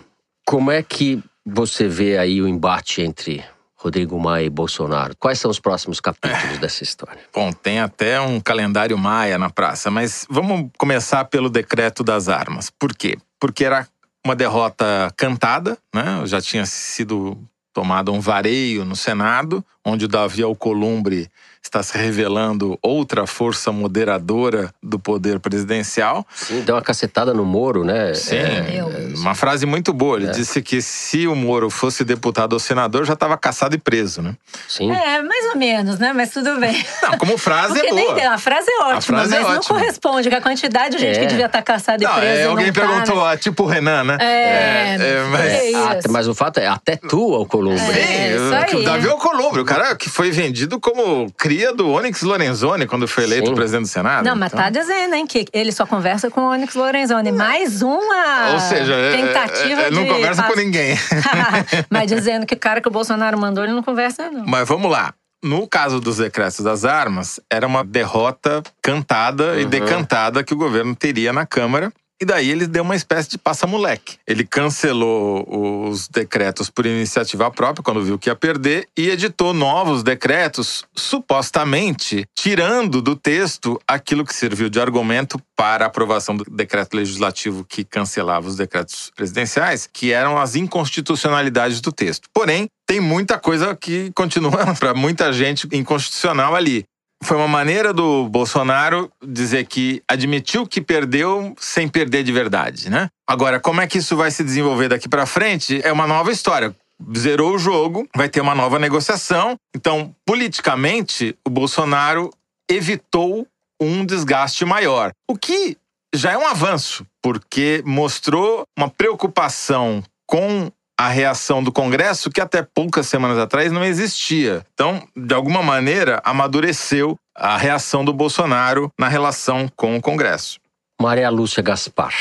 como 0.47 0.71
é 0.71 0.83
que 0.83 1.23
você 1.45 1.89
vê 1.89 2.19
aí 2.19 2.43
o 2.43 2.47
embate 2.47 3.01
entre 3.01 3.43
Rodrigo 3.85 4.19
Maia 4.19 4.47
e 4.47 4.51
Bolsonaro? 4.51 5.15
Quais 5.19 5.39
são 5.39 5.51
os 5.51 5.61
próximos 5.61 6.01
capítulos 6.01 6.59
dessa 6.59 6.83
história? 6.83 7.21
Bom, 7.35 7.53
tem 7.53 7.81
até 7.81 8.19
um 8.19 8.41
calendário 8.41 8.97
maia 8.97 9.37
na 9.37 9.51
praça, 9.51 9.91
mas 9.91 10.27
vamos 10.31 10.71
começar 10.79 11.27
pelo 11.27 11.51
decreto 11.51 12.03
das 12.03 12.31
armas. 12.31 12.71
Por 12.71 12.97
quê? 12.97 13.19
Porque 13.39 13.65
era 13.65 13.87
uma 14.25 14.35
derrota 14.35 15.13
cantada, 15.19 15.77
né? 15.95 16.23
Já 16.25 16.41
tinha 16.41 16.65
sido 16.65 17.37
tomado 17.75 18.11
um 18.11 18.21
vareio 18.21 18.87
no 18.87 18.97
Senado, 18.97 19.63
onde 19.85 20.07
o 20.07 20.09
Davi 20.09 20.43
Alcolumbre 20.43 21.29
está 21.69 21.83
se 21.83 21.97
revelando 21.99 22.79
outra 22.83 23.27
força 23.27 23.73
moderadora 23.73 24.73
do 24.83 24.99
poder 24.99 25.41
presidencial. 25.41 26.27
Sim, 26.35 26.61
deu 26.61 26.75
uma 26.75 26.83
cacetada 26.83 27.33
no 27.33 27.45
Moro, 27.45 27.85
né? 27.85 28.13
Sim, 28.15 28.37
É, 28.37 28.85
uma 29.17 29.35
frase 29.35 29.67
muito 29.67 29.93
boa. 29.93 30.17
Ele 30.19 30.29
É. 30.29 30.31
disse 30.31 30.61
que 30.63 30.81
se 30.83 31.27
o 31.27 31.35
Moro 31.35 31.71
fosse 31.71 32.05
deputado 32.05 32.53
ou 32.53 32.59
senador, 32.59 33.05
já 33.05 33.15
estava 33.15 33.37
caçado 33.37 33.75
e 33.75 33.79
preso, 33.79 34.21
né? 34.23 34.35
sim. 34.69 34.91
É, 34.91 35.23
mais 35.23 35.47
ou 35.47 35.57
menos, 35.57 35.99
né? 35.99 36.13
Mas 36.13 36.31
tudo 36.31 36.59
bem. 36.61 36.85
Não, 37.03 37.19
como 37.19 37.37
frase 37.39 37.75
Porque 37.75 37.87
é 37.89 37.93
nem 37.93 38.05
boa. 38.07 38.17
tem, 38.17 38.27
a 38.27 38.39
frase 38.39 38.71
é 38.71 38.79
ótima, 38.85 39.01
frase 39.19 39.35
é 39.35 39.39
mas 39.41 39.49
não 39.49 39.57
ótima. 39.59 39.79
corresponde 39.79 40.31
com 40.31 40.37
a 40.37 40.41
quantidade 40.41 40.97
de 40.97 41.03
gente 41.03 41.17
É. 41.19 41.21
que 41.21 41.27
devia 41.27 41.47
estar 41.47 41.63
caçada 41.63 42.03
e 42.03 42.07
Não, 42.07 42.15
presa. 42.15 42.27
é, 42.41 42.43
e 42.45 42.47
alguém 42.47 42.67
não 42.67 42.73
tá, 42.73 42.81
perguntou, 42.81 43.25
né? 43.25 43.33
ah, 43.33 43.37
tipo 43.37 43.63
o 43.63 43.67
Renan, 43.67 44.05
né? 44.05 44.19
É, 44.21 44.97
é, 45.01 45.25
mas- 45.31 45.41
é 45.53 45.71
isso. 45.71 45.79
Ah, 45.79 45.99
mas 46.11 46.29
o 46.29 46.35
fato 46.35 46.59
é, 46.59 46.67
até 46.67 46.97
tu, 46.97 47.35
Alcolumbre. 47.35 47.81
É, 47.99 48.37
isso 48.37 48.49
Sim, 48.71 48.77
aí. 48.77 48.83
o 48.83 48.85
Davi 48.85 49.09
Alcolumbre, 49.09 49.61
o 49.61 49.65
cara 49.65 49.95
que 49.97 50.09
foi 50.11 50.31
vendido 50.31 50.79
como 50.81 51.31
cria 51.55 51.73
do 51.73 51.89
Onyx 51.91 52.23
Lorenzoni 52.23 52.87
quando 52.87 53.07
foi 53.07 53.25
eleito 53.25 53.49
Sim. 53.49 53.55
presidente 53.55 53.83
do 53.83 53.89
Senado. 53.89 54.25
Não, 54.25 54.35
mas 54.35 54.53
então- 54.53 54.65
tá 54.65 54.71
dizendo, 54.71 55.15
hein, 55.15 55.25
que 55.27 55.47
ele 55.53 55.71
só 55.71 55.87
conversa 55.87 56.29
com 56.31 56.41
o 56.41 56.51
Onyx 56.51 56.75
Lorenzoni. 56.75 57.31
Mais 57.31 57.81
uma 57.81 58.51
Ou 58.53 58.59
seja, 58.61 58.93
é- 58.93 59.17
tentativa 59.17 59.83
é- 59.83 59.87
é- 59.87 59.91
de... 59.91 59.95
não 59.95 60.07
conversa 60.07 60.43
com 60.43 60.57
ninguém. 60.57 60.97
mas 61.89 62.09
dizendo 62.11 62.45
que 62.45 62.55
o 62.55 62.59
cara 62.59 62.81
que 62.81 62.89
o 62.89 62.91
Bolsonaro 62.91 63.39
mandou, 63.39 63.63
ele 63.63 63.73
não 63.73 63.83
conversa, 63.83 64.29
não. 64.31 64.45
Mas 64.47 64.67
vamos 64.69 64.91
lá. 64.91 65.15
No 65.45 65.69
caso 65.69 66.01
dos 66.01 66.17
decretos 66.17 66.61
das 66.61 66.85
armas, 66.87 67.39
era 67.53 67.67
uma 67.67 67.85
derrota 67.85 68.63
cantada 68.83 69.61
e 69.61 69.65
Uhum. 69.65 69.71
decantada 69.71 70.43
que 70.43 70.55
o 70.55 70.57
governo 70.57 70.97
teria 70.97 71.33
na 71.33 71.45
Câmara. 71.47 71.93
E 72.21 72.25
daí 72.25 72.51
ele 72.51 72.67
deu 72.67 72.83
uma 72.83 72.95
espécie 72.95 73.31
de 73.31 73.39
passa-moleque. 73.39 74.19
Ele 74.27 74.45
cancelou 74.45 75.45
os 75.89 76.09
decretos 76.09 76.71
por 76.71 76.87
iniciativa 76.87 77.51
própria, 77.51 77.83
quando 77.83 78.03
viu 78.03 78.19
que 78.19 78.31
ia 78.31 78.37
perder, 78.37 78.89
e 78.97 79.11
editou 79.11 79.53
novos 79.53 80.03
decretos, 80.03 80.85
supostamente 80.95 82.25
tirando 82.35 83.03
do 83.03 83.17
texto 83.17 83.81
aquilo 83.87 84.25
que 84.25 84.35
serviu 84.35 84.69
de 84.69 84.81
argumento 84.81 85.41
para 85.57 85.85
a 85.85 85.89
aprovação 85.89 86.37
do 86.37 86.45
decreto 86.45 86.97
legislativo 86.97 87.65
que 87.65 87.85
cancelava 87.85 88.47
os 88.47 88.57
decretos 88.57 89.11
presidenciais, 89.15 89.89
que 89.93 90.13
eram 90.13 90.39
as 90.39 90.55
inconstitucionalidades 90.55 91.81
do 91.81 91.93
texto. 91.93 92.29
Porém, 92.33 92.69
tem 92.87 93.01
muita 93.01 93.39
coisa 93.39 93.75
que 93.75 94.11
continua 94.15 94.75
para 94.79 94.95
muita 94.95 95.33
gente 95.33 95.69
inconstitucional 95.73 96.55
ali. 96.55 96.85
Foi 97.25 97.39
uma 97.39 97.49
maneira 97.49 97.91
do 97.91 98.29
Bolsonaro 98.29 99.11
dizer 99.27 99.65
que 99.65 100.03
admitiu 100.07 100.67
que 100.67 100.81
perdeu 100.83 101.55
sem 101.59 101.89
perder 101.89 102.23
de 102.23 102.31
verdade, 102.31 102.91
né? 102.91 103.09
Agora, 103.27 103.59
como 103.59 103.81
é 103.81 103.87
que 103.87 103.97
isso 103.97 104.15
vai 104.15 104.31
se 104.31 104.45
desenvolver 104.45 104.89
daqui 104.89 105.09
para 105.09 105.25
frente? 105.25 105.81
É 105.83 105.91
uma 105.91 106.07
nova 106.07 106.31
história. 106.31 106.77
Zerou 107.17 107.55
o 107.55 107.59
jogo, 107.59 108.07
vai 108.15 108.29
ter 108.29 108.43
uma 108.43 108.55
nova 108.55 108.79
negociação. 108.79 109.57
Então, 109.75 110.15
politicamente, 110.27 111.35
o 111.47 111.51
Bolsonaro 111.51 112.31
evitou 112.71 113.47
um 113.81 114.05
desgaste 114.05 114.67
maior. 114.67 115.11
O 115.27 115.37
que 115.37 115.79
já 116.15 116.33
é 116.33 116.39
um 116.39 116.47
avanço, 116.47 117.07
porque 117.23 117.83
mostrou 117.87 118.65
uma 118.79 118.91
preocupação 118.91 120.03
com 120.27 120.71
a 120.99 121.09
reação 121.09 121.63
do 121.63 121.73
Congresso 121.73 122.31
que 122.31 122.41
até 122.41 122.63
poucas 122.63 123.07
semanas 123.07 123.39
atrás 123.39 123.73
não 123.73 123.85
existia. 123.85 124.65
Então, 124.75 125.03
de 125.17 125.35
alguma 125.35 125.63
maneira, 125.63 126.21
amadureceu 126.25 127.17
a 127.35 127.57
reação 127.57 128.05
do 128.05 128.13
Bolsonaro 128.13 128.91
na 128.99 129.09
relação 129.09 129.69
com 129.77 129.97
o 129.97 130.01
Congresso. 130.01 130.59
Maria 131.01 131.29
Lúcia 131.31 131.63
Gaspar. 131.63 132.15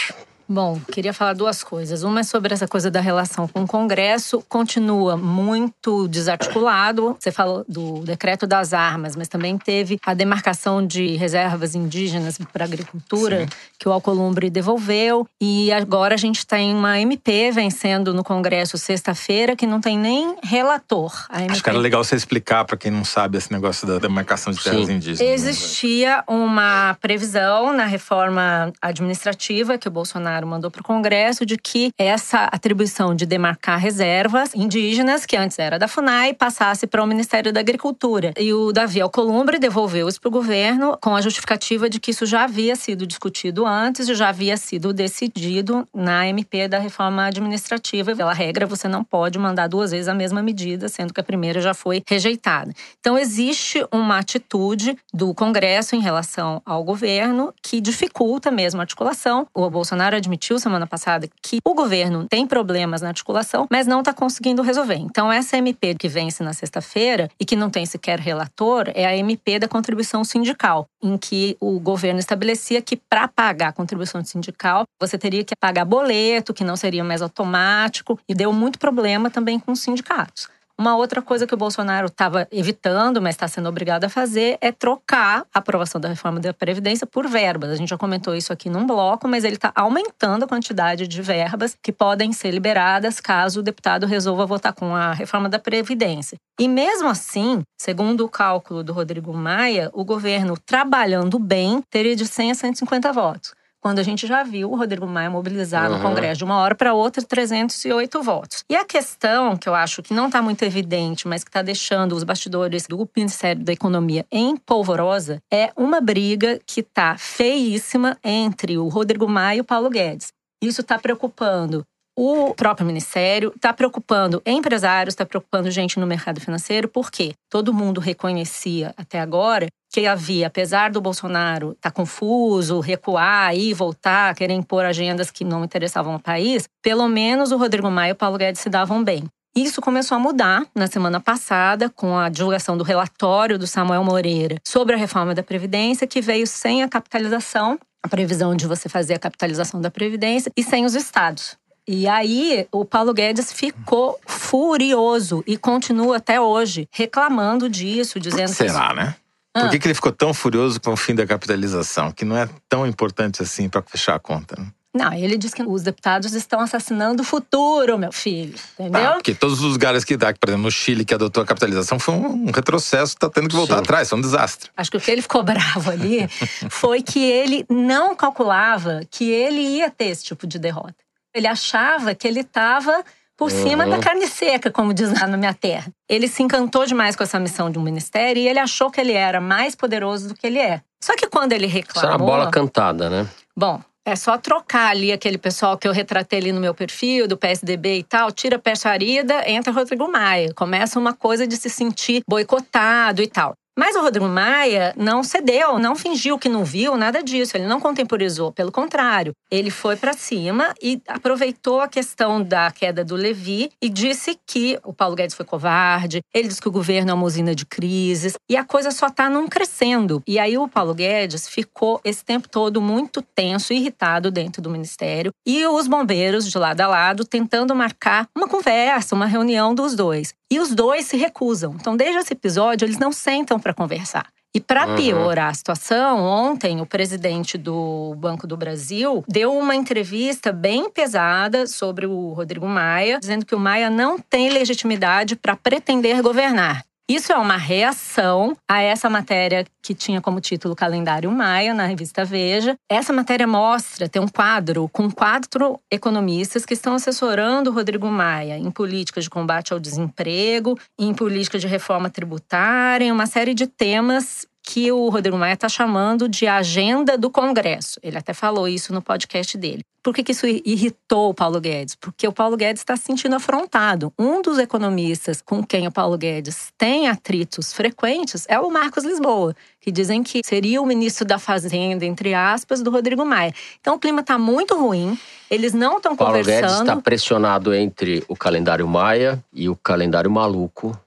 Bom, 0.53 0.79
queria 0.91 1.13
falar 1.13 1.33
duas 1.33 1.63
coisas. 1.63 2.03
Uma 2.03 2.19
é 2.19 2.23
sobre 2.23 2.53
essa 2.53 2.67
coisa 2.67 2.91
da 2.91 3.01
relação 3.01 3.47
com 3.47 3.63
o 3.63 3.67
Congresso. 3.67 4.45
Continua 4.47 5.17
muito 5.17 6.07
desarticulado. 6.07 7.17
Você 7.19 7.31
falou 7.31 7.65
do 7.67 8.01
decreto 8.01 8.45
das 8.45 8.71
armas, 8.71 9.15
mas 9.15 9.27
também 9.27 9.57
teve 9.57 9.97
a 10.05 10.13
demarcação 10.13 10.85
de 10.85 11.15
reservas 11.15 11.73
indígenas 11.73 12.37
para 12.53 12.65
agricultura, 12.65 13.47
que 13.79 13.89
o 13.89 13.91
Alcolumbre 13.91 14.47
devolveu. 14.51 15.27
E 15.41 15.71
agora 15.71 16.13
a 16.13 16.17
gente 16.17 16.45
tem 16.45 16.71
uma 16.71 16.99
MP 16.99 17.49
vencendo 17.49 18.13
no 18.13 18.23
Congresso 18.23 18.77
sexta-feira, 18.77 19.55
que 19.55 19.65
não 19.65 19.81
tem 19.81 19.97
nem 19.97 20.35
relator. 20.43 21.25
Acho 21.49 21.63
que 21.63 21.69
era 21.69 21.79
legal 21.79 22.03
você 22.03 22.15
explicar 22.15 22.63
para 22.63 22.77
quem 22.77 22.91
não 22.91 23.03
sabe 23.03 23.39
esse 23.39 23.51
negócio 23.51 23.87
da 23.87 23.97
demarcação 23.97 24.53
de 24.53 24.63
terras 24.63 24.85
Sim. 24.85 24.93
indígenas. 24.93 25.19
né? 25.19 25.33
Existia 25.33 26.23
uma 26.27 26.95
previsão 27.01 27.73
na 27.73 27.85
reforma 27.85 28.71
administrativa 28.79 29.79
que 29.79 29.87
o 29.87 29.91
Bolsonaro 29.91 30.42
Bolsonaro 30.43 30.47
mandou 30.47 30.69
para 30.69 30.81
o 30.81 30.83
Congresso 30.83 31.45
de 31.45 31.57
que 31.57 31.91
essa 31.97 32.45
atribuição 32.45 33.15
de 33.15 33.25
demarcar 33.25 33.79
reservas 33.79 34.53
indígenas, 34.53 35.25
que 35.25 35.35
antes 35.35 35.57
era 35.57 35.79
da 35.79 35.87
FUNAI, 35.87 36.33
passasse 36.33 36.85
para 36.85 37.03
o 37.03 37.07
Ministério 37.07 37.51
da 37.51 37.59
Agricultura. 37.59 38.33
E 38.37 38.53
o 38.53 38.71
Davi 38.71 39.01
Alcolumbre 39.01 39.57
devolveu 39.57 40.07
isso 40.07 40.19
para 40.19 40.29
o 40.29 40.31
governo 40.31 40.97
com 41.01 41.15
a 41.15 41.21
justificativa 41.21 41.89
de 41.89 41.99
que 41.99 42.11
isso 42.11 42.25
já 42.25 42.43
havia 42.43 42.75
sido 42.75 43.07
discutido 43.07 43.65
antes 43.65 44.07
e 44.07 44.15
já 44.15 44.29
havia 44.29 44.57
sido 44.57 44.93
decidido 44.93 45.87
na 45.93 46.27
MP 46.27 46.67
da 46.67 46.79
reforma 46.79 47.25
administrativa. 47.25 48.15
Pela 48.15 48.33
regra, 48.33 48.65
você 48.65 48.87
não 48.87 49.03
pode 49.03 49.39
mandar 49.39 49.67
duas 49.67 49.91
vezes 49.91 50.07
a 50.07 50.13
mesma 50.13 50.41
medida, 50.41 50.89
sendo 50.89 51.13
que 51.13 51.19
a 51.19 51.23
primeira 51.23 51.61
já 51.61 51.73
foi 51.73 52.03
rejeitada. 52.07 52.73
Então, 52.99 53.17
existe 53.17 53.85
uma 53.91 54.17
atitude 54.17 54.97
do 55.13 55.33
Congresso 55.33 55.95
em 55.95 56.01
relação 56.01 56.61
ao 56.65 56.83
governo 56.83 57.53
que 57.61 57.79
dificulta 57.79 58.51
mesmo 58.51 58.79
a 58.81 58.83
articulação. 58.83 59.47
O 59.53 59.69
Bolsonaro 59.69 60.15
admitiu 60.23 60.57
semana 60.57 60.87
passada 60.87 61.27
que 61.41 61.57
o 61.65 61.73
governo 61.73 62.25
tem 62.27 62.47
problemas 62.47 63.01
na 63.01 63.09
articulação, 63.09 63.67
mas 63.69 63.85
não 63.85 63.99
está 63.99 64.13
conseguindo 64.13 64.61
resolver. 64.61 64.95
Então, 64.95 65.31
essa 65.31 65.57
MP 65.57 65.95
que 65.95 66.07
vence 66.07 66.41
na 66.43 66.53
sexta-feira 66.53 67.29
e 67.39 67.45
que 67.45 67.55
não 67.55 67.69
tem 67.69 67.85
sequer 67.85 68.19
relator 68.19 68.89
é 68.95 69.05
a 69.05 69.15
MP 69.15 69.59
da 69.59 69.67
contribuição 69.67 70.23
sindical, 70.23 70.87
em 71.01 71.17
que 71.17 71.57
o 71.59 71.79
governo 71.79 72.19
estabelecia 72.19 72.81
que 72.81 72.95
para 72.95 73.27
pagar 73.27 73.69
a 73.69 73.73
contribuição 73.73 74.23
sindical, 74.23 74.85
você 74.99 75.17
teria 75.17 75.43
que 75.43 75.55
pagar 75.55 75.85
boleto, 75.85 76.53
que 76.53 76.63
não 76.63 76.75
seria 76.75 77.03
mais 77.03 77.21
automático, 77.21 78.19
e 78.27 78.33
deu 78.33 78.53
muito 78.53 78.79
problema 78.79 79.29
também 79.29 79.59
com 79.59 79.71
os 79.71 79.81
sindicatos. 79.81 80.47
Uma 80.79 80.95
outra 80.95 81.21
coisa 81.21 81.45
que 81.45 81.53
o 81.53 81.57
Bolsonaro 81.57 82.07
estava 82.07 82.47
evitando, 82.51 83.21
mas 83.21 83.35
está 83.35 83.47
sendo 83.47 83.69
obrigado 83.69 84.05
a 84.05 84.09
fazer, 84.09 84.57
é 84.59 84.71
trocar 84.71 85.45
a 85.53 85.59
aprovação 85.59 86.01
da 86.01 86.09
reforma 86.09 86.39
da 86.39 86.51
Previdência 86.51 87.05
por 87.05 87.27
verbas. 87.27 87.69
A 87.69 87.75
gente 87.75 87.89
já 87.89 87.97
comentou 87.97 88.35
isso 88.35 88.51
aqui 88.51 88.69
num 88.69 88.85
bloco, 88.85 89.27
mas 89.27 89.43
ele 89.43 89.55
está 89.55 89.71
aumentando 89.75 90.45
a 90.45 90.47
quantidade 90.47 91.07
de 91.07 91.21
verbas 91.21 91.77
que 91.81 91.91
podem 91.91 92.33
ser 92.33 92.49
liberadas 92.51 93.19
caso 93.19 93.59
o 93.59 93.63
deputado 93.63 94.07
resolva 94.07 94.47
votar 94.47 94.73
com 94.73 94.95
a 94.95 95.13
reforma 95.13 95.47
da 95.47 95.59
Previdência. 95.59 96.37
E 96.59 96.67
mesmo 96.67 97.07
assim, 97.07 97.61
segundo 97.79 98.25
o 98.25 98.29
cálculo 98.29 98.83
do 98.83 98.93
Rodrigo 98.93 99.31
Maia, 99.31 99.91
o 99.93 100.03
governo, 100.03 100.57
trabalhando 100.57 101.37
bem, 101.37 101.83
teria 101.89 102.15
de 102.15 102.25
100 102.25 102.51
a 102.51 102.55
150 102.55 103.13
votos 103.13 103.53
quando 103.83 103.99
a 103.99 104.03
gente 104.03 104.25
já 104.25 104.43
viu 104.43 104.71
o 104.71 104.77
Rodrigo 104.77 105.05
Maia 105.05 105.29
mobilizar 105.29 105.91
uhum. 105.91 105.97
no 105.97 106.01
Congresso 106.01 106.37
de 106.37 106.45
uma 106.45 106.57
hora 106.57 106.73
para 106.73 106.93
outra 106.93 107.21
308 107.21 108.23
votos. 108.23 108.63
E 108.69 108.77
a 108.77 108.85
questão 108.85 109.57
que 109.57 109.67
eu 109.67 109.75
acho 109.75 110.01
que 110.01 110.13
não 110.13 110.27
está 110.27 110.41
muito 110.41 110.63
evidente, 110.63 111.27
mas 111.27 111.43
que 111.43 111.49
está 111.49 111.61
deixando 111.61 112.15
os 112.15 112.23
bastidores 112.23 112.87
do 112.87 113.09
Ministério 113.13 113.61
da 113.61 113.73
Economia 113.73 114.25
em 114.31 114.55
polvorosa, 114.55 115.39
é 115.51 115.69
uma 115.75 115.99
briga 115.99 116.61
que 116.65 116.79
está 116.79 117.17
feíssima 117.17 118.17
entre 118.23 118.77
o 118.77 118.87
Rodrigo 118.87 119.27
Maia 119.27 119.57
e 119.57 119.61
o 119.61 119.65
Paulo 119.65 119.89
Guedes. 119.89 120.31
Isso 120.63 120.79
está 120.79 120.97
preocupando 120.97 121.83
o 122.15 122.53
próprio 122.53 122.85
ministério 122.85 123.51
está 123.55 123.73
preocupando 123.73 124.41
empresários, 124.45 125.13
está 125.13 125.25
preocupando 125.25 125.71
gente 125.71 125.99
no 125.99 126.07
mercado 126.07 126.39
financeiro, 126.39 126.87
porque 126.87 127.33
todo 127.49 127.73
mundo 127.73 127.99
reconhecia 127.99 128.93
até 128.97 129.19
agora 129.19 129.67
que 129.91 130.07
havia, 130.07 130.47
apesar 130.47 130.91
do 130.91 130.99
Bolsonaro 130.99 131.71
estar 131.71 131.91
tá 131.91 131.91
confuso, 131.91 132.79
recuar 132.79 133.55
e 133.55 133.73
voltar, 133.73 134.33
querer 134.35 134.53
impor 134.53 134.85
agendas 134.85 135.29
que 135.29 135.45
não 135.45 135.63
interessavam 135.63 136.13
ao 136.13 136.19
país, 136.19 136.67
pelo 136.81 137.07
menos 137.07 137.51
o 137.51 137.57
Rodrigo 137.57 137.91
Maia 137.91 138.09
e 138.09 138.13
o 138.13 138.15
Paulo 138.15 138.37
Guedes 138.37 138.61
se 138.61 138.69
davam 138.69 139.03
bem. 139.03 139.23
Isso 139.55 139.81
começou 139.81 140.15
a 140.15 140.19
mudar 140.19 140.65
na 140.73 140.87
semana 140.87 141.19
passada, 141.19 141.87
com 141.87 142.17
a 142.17 142.27
divulgação 142.27 142.75
do 142.75 142.83
relatório 142.83 143.59
do 143.59 143.67
Samuel 143.67 144.03
Moreira 144.03 144.57
sobre 144.65 144.95
a 144.95 144.97
reforma 144.97 145.35
da 145.35 145.43
Previdência, 145.43 146.07
que 146.07 146.21
veio 146.21 146.47
sem 146.47 146.81
a 146.81 146.89
capitalização, 146.89 147.77
a 148.01 148.07
previsão 148.07 148.55
de 148.55 148.65
você 148.65 148.89
fazer 148.89 149.13
a 149.13 149.19
capitalização 149.19 149.79
da 149.79 149.91
Previdência, 149.91 150.51
e 150.57 150.63
sem 150.63 150.85
os 150.85 150.95
estados. 150.95 151.55
E 151.87 152.07
aí, 152.07 152.65
o 152.71 152.85
Paulo 152.85 153.13
Guedes 153.13 153.51
ficou 153.51 154.19
furioso 154.25 155.43
e 155.45 155.57
continua 155.57 156.17
até 156.17 156.39
hoje 156.39 156.87
reclamando 156.91 157.69
disso, 157.69 158.19
dizendo 158.19 158.49
Será, 158.49 158.89
que. 158.89 158.95
né? 158.95 159.15
Por 159.53 159.69
que, 159.69 159.75
ah. 159.75 159.79
que 159.79 159.87
ele 159.87 159.93
ficou 159.93 160.11
tão 160.11 160.33
furioso 160.33 160.81
com 160.81 160.93
o 160.93 160.97
fim 160.97 161.13
da 161.13 161.27
capitalização? 161.27 162.11
Que 162.11 162.25
não 162.25 162.37
é 162.37 162.49
tão 162.67 162.87
importante 162.87 163.43
assim 163.43 163.69
para 163.69 163.83
fechar 163.83 164.15
a 164.15 164.19
conta, 164.19 164.55
né? 164.59 164.67
Não, 164.95 165.11
ele 165.11 165.37
diz 165.37 165.55
que 165.55 165.63
os 165.63 165.81
deputados 165.81 166.33
estão 166.33 166.59
assassinando 166.59 167.23
o 167.23 167.25
futuro, 167.25 167.97
meu 167.97 168.11
filho. 168.11 168.53
Entendeu? 168.79 169.09
Ah, 169.09 169.13
porque 169.13 169.33
todos 169.33 169.59
os 169.59 169.71
lugares 169.71 170.03
que 170.03 170.15
dá, 170.15 170.31
por 170.33 170.49
exemplo, 170.49 170.65
no 170.65 170.71
Chile, 170.71 171.03
que 171.03 171.15
adotou 171.15 171.41
a 171.41 171.45
capitalização, 171.45 171.97
foi 171.97 172.13
um 172.13 172.51
retrocesso, 172.51 173.15
está 173.15 173.27
tendo 173.27 173.49
que 173.49 173.55
voltar 173.55 173.77
Sim. 173.77 173.81
atrás, 173.81 174.09
foi 174.09 174.19
um 174.19 174.21
desastre. 174.21 174.69
Acho 174.77 174.91
que 174.91 174.97
o 174.97 175.01
que 175.01 175.09
ele 175.09 175.23
ficou 175.23 175.41
bravo 175.43 175.89
ali 175.89 176.27
foi 176.69 177.01
que 177.01 177.19
ele 177.19 177.65
não 177.67 178.15
calculava 178.15 179.01
que 179.09 179.31
ele 179.31 179.61
ia 179.61 179.89
ter 179.89 180.05
esse 180.05 180.25
tipo 180.25 180.45
de 180.45 180.59
derrota. 180.59 180.95
Ele 181.33 181.47
achava 181.47 182.13
que 182.13 182.27
ele 182.27 182.41
estava 182.41 183.03
por 183.35 183.51
uhum. 183.51 183.63
cima 183.63 183.85
da 183.85 183.99
carne 183.99 184.27
seca, 184.27 184.71
como 184.71 184.93
diz 184.93 185.11
lá 185.19 185.27
na 185.27 185.37
minha 185.37 185.53
terra. 185.53 185.91
Ele 186.07 186.27
se 186.27 186.43
encantou 186.43 186.85
demais 186.85 187.15
com 187.15 187.23
essa 187.23 187.39
missão 187.39 187.69
de 187.69 187.79
um 187.79 187.81
ministério 187.81 188.41
e 188.41 188.47
ele 188.47 188.59
achou 188.59 188.91
que 188.91 189.01
ele 189.01 189.13
era 189.13 189.41
mais 189.41 189.75
poderoso 189.75 190.29
do 190.29 190.35
que 190.35 190.45
ele 190.45 190.59
é. 190.59 190.81
Só 191.03 191.15
que 191.15 191.27
quando 191.27 191.51
ele 191.53 191.67
reclamou. 191.67 192.03
Isso 192.03 192.05
é 192.05 192.09
uma 192.09 192.25
bola 192.25 192.51
cantada, 192.51 193.09
né? 193.09 193.27
Bom, 193.57 193.81
é 194.05 194.15
só 194.15 194.37
trocar 194.37 194.89
ali 194.89 195.11
aquele 195.11 195.37
pessoal 195.37 195.77
que 195.77 195.87
eu 195.87 195.91
retratei 195.91 196.39
ali 196.39 196.51
no 196.51 196.59
meu 196.59 196.73
perfil, 196.73 197.27
do 197.27 197.37
PSDB 197.37 197.99
e 197.99 198.03
tal, 198.03 198.31
tira 198.31 198.57
a 198.57 198.59
persuarida, 198.59 199.49
entra 199.49 199.71
Rodrigo 199.71 200.11
Maia. 200.11 200.53
Começa 200.53 200.99
uma 200.99 201.13
coisa 201.13 201.47
de 201.47 201.55
se 201.57 201.69
sentir 201.69 202.21
boicotado 202.27 203.21
e 203.21 203.27
tal. 203.27 203.53
Mas 203.77 203.95
o 203.95 204.01
Rodrigo 204.01 204.27
Maia 204.27 204.93
não 204.95 205.23
cedeu, 205.23 205.79
não 205.79 205.95
fingiu 205.95 206.37
que 206.37 206.47
não 206.47 206.63
viu 206.63 206.95
nada 206.95 207.23
disso, 207.23 207.57
ele 207.57 207.65
não 207.65 207.79
contemporizou, 207.79 208.51
pelo 208.51 208.71
contrário, 208.71 209.33
ele 209.49 209.71
foi 209.71 209.95
para 209.95 210.13
cima 210.13 210.73
e 210.81 211.01
aproveitou 211.07 211.81
a 211.81 211.87
questão 211.87 212.43
da 212.43 212.69
queda 212.71 213.03
do 213.03 213.15
Levi 213.15 213.71
e 213.81 213.89
disse 213.89 214.37
que 214.45 214.79
o 214.83 214.93
Paulo 214.93 215.15
Guedes 215.15 215.35
foi 215.35 215.45
covarde, 215.45 216.21
ele 216.33 216.47
disse 216.47 216.61
que 216.61 216.67
o 216.67 216.71
governo 216.71 217.11
é 217.11 217.13
uma 217.13 217.25
usina 217.25 217.55
de 217.55 217.65
crises 217.65 218.35
e 218.47 218.55
a 218.55 218.63
coisa 218.63 218.91
só 218.91 219.07
está 219.07 219.27
num 219.29 219.47
crescendo. 219.47 220.21
E 220.27 220.37
aí 220.37 220.55
o 220.57 220.67
Paulo 220.67 220.93
Guedes 220.93 221.47
ficou 221.47 221.99
esse 222.03 222.23
tempo 222.23 222.47
todo 222.47 222.79
muito 222.79 223.21
tenso, 223.21 223.73
irritado 223.73 224.29
dentro 224.29 224.61
do 224.61 224.69
ministério 224.69 225.31
e 225.45 225.65
os 225.65 225.87
bombeiros 225.87 226.49
de 226.49 226.57
lado 226.57 226.81
a 226.81 226.87
lado 226.87 227.25
tentando 227.25 227.75
marcar 227.75 228.27
uma 228.37 228.47
conversa, 228.47 229.15
uma 229.15 229.25
reunião 229.25 229.73
dos 229.73 229.95
dois. 229.95 230.33
E 230.51 230.59
os 230.59 230.75
dois 230.75 231.05
se 231.05 231.17
recusam. 231.17 231.75
Então, 231.79 231.97
desde 231.97 232.19
esse 232.19 232.33
episódio, 232.33 232.85
eles 232.85 232.99
não 232.99 233.11
sentam 233.11 233.59
para 233.63 233.73
conversar. 233.73 234.27
E 234.55 234.61
para 234.61 234.85
uhum. 234.85 234.95
piorar 234.95 235.49
a 235.49 235.53
situação, 235.53 236.19
ontem 236.19 236.79
o 236.79 236.85
presidente 236.85 237.57
do 237.57 238.13
Banco 238.19 238.45
do 238.45 238.55
Brasil 238.55 239.23
deu 239.27 239.57
uma 239.57 239.75
entrevista 239.75 240.51
bem 240.51 240.91
pesada 240.91 241.65
sobre 241.65 242.05
o 242.05 242.33
Rodrigo 242.33 242.67
Maia, 242.67 243.19
dizendo 243.19 243.47
que 243.47 243.55
o 243.55 243.59
Maia 243.59 243.89
não 243.89 244.19
tem 244.19 244.51
legitimidade 244.51 245.35
para 245.35 245.55
pretender 245.55 246.21
governar. 246.21 246.85
Isso 247.09 247.33
é 247.33 247.37
uma 247.37 247.57
reação 247.57 248.55
a 248.69 248.81
essa 248.81 249.09
matéria 249.09 249.65
que 249.81 249.93
tinha 249.93 250.21
como 250.21 250.39
título 250.39 250.73
Calendário 250.73 251.29
Maia, 251.29 251.73
na 251.73 251.85
revista 251.85 252.23
Veja. 252.23 252.75
Essa 252.89 253.11
matéria 253.11 253.45
mostra, 253.45 254.07
tem 254.07 254.21
um 254.21 254.27
quadro 254.27 254.87
com 254.87 255.11
quatro 255.11 255.77
economistas 255.91 256.65
que 256.65 256.73
estão 256.73 256.95
assessorando 256.95 257.69
o 257.69 257.73
Rodrigo 257.73 258.07
Maia 258.07 258.57
em 258.57 258.71
políticas 258.71 259.25
de 259.25 259.29
combate 259.29 259.73
ao 259.73 259.79
desemprego, 259.79 260.79
em 260.97 261.13
políticas 261.13 261.59
de 261.59 261.67
reforma 261.67 262.09
tributária, 262.09 263.03
em 263.03 263.11
uma 263.11 263.25
série 263.25 263.53
de 263.53 263.67
temas 263.67 264.47
que 264.63 264.89
o 264.91 265.09
Rodrigo 265.09 265.37
Maia 265.37 265.53
está 265.53 265.67
chamando 265.67 266.29
de 266.29 266.47
agenda 266.47 267.17
do 267.17 267.29
Congresso. 267.29 267.99
Ele 268.01 268.17
até 268.17 268.33
falou 268.33 268.67
isso 268.67 268.93
no 268.93 269.01
podcast 269.01 269.57
dele. 269.57 269.83
Por 270.01 270.13
que, 270.13 270.23
que 270.23 270.33
isso 270.33 270.45
irritou 270.45 271.29
o 271.29 271.33
Paulo 271.33 271.61
Guedes? 271.61 271.95
Porque 271.95 272.27
o 272.27 272.33
Paulo 272.33 272.57
Guedes 272.57 272.81
está 272.81 272.97
se 272.97 273.03
sentindo 273.03 273.35
afrontado. 273.35 274.11
Um 274.19 274.41
dos 274.41 274.59
economistas 274.59 275.41
com 275.41 275.63
quem 275.63 275.87
o 275.87 275.91
Paulo 275.91 276.17
Guedes 276.17 276.73
tem 276.77 277.07
atritos 277.07 277.71
frequentes 277.71 278.45
é 278.49 278.59
o 278.59 278.69
Marcos 278.69 279.05
Lisboa, 279.05 279.55
que 279.79 279.91
dizem 279.91 280.21
que 280.21 280.41
seria 280.43 280.81
o 280.81 280.85
ministro 280.85 281.25
da 281.25 281.39
Fazenda, 281.39 282.05
entre 282.05 282.33
aspas, 282.33 282.81
do 282.81 282.91
Rodrigo 282.91 283.25
Maia. 283.25 283.53
Então 283.79 283.95
o 283.95 283.99
clima 283.99 284.19
está 284.19 284.37
muito 284.37 284.77
ruim, 284.77 285.17
eles 285.49 285.73
não 285.73 285.97
estão 285.97 286.17
conversando. 286.17 286.45
Paulo 286.45 286.67
Guedes 286.67 286.81
está 286.81 286.95
pressionado 286.97 287.73
entre 287.73 288.23
o 288.27 288.35
calendário 288.35 288.87
Maia 288.87 289.41
e 289.53 289.69
o 289.69 289.75
calendário 289.75 290.29
maluco 290.29 290.97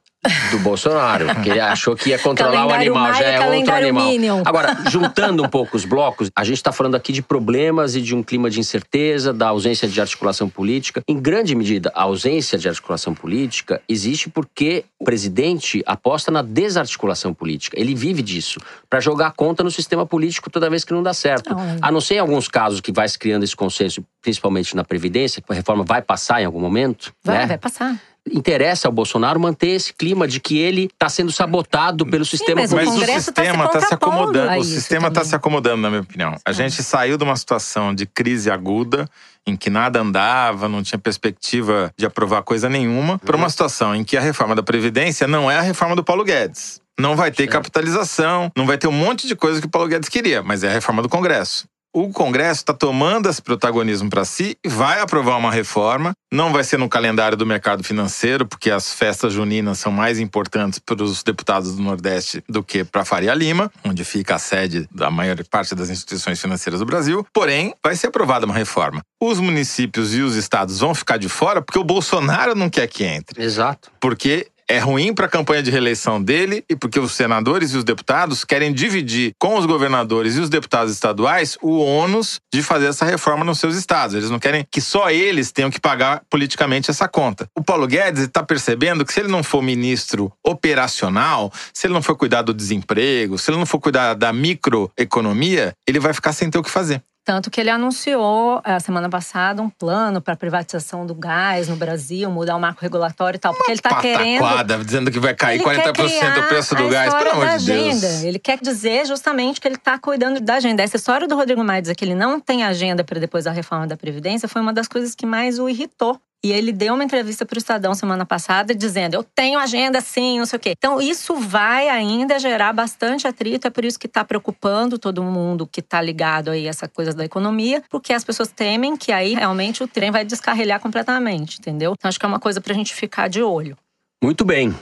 do 0.51 0.59
Bolsonaro, 0.61 1.27
que 1.43 1.51
ele 1.51 1.61
achou 1.61 1.97
que 1.97 2.11
ia 2.11 2.19
controlar 2.19 2.67
o 2.67 2.73
animal, 2.73 3.15
já 3.15 3.25
é 3.25 3.57
outro 3.57 3.75
animal. 3.75 4.07
Minion. 4.07 4.43
Agora, 4.45 4.77
juntando 4.91 5.43
um 5.43 5.49
pouco 5.49 5.77
os 5.77 5.85
blocos, 5.85 6.31
a 6.35 6.45
gente 6.45 6.57
está 6.57 6.73
falando 6.73 6.95
aqui 6.95 7.13
de 7.13 7.23
problemas 7.23 7.95
e 7.97 8.03
de 8.03 8.15
um 8.15 8.23
clima 8.23 8.51
de 8.51 8.61
incerteza, 8.61 9.33
da 9.33 9.49
ausência 9.49 9.89
de 9.89 10.01
articulação 10.01 10.49
política. 10.49 11.03
Em 11.09 11.19
grande 11.19 11.55
medida, 11.55 11.91
a 11.95 12.03
ausência 12.03 12.59
de 12.59 12.69
articulação 12.69 13.15
política 13.15 13.81
existe 13.89 14.29
porque 14.29 14.85
o 14.99 15.05
presidente 15.05 15.83
aposta 15.87 16.31
na 16.31 16.43
desarticulação 16.43 17.33
política. 17.33 17.79
Ele 17.79 17.95
vive 17.95 18.23
disso, 18.23 18.61
para 18.89 19.01
jogar 19.01 19.33
conta 19.33 19.63
no 19.63 19.71
sistema 19.71 20.07
político 20.07 20.51
toda 20.51 20.71
vez 20.71 20.85
que 20.85 20.93
não 20.93 21.03
dá 21.03 21.15
certo. 21.15 21.55
A 21.81 21.91
não 21.91 22.01
ser 22.01 22.15
em 22.15 22.19
alguns 22.19 22.49
casos 22.49 22.81
que 22.81 22.93
vai 22.93 23.09
se 23.09 23.19
criando 23.19 23.45
esse 23.45 23.57
consenso, 23.57 24.05
principalmente 24.23 24.75
na 24.75 24.85
Previdência, 24.85 25.43
que 25.43 25.53
a 25.53 25.55
reforma 25.55 25.85
vai 25.85 26.03
passar 26.03 26.41
em 26.41 26.45
algum 26.45 26.61
momento. 26.61 27.13
Vai, 27.25 27.39
né? 27.39 27.47
vai 27.47 27.59
passar 27.59 28.01
interessa 28.33 28.89
ao 28.89 28.93
Bolsonaro 28.93 29.39
manter 29.39 29.69
esse 29.69 29.93
clima 29.93 30.27
de 30.27 30.41
que 30.41 30.59
ele 30.59 30.85
está 30.93 31.09
sendo 31.09 31.31
sabotado 31.31 32.07
pelo 32.07 32.25
sistema 32.25 32.61
mas 32.61 32.73
o 32.73 32.77
Mas 32.77 32.89
o 32.89 33.01
tá 33.01 33.07
se 33.07 33.23
sistema 33.23 33.65
está 33.65 33.81
se, 33.81 33.87
contrapondo 33.87 34.17
acomodando. 34.17 34.51
a 34.51 34.59
O 34.59 34.65
sistema 34.65 35.09
está 35.09 35.25
se 35.25 35.35
acomodando, 35.35 35.83
na 35.83 35.91
minha 35.91 36.03
opinião. 36.03 36.37
A 36.45 36.53
gente 36.53 36.83
saiu 36.83 37.17
de 37.17 37.25
uma 37.25 37.37
situação 37.37 37.95
de 37.95 38.07
crise 38.07 38.51
aguda, 38.51 39.09
em 39.47 39.57
que 39.57 39.71
nada 39.71 40.01
andava, 40.01 40.69
não 40.69 40.83
tinha 40.83 40.99
perspectiva 40.99 41.93
de 41.97 42.05
aprovar 42.05 42.43
coisa 42.43 42.69
nenhuma, 42.69 43.19
para 43.19 43.37
uma 43.37 43.49
situação 43.49 43.95
em 43.95 44.03
que 44.03 44.17
a 44.17 44.21
reforma 44.21 44.55
da 44.55 44.63
Previdência 44.63 45.27
não 45.27 45.51
é 45.51 45.57
a 45.57 45.63
reforma 45.63 45.95
do 45.95 46.03
Paulo 46.03 46.25
Guedes. 46.25 46.81
Não 46.99 47.15
vai 47.15 47.31
ter 47.31 47.47
capitalização, 47.47 48.51
não 48.57 48.67
vai 48.67 48.79
ter 48.79 48.89
um 48.89 48.93
monte 48.93 49.27
de 49.27 49.37
coisa 49.37 49.61
que 49.61 49.67
o 49.67 49.71
Paulo 49.71 49.89
Guedes 49.89 50.09
queria, 50.09 50.43
mas 50.43 50.65
é 50.65 50.69
a 50.69 50.73
reforma 50.73 51.03
do 51.03 51.09
Congresso. 51.09 51.69
O 51.99 52.11
Congresso 52.11 52.61
está 52.61 52.75
tomando 52.75 53.27
esse 53.27 53.41
protagonismo 53.41 54.11
para 54.11 54.23
si 54.23 54.55
e 54.63 54.69
vai 54.69 55.01
aprovar 55.01 55.39
uma 55.39 55.51
reforma. 55.51 56.13
Não 56.31 56.53
vai 56.53 56.63
ser 56.63 56.77
no 56.77 56.91
calendário 56.91 57.39
do 57.39 57.47
mercado 57.47 57.83
financeiro, 57.83 58.45
porque 58.45 58.71
as 58.71 58.93
festas 58.93 59.33
juninas 59.33 59.79
são 59.79 59.91
mais 59.91 60.19
importantes 60.19 60.79
para 60.79 61.03
os 61.03 61.23
deputados 61.23 61.75
do 61.75 61.83
Nordeste 61.83 62.45
do 62.47 62.63
que 62.63 62.85
para 62.85 63.03
Faria 63.03 63.33
Lima, 63.33 63.73
onde 63.83 64.05
fica 64.05 64.35
a 64.35 64.39
sede 64.39 64.87
da 64.93 65.11
maior 65.11 65.43
parte 65.45 65.75
das 65.75 65.89
instituições 65.89 66.39
financeiras 66.39 66.81
do 66.81 66.85
Brasil. 66.85 67.27
Porém, 67.33 67.75
vai 67.83 67.97
ser 67.97 68.09
aprovada 68.09 68.45
uma 68.45 68.55
reforma. 68.55 69.01
Os 69.19 69.41
municípios 69.41 70.15
e 70.15 70.21
os 70.21 70.37
estados 70.37 70.81
vão 70.81 70.95
ficar 70.95 71.17
de 71.17 71.31
fora 71.31 71.63
porque 71.63 71.79
o 71.79 71.85
Bolsonaro 71.85 72.55
não 72.55 72.69
quer 72.69 72.89
que 72.89 73.05
entre 73.05 73.43
Exato. 73.43 73.91
porque 73.99 74.49
é 74.69 74.79
ruim 74.79 75.15
para 75.15 75.27
a 75.27 75.29
campanha 75.29 75.63
de 75.63 75.71
reeleição 75.71 76.23
dele 76.23 76.65
e 76.69 76.75
porque 76.75 76.99
os 76.99 77.13
senadores 77.13 77.73
e 77.73 77.77
os 77.77 77.85
deputados 77.85 78.45
querem 78.45 78.73
dividir 78.73 79.33
com 79.39 79.57
os 79.57 79.67
governadores 79.67 80.37
e 80.37 80.41
os 80.41 80.49
deputados 80.49 80.93
estaduais 80.93 81.57
o 81.63 81.79
ônus 81.79 82.41
de 82.53 82.63
fazer 82.63 82.87
essa 82.87 83.05
reforma 83.05 83.45
nos 83.45 83.59
seus 83.59 83.77
estados. 83.77 84.15
Eles 84.15 84.31
não 84.31 84.39
querem 84.39 84.67
que 84.71 84.81
só 84.81 85.11
eles 85.11 85.53
tenham 85.53 85.71
que 85.71 85.81
pagar 85.81 86.23
politicamente 86.29 86.91
essa 86.91 87.09
conta. 87.09 87.49
O 87.57 87.63
Paulo 87.63 87.87
Guedes 87.87 88.23
está 88.23 88.43
percebendo 88.43 89.05
que 89.05 89.13
se 89.13 89.21
ele 89.21 89.29
não 89.29 89.43
for 89.43 89.63
ministro 89.63 90.33
operacional, 90.45 91.53
se 91.73 91.87
ele 91.87 91.95
não 91.95 92.03
for 92.03 92.17
cuidar 92.17 92.43
do 92.43 92.53
desemprego, 92.53 93.39
se 93.39 93.51
ele 93.51 93.59
não 93.59 93.67
for 93.67 93.79
cuidar 93.79 94.15
da 94.15 94.33
microeconomia, 94.33 95.73
ele 95.87 96.01
vai 96.01 96.13
ficar 96.13 96.33
sem 96.33 96.51
ter 96.51 96.59
o 96.59 96.63
que 96.63 96.71
fazer. 96.71 97.03
Tanto 97.27 97.51
que 97.51 97.61
ele 97.61 97.71
anunciou 97.71 98.61
a 98.63 98.79
semana 98.79 99.11
passada 99.11 99.61
um 99.61 99.69
plano 99.69 100.21
para 100.21 100.37
privatização 100.37 101.05
do 101.05 101.13
gás 101.13 101.67
no 101.67 101.75
Brasil, 101.75 102.31
mudar 102.31 102.55
o 102.55 102.61
marco 102.61 102.81
regulatório 102.81 103.37
e 103.37 103.41
tal, 103.41 103.53
porque 103.53 103.73
ele 103.73 103.81
está 103.81 104.01
querendo 104.01 104.45
dizendo 104.85 105.11
que 105.11 105.19
vai 105.19 105.35
cair 105.35 105.61
Ele 105.61 105.65
40% 105.65 105.93
quer 105.93 106.39
o 106.39 106.43
preço 106.47 106.77
do 106.77 106.89
gás. 106.89 107.13
Pelo 107.13 107.31
amor 107.33 107.59
de 107.59 107.67
Deus. 107.67 108.05
agenda. 108.05 108.29
Ele 108.29 108.39
quer 108.39 108.61
dizer 108.61 109.07
justamente 109.07 109.61
que 109.61 109.67
ele 109.67 109.75
está 109.75 109.99
cuidando 109.99 110.41
da 110.41 110.55
agenda. 110.55 110.85
Essa 110.85 110.99
história 110.99 111.27
do 111.27 111.35
Rodrigo 111.35 111.65
Maia 111.65 111.83
dizer 111.83 111.97
que 111.97 112.05
ele 112.05 112.15
não 112.15 112.39
tem 112.39 112.63
agenda 112.63 113.03
para 113.03 113.19
depois 113.19 113.45
da 113.45 113.51
reforma 113.51 113.89
da 113.89 113.97
Previdência 113.97 114.49
foi 114.49 114.63
uma 114.63 114.73
das 114.73 114.87
coisas 114.87 115.13
que 115.13 115.27
mais 115.27 115.59
o 115.59 115.69
irritou. 115.69 116.21
E 116.47 116.53
ele 116.53 116.71
deu 116.71 116.95
uma 116.95 117.03
entrevista 117.03 117.45
para 117.45 117.57
o 117.57 117.59
Estadão 117.59 117.93
semana 117.93 118.25
passada 118.25 118.73
dizendo: 118.73 119.15
Eu 119.15 119.25
tenho 119.25 119.59
agenda 119.59 120.01
sim, 120.01 120.39
não 120.39 120.47
sei 120.47 120.57
o 120.57 120.61
quê. 120.61 120.75
Então, 120.79 121.01
isso 121.01 121.35
vai 121.35 121.89
ainda 121.89 122.39
gerar 122.39 122.73
bastante 122.73 123.27
atrito. 123.27 123.67
É 123.67 123.71
por 123.71 123.85
isso 123.85 123.99
que 123.99 124.07
está 124.07 124.25
preocupando 124.25 124.97
todo 124.97 125.25
mundo 125.25 125.67
que 125.67 125.81
está 125.81 126.01
ligado 126.01 126.53
aí 126.53 126.69
a 126.69 126.71
essa 126.71 126.87
coisa 126.87 127.13
da 127.13 127.25
economia, 127.25 127.83
porque 127.91 128.13
as 128.13 128.23
pessoas 128.23 128.49
temem 128.53 128.97
que 128.97 129.11
aí 129.11 129.35
realmente 129.35 129.83
o 129.83 129.89
trem 129.89 130.13
vai 130.13 130.25
descarrilhar 130.25 130.79
completamente, 130.79 131.59
entendeu? 131.59 131.95
Então, 131.99 132.09
acho 132.09 132.21
que 132.21 132.25
é 132.25 132.29
uma 132.29 132.39
coisa 132.39 132.61
para 132.61 132.73
a 132.73 132.77
gente 132.77 132.95
ficar 132.95 133.27
de 133.27 133.43
olho. 133.43 133.77
Muito 134.23 134.45
bem. 134.45 134.73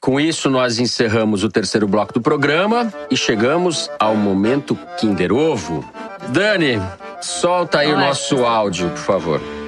Com 0.00 0.18
isso, 0.18 0.50
nós 0.50 0.80
encerramos 0.80 1.44
o 1.44 1.48
terceiro 1.48 1.86
bloco 1.86 2.12
do 2.12 2.20
programa 2.20 2.92
e 3.08 3.16
chegamos 3.16 3.88
ao 3.96 4.16
momento 4.16 4.76
Kinder 4.98 5.32
Ovo. 5.32 5.88
Dani, 6.30 6.80
solta 7.20 7.78
aí 7.78 7.92
o 7.92 7.96
nosso 7.96 8.44
áudio, 8.44 8.90
por 8.90 8.98
favor. 8.98 9.61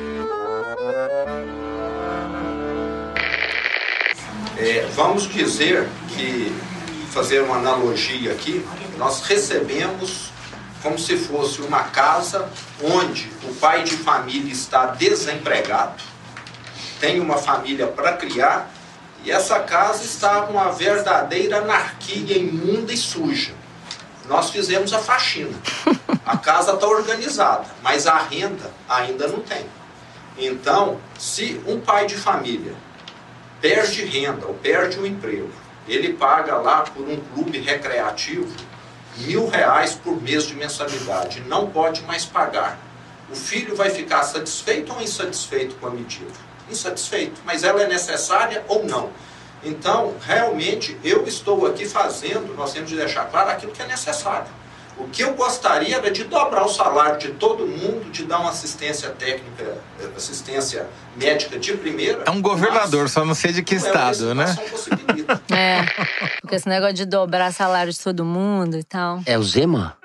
É, 4.66 4.88
vamos 4.94 5.28
dizer 5.28 5.86
que, 6.08 6.50
fazer 7.12 7.42
uma 7.42 7.56
analogia 7.56 8.32
aqui, 8.32 8.66
nós 8.96 9.20
recebemos 9.20 10.30
como 10.82 10.98
se 10.98 11.18
fosse 11.18 11.60
uma 11.60 11.82
casa 11.82 12.48
onde 12.82 13.30
o 13.42 13.54
pai 13.56 13.84
de 13.84 13.94
família 13.94 14.50
está 14.50 14.86
desempregado, 14.86 16.02
tem 16.98 17.20
uma 17.20 17.36
família 17.36 17.88
para 17.88 18.14
criar 18.14 18.70
e 19.22 19.30
essa 19.30 19.60
casa 19.60 20.02
está 20.02 20.46
uma 20.46 20.72
verdadeira 20.72 21.58
anarquia 21.58 22.38
imunda 22.38 22.90
e 22.90 22.96
suja. 22.96 23.52
Nós 24.30 24.48
fizemos 24.48 24.94
a 24.94 24.98
faxina. 24.98 25.58
A 26.24 26.38
casa 26.38 26.72
está 26.72 26.86
organizada, 26.86 27.66
mas 27.82 28.06
a 28.06 28.16
renda 28.16 28.70
ainda 28.88 29.28
não 29.28 29.40
tem. 29.40 29.66
Então, 30.38 30.98
se 31.18 31.60
um 31.66 31.78
pai 31.78 32.06
de 32.06 32.16
família 32.16 32.74
perde 33.64 34.04
renda 34.04 34.46
ou 34.46 34.52
perde 34.52 35.00
o 35.00 35.06
emprego, 35.06 35.48
ele 35.88 36.12
paga 36.12 36.58
lá 36.58 36.82
por 36.82 37.08
um 37.08 37.18
clube 37.32 37.58
recreativo 37.58 38.54
mil 39.16 39.48
reais 39.48 39.94
por 39.94 40.20
mês 40.20 40.46
de 40.46 40.54
mensalidade, 40.54 41.40
não 41.46 41.70
pode 41.70 42.02
mais 42.02 42.26
pagar. 42.26 42.78
O 43.30 43.34
filho 43.34 43.74
vai 43.74 43.88
ficar 43.88 44.22
satisfeito 44.22 44.92
ou 44.92 45.00
insatisfeito 45.00 45.76
com 45.76 45.86
a 45.86 45.90
medida? 45.90 46.30
Insatisfeito, 46.70 47.40
mas 47.46 47.64
ela 47.64 47.82
é 47.82 47.88
necessária 47.88 48.62
ou 48.68 48.84
não? 48.84 49.08
Então, 49.62 50.14
realmente, 50.20 50.98
eu 51.02 51.26
estou 51.26 51.66
aqui 51.66 51.86
fazendo, 51.86 52.54
nós 52.54 52.74
temos 52.74 52.90
de 52.90 52.96
deixar 52.96 53.24
claro 53.30 53.48
aquilo 53.48 53.72
que 53.72 53.80
é 53.80 53.86
necessário. 53.86 54.48
O 54.96 55.08
que 55.08 55.22
eu 55.22 55.34
gostaria 55.34 55.96
era 55.96 56.10
de 56.10 56.24
dobrar 56.24 56.64
o 56.64 56.68
salário 56.68 57.18
de 57.18 57.28
todo 57.32 57.66
mundo, 57.66 58.10
de 58.10 58.24
dar 58.24 58.38
uma 58.38 58.50
assistência 58.50 59.10
técnica, 59.10 59.78
assistência 60.16 60.86
médica 61.16 61.58
de 61.58 61.76
primeira. 61.76 62.22
É 62.26 62.30
um 62.30 62.40
governador, 62.40 63.02
mas 63.02 63.12
só 63.12 63.24
não 63.24 63.34
sei 63.34 63.52
de 63.52 63.62
que 63.62 63.74
é 63.74 63.78
estado, 63.78 64.34
né? 64.34 64.46
situação 64.46 64.70
possibilita. 64.70 65.42
É, 65.54 65.82
porque 66.40 66.54
esse 66.56 66.68
negócio 66.68 66.94
de 66.94 67.06
dobrar 67.06 67.52
salário 67.52 67.92
de 67.92 67.98
todo 67.98 68.24
mundo 68.24 68.76
e 68.76 68.84
tal. 68.84 69.20
É 69.26 69.36
o 69.38 69.42
Zema? 69.42 69.96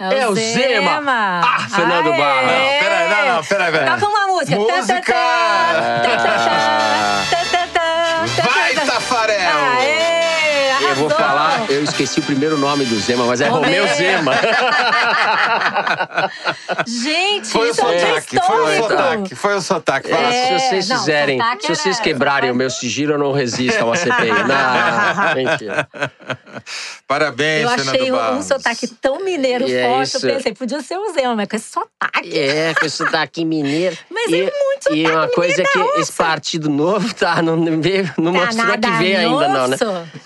É 0.00 0.20
É 0.20 0.28
o 0.28 0.34
Zema. 0.34 1.42
Ah, 1.44 1.66
Fernando 1.68 2.12
Aê! 2.12 2.18
Barra. 2.18 2.42
Não, 2.42 2.78
peraí, 2.78 3.08
não, 3.10 3.34
não, 3.34 3.44
peraí, 3.44 3.72
peraí. 3.72 4.00
Toca 4.00 4.06
uma 4.08 4.26
música. 4.28 4.56
Música! 4.56 5.02
Tá, 5.02 5.74
tá, 5.74 6.16
tá, 6.16 6.16
tá, 6.16 6.38
tá, 6.38 7.26
tá, 7.30 7.37
eu 11.78 11.84
esqueci 11.84 12.20
o 12.20 12.22
primeiro 12.22 12.58
nome 12.58 12.84
do 12.84 12.98
Zema, 12.98 13.24
mas 13.24 13.40
é 13.40 13.48
Romeu 13.48 13.84
Romeu. 13.84 13.96
Zema. 13.96 14.32
Gente, 16.86 17.48
Foi 17.48 17.68
o 17.68 17.70
isso 17.70 17.80
é 17.86 17.98
sotaque, 17.98 18.38
foi 18.40 18.78
o 18.78 18.82
sotaque, 18.82 19.34
foi 19.34 19.54
o 19.56 19.60
sotaque. 19.60 20.08
Fala 20.10 20.34
É, 20.34 20.46
se 20.46 20.52
vocês 20.68 20.88
não, 20.88 20.98
fizerem, 20.98 21.40
se 21.60 21.68
vocês 21.68 21.96
era- 21.96 22.04
quebrarem 22.04 22.50
o 22.50 22.54
meu 22.54 22.70
sigilo, 22.70 23.12
eu 23.14 23.18
não 23.18 23.32
resisto 23.32 23.80
a 23.80 23.84
uma 23.84 23.96
CPI. 23.96 24.28
Não, 24.30 25.34
mentira. 25.34 25.88
Parabéns, 27.06 27.62
Eu 27.62 27.70
Fernando 27.70 27.94
achei 27.94 28.12
um, 28.12 28.38
um 28.38 28.42
sotaque 28.42 28.86
tão 28.86 29.24
mineiro 29.24 29.66
E 29.66 29.74
é 29.74 29.88
forte, 29.88 30.16
isso. 30.16 30.26
eu 30.26 30.34
pensei, 30.34 30.54
podia 30.54 30.82
ser 30.82 30.98
o 30.98 31.12
Zema, 31.12 31.34
mas 31.36 31.48
com 31.48 31.56
esse 31.56 31.70
sotaque. 31.70 32.38
É, 32.38 32.74
com 32.74 32.86
esse 32.86 32.96
sotaque 32.96 33.44
mineiro. 33.44 33.96
Mas 34.10 34.30
e, 34.30 34.40
é 34.40 34.42
muito 34.42 34.94
E 34.94 35.06
uma 35.06 35.12
sotaque 35.12 35.34
coisa 35.34 35.62
é 35.62 35.64
que 35.64 35.78
esse 36.00 36.12
partido 36.12 36.68
novo 36.68 37.14
tá, 37.14 37.40
não 37.40 37.56
não 37.56 38.32
Tá 38.32 38.46
mostrou 38.46 38.66
nada 38.66 38.90
que 38.90 38.98
veio 38.98 39.18
ainda 39.18 39.48
não, 39.48 39.68
né? 39.68 39.76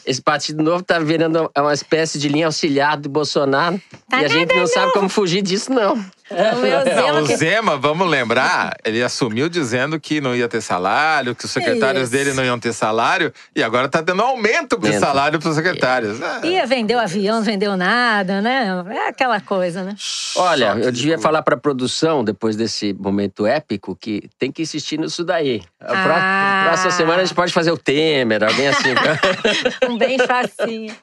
Esse 0.04 0.20
partido 0.20 0.62
novo 0.62 0.82
tá 0.82 0.98
virando 0.98 1.50
uma 1.56 1.74
espécie 1.74 2.18
de 2.18 2.28
linha 2.28 2.46
auxiliar 2.46 2.96
do 2.96 3.08
Bolsonaro. 3.08 3.80
Tá 4.08 4.22
e 4.22 4.24
a 4.24 4.28
gente 4.28 4.54
não 4.54 4.66
sabe 4.66 4.92
como 4.92 5.08
fugir 5.08 5.42
disso, 5.42 5.72
não. 5.72 6.04
O 6.32 6.56
meu 6.60 6.78
Não, 6.78 6.84
Zema 6.84 7.20
o 7.20 7.26
que 7.26 7.36
Zema, 7.36 7.76
vamos 7.76 8.08
lembrar, 8.08 8.76
ele 8.84 9.02
assumiu 9.02 9.48
dizendo 9.48 10.00
que 10.00 10.20
não 10.20 10.34
ia 10.34 10.48
ter 10.48 10.60
salário, 10.60 11.34
que 11.34 11.44
os 11.44 11.50
secretários 11.50 12.04
Isso. 12.04 12.12
dele 12.12 12.32
não 12.32 12.44
iam 12.44 12.58
ter 12.58 12.72
salário, 12.72 13.32
e 13.54 13.62
agora 13.62 13.88
tá 13.88 14.00
dando 14.00 14.22
aumento 14.22 14.78
de 14.78 14.98
salário 14.98 15.38
para 15.38 15.48
os 15.48 15.54
secretários. 15.56 16.20
É. 16.20 16.46
ia 16.46 16.66
vender 16.66 16.94
o 16.94 16.98
avião, 17.00 17.36
não 17.36 17.42
vendeu 17.42 17.76
nada, 17.76 18.40
né? 18.40 18.68
É 18.90 19.08
aquela 19.08 19.40
coisa, 19.40 19.82
né? 19.82 19.94
Olha, 20.36 20.76
eu 20.82 20.90
devia 20.90 21.18
falar 21.18 21.42
pra 21.42 21.56
produção, 21.56 22.24
depois 22.24 22.56
desse 22.56 22.92
momento 22.94 23.46
épico, 23.46 23.94
que 23.94 24.28
tem 24.38 24.50
que 24.50 24.62
insistir 24.62 24.98
nisso 24.98 25.24
daí. 25.24 25.62
A 25.80 25.86
pró- 26.02 26.14
Ah. 26.16 26.64
próxima 26.68 26.90
semana 26.92 27.22
a 27.22 27.24
gente 27.24 27.34
pode 27.34 27.52
fazer 27.52 27.70
o 27.70 27.76
Temer, 27.76 28.42
alguém 28.44 28.68
assim. 28.68 28.92
Um 29.88 29.98
bem 29.98 30.18
facinho. 30.18 30.94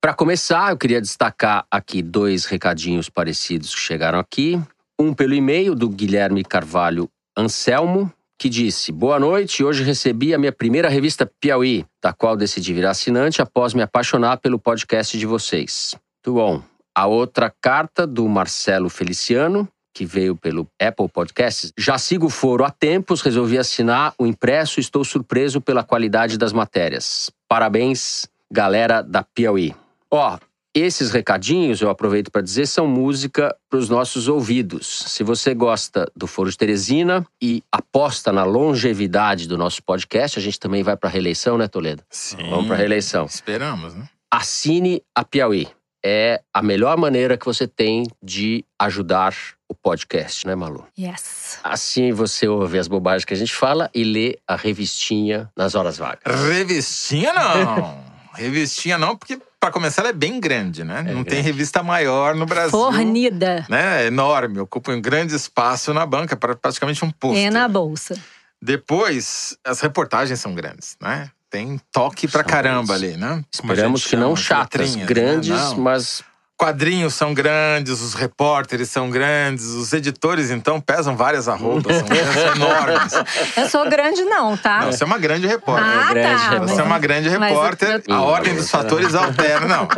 Para 0.00 0.14
começar, 0.14 0.70
eu 0.70 0.76
queria 0.76 1.00
destacar 1.00 1.66
aqui 1.70 2.02
dois 2.02 2.44
recadinhos 2.44 3.08
parecidos 3.08 3.72
que 3.74 3.80
chegaram 3.80 4.18
aqui. 4.18 4.60
Um 4.98 5.14
pelo 5.14 5.34
e-mail 5.34 5.74
do 5.74 5.88
Guilherme 5.88 6.44
Carvalho 6.44 7.08
Anselmo, 7.36 8.12
que 8.38 8.48
disse: 8.48 8.92
Boa 8.92 9.18
noite, 9.18 9.64
hoje 9.64 9.82
recebi 9.82 10.32
a 10.34 10.38
minha 10.38 10.52
primeira 10.52 10.88
revista 10.88 11.28
Piauí, 11.40 11.84
da 12.02 12.12
qual 12.12 12.36
decidi 12.36 12.72
virar 12.72 12.90
assinante 12.90 13.42
após 13.42 13.74
me 13.74 13.82
apaixonar 13.82 14.36
pelo 14.38 14.58
podcast 14.58 15.18
de 15.18 15.26
vocês. 15.26 15.96
Muito 16.24 16.38
bom. 16.38 16.62
A 16.94 17.06
outra 17.06 17.50
carta 17.50 18.06
do 18.06 18.28
Marcelo 18.28 18.88
Feliciano, 18.88 19.68
que 19.94 20.04
veio 20.04 20.34
pelo 20.34 20.68
Apple 20.80 21.08
Podcasts. 21.08 21.72
Já 21.78 21.96
sigo 21.96 22.26
o 22.26 22.30
foro 22.30 22.64
há 22.64 22.70
tempos, 22.70 23.22
resolvi 23.22 23.56
assinar 23.56 24.12
o 24.18 24.26
impresso 24.26 24.80
e 24.80 24.82
estou 24.82 25.04
surpreso 25.04 25.60
pela 25.60 25.84
qualidade 25.84 26.36
das 26.36 26.52
matérias. 26.52 27.30
Parabéns, 27.48 28.26
galera 28.50 29.00
da 29.00 29.22
Piauí. 29.22 29.74
Ó, 30.10 30.38
esses 30.74 31.12
recadinhos, 31.12 31.80
eu 31.80 31.88
aproveito 31.88 32.32
para 32.32 32.42
dizer, 32.42 32.66
são 32.66 32.84
música 32.88 33.54
para 33.70 33.78
os 33.78 33.88
nossos 33.88 34.26
ouvidos. 34.26 35.04
Se 35.06 35.22
você 35.22 35.54
gosta 35.54 36.10
do 36.16 36.26
Foro 36.26 36.50
de 36.50 36.58
Teresina 36.58 37.24
e 37.40 37.62
aposta 37.70 38.32
na 38.32 38.42
longevidade 38.42 39.46
do 39.46 39.56
nosso 39.56 39.80
podcast, 39.84 40.36
a 40.36 40.42
gente 40.42 40.58
também 40.58 40.82
vai 40.82 40.96
para 40.96 41.08
a 41.08 41.12
reeleição, 41.12 41.56
né, 41.56 41.68
Toledo? 41.68 42.02
Sim. 42.10 42.50
Vamos 42.50 42.66
para 42.66 42.74
a 42.74 42.78
reeleição. 42.78 43.26
Esperamos, 43.26 43.94
né? 43.94 44.08
Assine 44.28 45.00
a 45.14 45.22
Piauí. 45.22 45.68
É 46.04 46.42
a 46.52 46.60
melhor 46.60 46.98
maneira 46.98 47.38
que 47.38 47.46
você 47.46 47.68
tem 47.68 48.08
de 48.20 48.64
ajudar 48.78 49.53
o 49.74 49.76
podcast, 49.82 50.46
né, 50.46 50.54
Malu? 50.54 50.86
Yes. 50.98 51.58
Assim 51.62 52.12
você 52.12 52.46
ouve 52.46 52.78
as 52.78 52.86
bobagens 52.88 53.24
que 53.24 53.34
a 53.34 53.36
gente 53.36 53.52
fala 53.52 53.90
e 53.92 54.04
lê 54.04 54.38
a 54.46 54.54
revistinha 54.56 55.50
nas 55.56 55.74
horas 55.74 55.98
vagas. 55.98 56.22
Revistinha 56.48 57.32
não. 57.32 58.04
Revistinha 58.34 58.96
não, 58.98 59.16
porque 59.16 59.38
para 59.60 59.70
começar 59.70 60.02
ela 60.02 60.10
é 60.10 60.12
bem 60.12 60.40
grande, 60.40 60.82
né? 60.84 61.02
não 61.02 61.22
tem 61.24 61.34
grande. 61.34 61.42
revista 61.42 61.82
maior 61.82 62.34
no 62.34 62.44
Brasil. 62.46 62.70
Fornida. 62.70 63.64
Né? 63.68 64.04
É 64.04 64.06
enorme, 64.06 64.58
ocupa 64.60 64.92
um 64.92 65.00
grande 65.00 65.34
espaço 65.34 65.92
na 65.94 66.04
banca, 66.04 66.36
pra- 66.36 66.54
praticamente 66.56 67.04
um 67.04 67.10
posto. 67.10 67.38
E 67.38 67.48
na 67.50 67.66
bolsa. 67.68 68.16
Depois, 68.60 69.56
as 69.64 69.80
reportagens 69.80 70.40
são 70.40 70.54
grandes, 70.54 70.96
né? 71.00 71.30
Tem 71.50 71.78
toque 71.92 72.26
pra 72.26 72.40
São 72.42 72.50
caramba 72.50 72.94
ali, 72.94 73.16
né? 73.16 73.44
Esperamos 73.52 74.04
que 74.06 74.16
não 74.16 74.34
chatas, 74.34 74.96
né? 74.96 75.04
grandes, 75.04 75.50
Não. 75.50 75.78
mas 75.78 76.22
Quadrinhos 76.56 77.14
são 77.14 77.34
grandes, 77.34 78.00
os 78.00 78.14
repórteres 78.14 78.88
são 78.88 79.10
grandes, 79.10 79.64
os 79.66 79.92
editores, 79.92 80.50
então, 80.52 80.80
pesam 80.80 81.16
várias 81.16 81.48
arrobas, 81.48 81.96
são, 81.96 82.06
são 82.06 82.54
enormes. 82.54 83.12
Eu 83.56 83.68
sou 83.68 83.90
grande, 83.90 84.22
não, 84.24 84.56
tá? 84.56 84.80
Não, 84.82 84.92
você 84.92 85.02
é 85.02 85.06
uma 85.06 85.18
grande 85.18 85.46
repórter. 85.48 85.84
ah, 85.84 86.12
grande 86.14 86.28
tá. 86.42 86.50
repórter. 86.50 86.74
Você 86.76 86.80
é 86.80 86.84
uma 86.84 86.98
grande 87.00 87.28
repórter, 87.28 88.02
eu- 88.06 88.14
a 88.14 88.22
ordem 88.22 88.54
dos 88.54 88.70
fatores 88.70 89.14
altera, 89.16 89.66
não. 89.66 89.88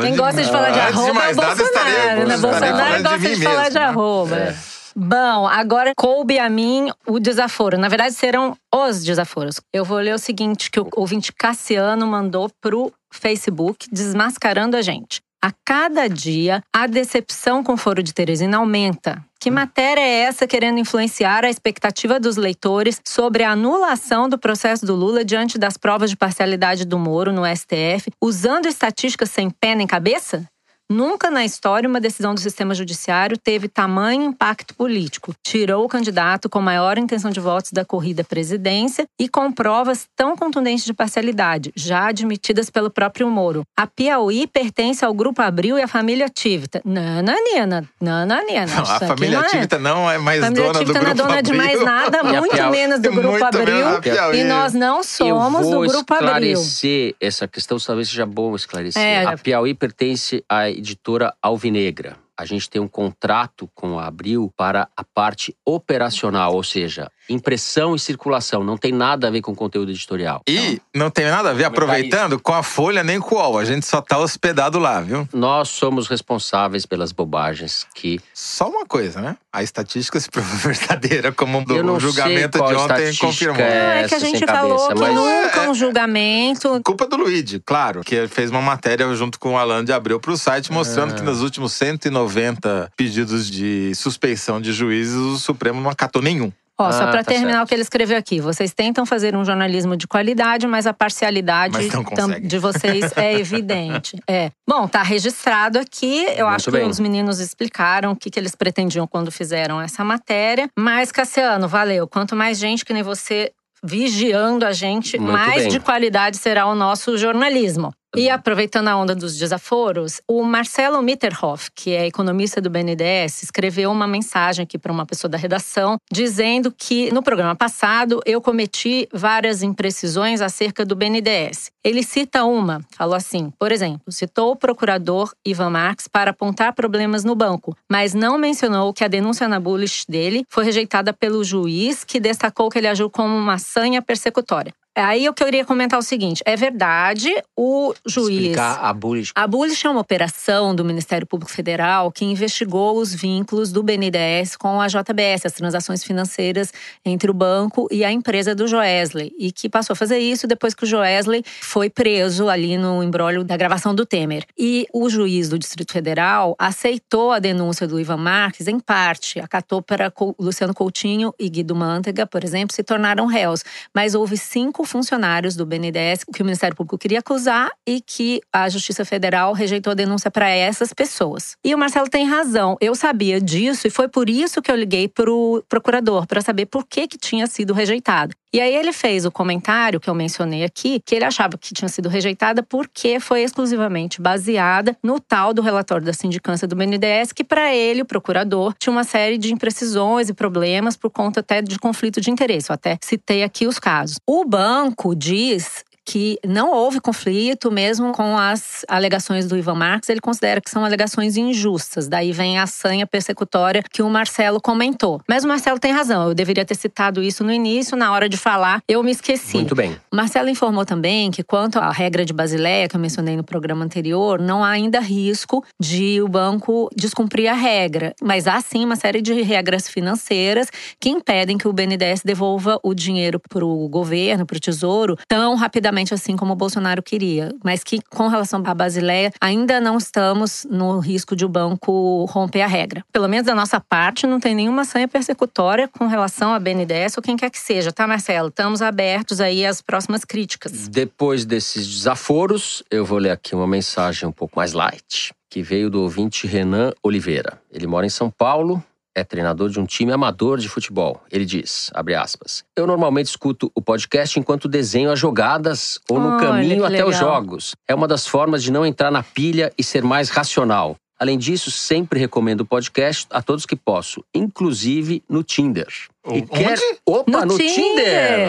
Quem 0.00 0.16
gosta 0.16 0.42
de 0.42 0.50
falar 0.50 0.70
de 0.70 0.80
Antes 0.80 0.94
arroba 0.96 1.08
é 1.08 1.12
o 1.12 1.14
mais 1.14 1.36
nada, 1.36 1.54
Bolsonaro, 1.54 1.88
estarei- 1.90 2.24
né? 2.24 2.36
Bolsonaro 2.38 2.96
de 2.96 3.02
gosta 3.02 3.18
de, 3.18 3.42
falar 3.42 3.56
mesmo, 3.56 3.70
de 3.70 3.78
né? 3.78 3.84
arroba. 3.84 4.36
É. 4.36 4.73
Bom, 4.96 5.46
agora 5.48 5.92
coube 5.96 6.38
a 6.38 6.48
mim 6.48 6.88
o 7.06 7.18
desaforo. 7.18 7.76
Na 7.76 7.88
verdade, 7.88 8.14
serão 8.14 8.56
os 8.72 9.02
desaforos. 9.02 9.60
Eu 9.72 9.84
vou 9.84 9.98
ler 9.98 10.14
o 10.14 10.18
seguinte 10.18 10.70
que 10.70 10.78
o 10.78 10.88
ouvinte 10.94 11.32
Cassiano 11.32 12.06
mandou 12.06 12.48
pro 12.60 12.92
Facebook, 13.12 13.88
desmascarando 13.90 14.76
a 14.76 14.82
gente. 14.82 15.20
A 15.44 15.52
cada 15.62 16.08
dia, 16.08 16.62
a 16.72 16.86
decepção 16.86 17.62
com 17.62 17.74
o 17.74 17.76
Foro 17.76 18.02
de 18.02 18.14
Teresina 18.14 18.56
aumenta. 18.56 19.22
Que 19.38 19.50
matéria 19.50 20.00
é 20.00 20.20
essa 20.20 20.46
querendo 20.46 20.78
influenciar 20.78 21.44
a 21.44 21.50
expectativa 21.50 22.18
dos 22.18 22.36
leitores 22.36 22.98
sobre 23.04 23.42
a 23.42 23.50
anulação 23.50 24.26
do 24.26 24.38
processo 24.38 24.86
do 24.86 24.94
Lula 24.94 25.22
diante 25.22 25.58
das 25.58 25.76
provas 25.76 26.08
de 26.08 26.16
parcialidade 26.16 26.86
do 26.86 26.98
Moro 26.98 27.30
no 27.30 27.42
STF, 27.44 28.10
usando 28.22 28.64
estatísticas 28.64 29.30
sem 29.30 29.50
pé 29.50 29.74
nem 29.74 29.86
cabeça? 29.86 30.48
Nunca 30.94 31.28
na 31.28 31.44
história 31.44 31.88
uma 31.88 32.00
decisão 32.00 32.32
do 32.36 32.40
sistema 32.40 32.72
judiciário 32.72 33.36
teve 33.36 33.66
tamanho 33.66 34.22
impacto 34.22 34.76
político. 34.76 35.34
Tirou 35.42 35.84
o 35.84 35.88
candidato 35.88 36.48
com 36.48 36.60
maior 36.60 36.96
intenção 36.98 37.32
de 37.32 37.40
votos 37.40 37.72
da 37.72 37.84
corrida 37.84 38.22
à 38.22 38.24
presidência 38.24 39.04
e 39.18 39.28
com 39.28 39.50
provas 39.50 40.06
tão 40.14 40.36
contundentes 40.36 40.84
de 40.84 40.94
parcialidade, 40.94 41.72
já 41.74 42.06
admitidas 42.06 42.70
pelo 42.70 42.90
próprio 42.90 43.28
Moro. 43.28 43.64
A 43.76 43.88
Piauí 43.88 44.46
pertence 44.46 45.04
ao 45.04 45.12
Grupo 45.12 45.42
Abril 45.42 45.76
e 45.76 45.82
à 45.82 45.88
família 45.88 46.28
Tivita. 46.28 46.80
Nananina, 46.84 47.88
nananina. 48.00 48.66
Não, 48.66 48.78
a 48.78 48.82
Isso 48.84 48.92
aqui 48.94 49.06
família 49.06 49.38
não 49.40 49.44
é. 49.46 49.48
Tivita 49.50 49.78
não 49.80 50.08
é 50.08 50.18
mais 50.18 50.42
A 50.44 50.46
família 50.46 50.62
dona 50.68 50.72
do 50.74 50.78
Tivita 50.78 51.00
não 51.02 51.10
é 51.10 51.14
Grupo 51.14 51.28
dona 51.28 51.42
de 51.42 51.50
Abril. 51.50 51.64
mais 51.66 51.84
nada, 51.84 52.20
a 52.20 52.24
muito 52.40 52.52
Piauí- 52.54 52.70
menos 52.70 53.00
do 53.00 53.10
Grupo 53.10 53.28
Muito 53.30 53.44
Abril. 53.44 53.86
a. 53.88 54.34
E 54.36 54.44
nós 54.44 54.72
não 54.74 55.02
somos 55.02 55.64
eu 55.66 55.70
vou 55.72 55.86
do 55.86 55.92
Grupo 55.92 56.14
Abril. 56.14 56.52
esclarecer 56.52 57.16
essa 57.20 57.48
questão, 57.48 57.78
talvez 57.78 58.08
seja 58.10 58.24
bom 58.24 58.54
esclarecer. 58.54 59.02
É. 59.02 59.24
A 59.24 59.36
Piauí 59.36 59.74
pertence 59.74 60.44
à 60.48 60.70
editora 60.84 61.34
Alvinegra. 61.40 62.18
A 62.36 62.44
gente 62.44 62.68
tem 62.68 62.80
um 62.80 62.88
contrato 62.88 63.68
com 63.74 63.98
a 63.98 64.06
Abril 64.06 64.52
para 64.54 64.88
a 64.94 65.02
parte 65.02 65.56
operacional, 65.64 66.54
ou 66.54 66.62
seja, 66.62 67.10
impressão 67.28 67.94
e 67.94 67.98
circulação. 67.98 68.62
Não 68.64 68.76
tem 68.76 68.92
nada 68.92 69.28
a 69.28 69.30
ver 69.30 69.40
com 69.40 69.54
conteúdo 69.54 69.90
editorial. 69.90 70.42
E 70.48 70.80
não 70.94 71.10
tem 71.10 71.26
nada 71.26 71.50
a 71.50 71.52
ver, 71.52 71.64
aproveitando, 71.64 72.38
com 72.38 72.52
a 72.52 72.62
Folha 72.62 73.02
nem 73.02 73.18
com 73.20 73.34
o 73.34 73.38
UOL. 73.38 73.58
A 73.58 73.64
gente 73.64 73.86
só 73.86 74.00
tá 74.00 74.18
hospedado 74.18 74.78
lá, 74.78 75.00
viu? 75.00 75.28
Nós 75.32 75.68
somos 75.68 76.06
responsáveis 76.08 76.84
pelas 76.86 77.12
bobagens 77.12 77.86
que 77.94 78.20
Só 78.32 78.68
uma 78.68 78.84
coisa, 78.86 79.20
né? 79.20 79.36
A 79.52 79.62
estatística 79.62 80.18
se 80.20 80.28
provou 80.30 80.56
verdadeira, 80.72 81.32
como 81.32 81.64
Eu 81.68 81.82
não 81.82 81.96
o 81.96 82.00
julgamento 82.00 82.58
sei 82.58 82.66
qual 82.66 82.70
de 82.70 82.76
ontem 82.92 83.16
confirmou. 83.16 83.60
é. 83.60 83.70
Não, 83.94 84.04
é 84.04 84.08
que 84.08 84.14
a 84.14 84.18
gente 84.18 84.44
falou 84.46 84.88
cabeça, 84.88 84.94
que 84.94 85.00
mas- 85.00 85.14
nunca 85.14 85.60
É, 85.64 85.70
um 85.70 85.74
julgamento. 85.74 86.80
Culpa 86.84 87.06
do 87.06 87.16
Luigi, 87.16 87.60
claro, 87.64 88.02
que 88.02 88.14
ele 88.14 88.28
fez 88.28 88.50
uma 88.50 88.60
matéria 88.62 89.12
junto 89.14 89.38
com 89.38 89.52
o 89.54 89.56
Alan 89.58 89.84
de 89.84 89.92
Abreu 89.92 90.18
pro 90.20 90.36
site, 90.36 90.72
mostrando 90.72 91.12
Ah. 91.12 91.14
que 91.14 91.22
nos 91.22 91.40
últimos 91.42 91.72
190 91.72 92.90
pedidos 92.96 93.50
de 93.50 93.94
suspeição 93.94 94.60
de 94.60 94.72
juízes, 94.72 95.14
o 95.16 95.36
Supremo 95.38 95.80
não 95.80 95.90
acatou 95.90 96.20
nenhum. 96.22 96.52
Ó, 96.78 96.90
só 96.90 97.04
Ah, 97.04 97.06
pra 97.08 97.22
tá 97.22 97.30
terminar 97.30 97.52
certo. 97.52 97.64
o 97.64 97.68
que 97.68 97.74
ele 97.74 97.82
escreveu 97.82 98.18
aqui. 98.18 98.40
Vocês 98.40 98.74
tentam 98.74 99.06
fazer 99.06 99.36
um 99.36 99.44
jornalismo 99.44 99.96
de 99.96 100.08
qualidade, 100.08 100.66
mas 100.66 100.86
a 100.88 100.92
parcialidade 100.92 101.74
Mas 101.74 102.40
de 102.42 102.58
vocês 102.58 103.12
é 103.16 103.32
evidente. 103.38 104.20
É. 104.28 104.50
Bom, 104.68 104.88
tá 104.88 105.02
registrado 105.02 105.78
aqui. 105.78 106.24
Eu 106.36 106.46
Muito 106.46 106.56
acho 106.56 106.70
bem. 106.72 106.82
que 106.84 106.90
os 106.90 106.98
meninos 106.98 107.38
explicaram 107.38 108.10
o 108.10 108.16
que, 108.16 108.28
que 108.28 108.40
eles 108.40 108.54
pretendiam 108.56 109.06
quando 109.06 109.30
fizeram 109.30 109.80
essa 109.80 110.02
matéria. 110.04 110.68
Mas, 110.76 111.12
Cassiano, 111.12 111.68
valeu. 111.68 112.08
Quanto 112.08 112.34
mais 112.34 112.58
gente 112.58 112.84
que 112.84 112.92
nem 112.92 113.02
você 113.04 113.52
vigiando 113.86 114.64
a 114.66 114.72
gente, 114.72 115.18
Muito 115.18 115.32
mais 115.32 115.62
bem. 115.64 115.68
de 115.68 115.78
qualidade 115.78 116.38
será 116.38 116.66
o 116.66 116.74
nosso 116.74 117.16
jornalismo. 117.18 117.92
E 118.16 118.30
aproveitando 118.30 118.88
a 118.88 118.96
onda 118.96 119.12
dos 119.12 119.36
desaforos, 119.36 120.20
o 120.28 120.44
Marcelo 120.44 121.02
Mitterhoff, 121.02 121.68
que 121.74 121.90
é 121.90 122.06
economista 122.06 122.60
do 122.60 122.70
BNDES, 122.70 123.42
escreveu 123.42 123.90
uma 123.90 124.06
mensagem 124.06 124.62
aqui 124.62 124.78
para 124.78 124.92
uma 124.92 125.04
pessoa 125.04 125.28
da 125.28 125.36
redação, 125.36 125.96
dizendo 126.12 126.72
que 126.76 127.12
no 127.12 127.24
programa 127.24 127.56
passado 127.56 128.20
eu 128.24 128.40
cometi 128.40 129.08
várias 129.12 129.62
imprecisões 129.64 130.40
acerca 130.40 130.84
do 130.84 130.94
BNDES. 130.94 131.72
Ele 131.82 132.04
cita 132.04 132.44
uma, 132.44 132.80
falou 132.96 133.16
assim, 133.16 133.52
por 133.58 133.72
exemplo, 133.72 134.00
citou 134.10 134.52
o 134.52 134.56
procurador 134.56 135.32
Ivan 135.44 135.70
Marx 135.70 136.06
para 136.06 136.30
apontar 136.30 136.72
problemas 136.72 137.24
no 137.24 137.34
banco, 137.34 137.76
mas 137.90 138.14
não 138.14 138.38
mencionou 138.38 138.92
que 138.92 139.02
a 139.02 139.08
denúncia 139.08 139.48
na 139.48 139.58
bullish 139.58 140.04
dele 140.08 140.44
foi 140.48 140.64
rejeitada 140.64 141.12
pelo 141.12 141.42
juiz, 141.42 142.04
que 142.04 142.20
destacou 142.20 142.70
que 142.70 142.78
ele 142.78 142.88
agiu 142.88 143.10
como 143.10 143.36
uma 143.36 143.58
sanha 143.58 144.00
persecutória. 144.00 144.72
Aí 144.96 145.24
eu 145.24 145.34
queria 145.34 145.64
comentar 145.64 145.98
o 145.98 146.02
seguinte: 146.02 146.42
é 146.46 146.54
verdade, 146.56 147.30
o 147.56 147.92
juiz. 148.06 148.38
explicar 148.38 148.78
a 148.80 148.92
bullying. 148.92 149.24
A 149.34 149.46
Bullish 149.46 149.86
é 149.86 149.90
uma 149.90 150.00
operação 150.00 150.74
do 150.74 150.84
Ministério 150.84 151.26
Público 151.26 151.50
Federal 151.50 152.12
que 152.12 152.24
investigou 152.24 152.98
os 152.98 153.12
vínculos 153.12 153.72
do 153.72 153.82
BNDES 153.82 154.56
com 154.56 154.80
a 154.80 154.86
JBS, 154.86 155.46
as 155.46 155.52
transações 155.52 156.04
financeiras 156.04 156.72
entre 157.04 157.30
o 157.30 157.34
banco 157.34 157.88
e 157.90 158.04
a 158.04 158.12
empresa 158.12 158.54
do 158.54 158.68
Joesley, 158.68 159.32
e 159.38 159.50
que 159.50 159.68
passou 159.68 159.94
a 159.94 159.96
fazer 159.96 160.18
isso 160.18 160.46
depois 160.46 160.74
que 160.74 160.84
o 160.84 160.86
Joesley 160.86 161.42
foi 161.60 161.90
preso 161.90 162.48
ali 162.48 162.76
no 162.78 163.02
embrólio 163.02 163.42
da 163.42 163.56
gravação 163.56 163.94
do 163.94 164.06
Temer. 164.06 164.44
E 164.56 164.86
o 164.92 165.08
juiz 165.08 165.48
do 165.48 165.58
Distrito 165.58 165.92
Federal 165.92 166.54
aceitou 166.58 167.32
a 167.32 167.38
denúncia 167.38 167.86
do 167.86 167.98
Ivan 167.98 168.18
Marques 168.18 168.68
em 168.68 168.78
parte, 168.78 169.40
acatou 169.40 169.82
para 169.82 170.12
Luciano 170.38 170.74
Coutinho 170.74 171.34
e 171.38 171.48
Guido 171.48 171.74
Mantega, 171.74 172.26
por 172.26 172.44
exemplo, 172.44 172.74
se 172.74 172.82
tornaram 172.82 173.26
réus, 173.26 173.64
mas 173.94 174.14
houve 174.14 174.36
cinco 174.36 174.83
funcionários 174.84 175.56
do 175.56 175.66
BNDES 175.66 176.24
que 176.32 176.42
o 176.42 176.44
Ministério 176.44 176.76
Público 176.76 176.98
queria 176.98 177.20
acusar 177.20 177.70
e 177.86 178.00
que 178.00 178.40
a 178.52 178.68
Justiça 178.68 179.04
Federal 179.04 179.52
rejeitou 179.52 179.90
a 179.92 179.94
denúncia 179.94 180.30
para 180.30 180.48
essas 180.48 180.92
pessoas. 180.92 181.56
E 181.64 181.74
o 181.74 181.78
Marcelo 181.78 182.08
tem 182.08 182.26
razão. 182.26 182.76
Eu 182.80 182.94
sabia 182.94 183.40
disso 183.40 183.86
e 183.86 183.90
foi 183.90 184.08
por 184.08 184.28
isso 184.28 184.60
que 184.62 184.70
eu 184.70 184.76
liguei 184.76 185.08
para 185.08 185.30
o 185.30 185.62
procurador 185.68 186.26
para 186.26 186.40
saber 186.40 186.66
por 186.66 186.86
que, 186.86 187.06
que 187.06 187.18
tinha 187.18 187.46
sido 187.46 187.72
rejeitado. 187.72 188.34
E 188.54 188.60
aí 188.60 188.72
ele 188.76 188.92
fez 188.92 189.24
o 189.24 189.32
comentário 189.32 189.98
que 189.98 190.08
eu 190.08 190.14
mencionei 190.14 190.62
aqui, 190.62 191.00
que 191.04 191.12
ele 191.16 191.24
achava 191.24 191.58
que 191.58 191.74
tinha 191.74 191.88
sido 191.88 192.08
rejeitada 192.08 192.62
porque 192.62 193.18
foi 193.18 193.42
exclusivamente 193.42 194.22
baseada 194.22 194.96
no 195.02 195.18
tal 195.18 195.52
do 195.52 195.60
relatório 195.60 196.06
da 196.06 196.12
sindicância 196.12 196.68
do 196.68 196.76
BNDES, 196.76 197.32
que 197.32 197.42
para 197.42 197.74
ele, 197.74 198.02
o 198.02 198.04
procurador, 198.04 198.72
tinha 198.78 198.92
uma 198.92 199.02
série 199.02 199.38
de 199.38 199.52
imprecisões 199.52 200.28
e 200.28 200.32
problemas 200.32 200.96
por 200.96 201.10
conta 201.10 201.40
até 201.40 201.60
de 201.60 201.76
conflito 201.80 202.20
de 202.20 202.30
interesse. 202.30 202.70
Eu 202.70 202.74
até 202.74 202.96
citei 203.02 203.42
aqui 203.42 203.66
os 203.66 203.80
casos. 203.80 204.20
O 204.24 204.44
banco 204.44 204.73
diz 205.14 205.84
que 206.04 206.38
não 206.46 206.72
houve 206.72 207.00
conflito 207.00 207.70
mesmo 207.70 208.12
com 208.12 208.36
as 208.36 208.84
alegações 208.88 209.46
do 209.48 209.56
Ivan 209.56 209.74
Marques. 209.74 210.08
Ele 210.08 210.20
considera 210.20 210.60
que 210.60 210.70
são 210.70 210.84
alegações 210.84 211.36
injustas. 211.36 212.06
Daí 212.06 212.32
vem 212.32 212.58
a 212.58 212.66
sanha 212.66 213.06
persecutória 213.06 213.82
que 213.90 214.02
o 214.02 214.10
Marcelo 214.10 214.60
comentou. 214.60 215.20
Mas 215.28 215.44
o 215.44 215.48
Marcelo 215.48 215.78
tem 215.78 215.92
razão. 215.92 216.28
Eu 216.28 216.34
deveria 216.34 216.64
ter 216.64 216.74
citado 216.74 217.22
isso 217.22 217.42
no 217.42 217.52
início, 217.52 217.96
na 217.96 218.12
hora 218.12 218.28
de 218.28 218.36
falar, 218.36 218.82
eu 218.86 219.02
me 219.02 219.10
esqueci. 219.10 219.56
Muito 219.56 219.74
bem. 219.74 219.96
O 220.12 220.16
Marcelo 220.16 220.48
informou 220.48 220.84
também 220.84 221.30
que 221.30 221.42
quanto 221.42 221.78
à 221.78 221.90
regra 221.90 222.24
de 222.24 222.32
Basileia 222.32 222.88
que 222.88 222.96
eu 222.96 223.00
mencionei 223.00 223.36
no 223.36 223.44
programa 223.44 223.84
anterior, 223.84 224.40
não 224.40 224.62
há 224.62 224.70
ainda 224.70 225.00
risco 225.00 225.64
de 225.80 226.20
o 226.20 226.28
banco 226.28 226.90
descumprir 226.94 227.50
a 227.50 227.54
regra, 227.54 228.14
mas 228.22 228.46
há 228.46 228.60
sim 228.60 228.84
uma 228.84 228.96
série 228.96 229.22
de 229.22 229.32
regras 229.42 229.88
financeiras 229.88 230.68
que 231.00 231.08
impedem 231.08 231.56
que 231.56 231.68
o 231.68 231.72
BNDES 231.72 232.22
devolva 232.24 232.78
o 232.82 232.92
dinheiro 232.94 233.40
para 233.48 233.64
o 233.64 233.88
governo, 233.88 234.44
para 234.44 234.56
o 234.56 234.60
tesouro, 234.60 235.16
tão 235.26 235.54
rapidamente 235.54 235.93
assim 236.14 236.36
como 236.36 236.52
o 236.52 236.56
Bolsonaro 236.56 237.02
queria. 237.02 237.54
Mas 237.62 237.84
que, 237.84 238.00
com 238.10 238.26
relação 238.26 238.62
à 238.64 238.74
Basileia, 238.74 239.32
ainda 239.40 239.80
não 239.80 239.96
estamos 239.96 240.66
no 240.70 240.98
risco 240.98 241.36
de 241.36 241.44
o 241.44 241.48
banco 241.48 242.24
romper 242.26 242.62
a 242.62 242.66
regra. 242.66 243.04
Pelo 243.12 243.28
menos 243.28 243.46
da 243.46 243.54
nossa 243.54 243.78
parte, 243.80 244.26
não 244.26 244.40
tem 244.40 244.54
nenhuma 244.54 244.84
sanha 244.84 245.06
persecutória 245.06 245.86
com 245.88 246.06
relação 246.06 246.52
à 246.52 246.58
BNDES 246.58 247.16
ou 247.16 247.22
quem 247.22 247.36
quer 247.36 247.50
que 247.50 247.58
seja, 247.58 247.92
tá, 247.92 248.06
Marcelo? 248.06 248.48
Estamos 248.48 248.82
abertos 248.82 249.40
aí 249.40 249.64
às 249.64 249.80
próximas 249.80 250.24
críticas. 250.24 250.88
Depois 250.88 251.44
desses 251.44 251.86
desaforos, 251.86 252.82
eu 252.90 253.04
vou 253.04 253.18
ler 253.18 253.30
aqui 253.30 253.54
uma 253.54 253.66
mensagem 253.66 254.28
um 254.28 254.32
pouco 254.32 254.56
mais 254.56 254.72
light, 254.72 255.32
que 255.48 255.62
veio 255.62 255.90
do 255.90 256.02
ouvinte 256.02 256.46
Renan 256.46 256.92
Oliveira. 257.02 257.60
Ele 257.70 257.86
mora 257.86 258.06
em 258.06 258.10
São 258.10 258.30
Paulo, 258.30 258.82
é 259.14 259.22
treinador 259.24 259.68
de 259.70 259.78
um 259.78 259.86
time 259.86 260.12
amador 260.12 260.58
de 260.58 260.68
futebol. 260.68 261.22
Ele 261.30 261.44
diz, 261.44 261.90
abre 261.94 262.14
aspas, 262.14 262.64
eu 262.76 262.86
normalmente 262.86 263.26
escuto 263.26 263.70
o 263.74 263.80
podcast 263.80 264.38
enquanto 264.38 264.66
desenho 264.68 265.10
as 265.10 265.18
jogadas 265.18 266.00
ou 266.10 266.18
no 266.18 266.30
Olha, 266.36 266.40
caminho 266.46 266.84
até 266.84 267.04
os 267.04 267.16
jogos. 267.16 267.74
É 267.86 267.94
uma 267.94 268.08
das 268.08 268.26
formas 268.26 268.62
de 268.62 268.72
não 268.72 268.84
entrar 268.84 269.10
na 269.10 269.22
pilha 269.22 269.72
e 269.78 269.84
ser 269.84 270.02
mais 270.02 270.28
racional. 270.30 270.96
Além 271.18 271.38
disso, 271.38 271.70
sempre 271.70 272.18
recomendo 272.18 272.62
o 272.62 272.66
podcast 272.66 273.26
a 273.30 273.40
todos 273.40 273.64
que 273.64 273.76
posso, 273.76 274.24
inclusive 274.34 275.22
no 275.28 275.44
Tinder. 275.44 275.86
E 276.26 276.38
Onde? 276.38 276.46
quer- 276.48 276.78
Opa, 277.06 277.30
No 277.30 277.46
no, 277.52 277.56
Tinder! 277.56 277.74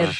Tinder! 0.08 0.16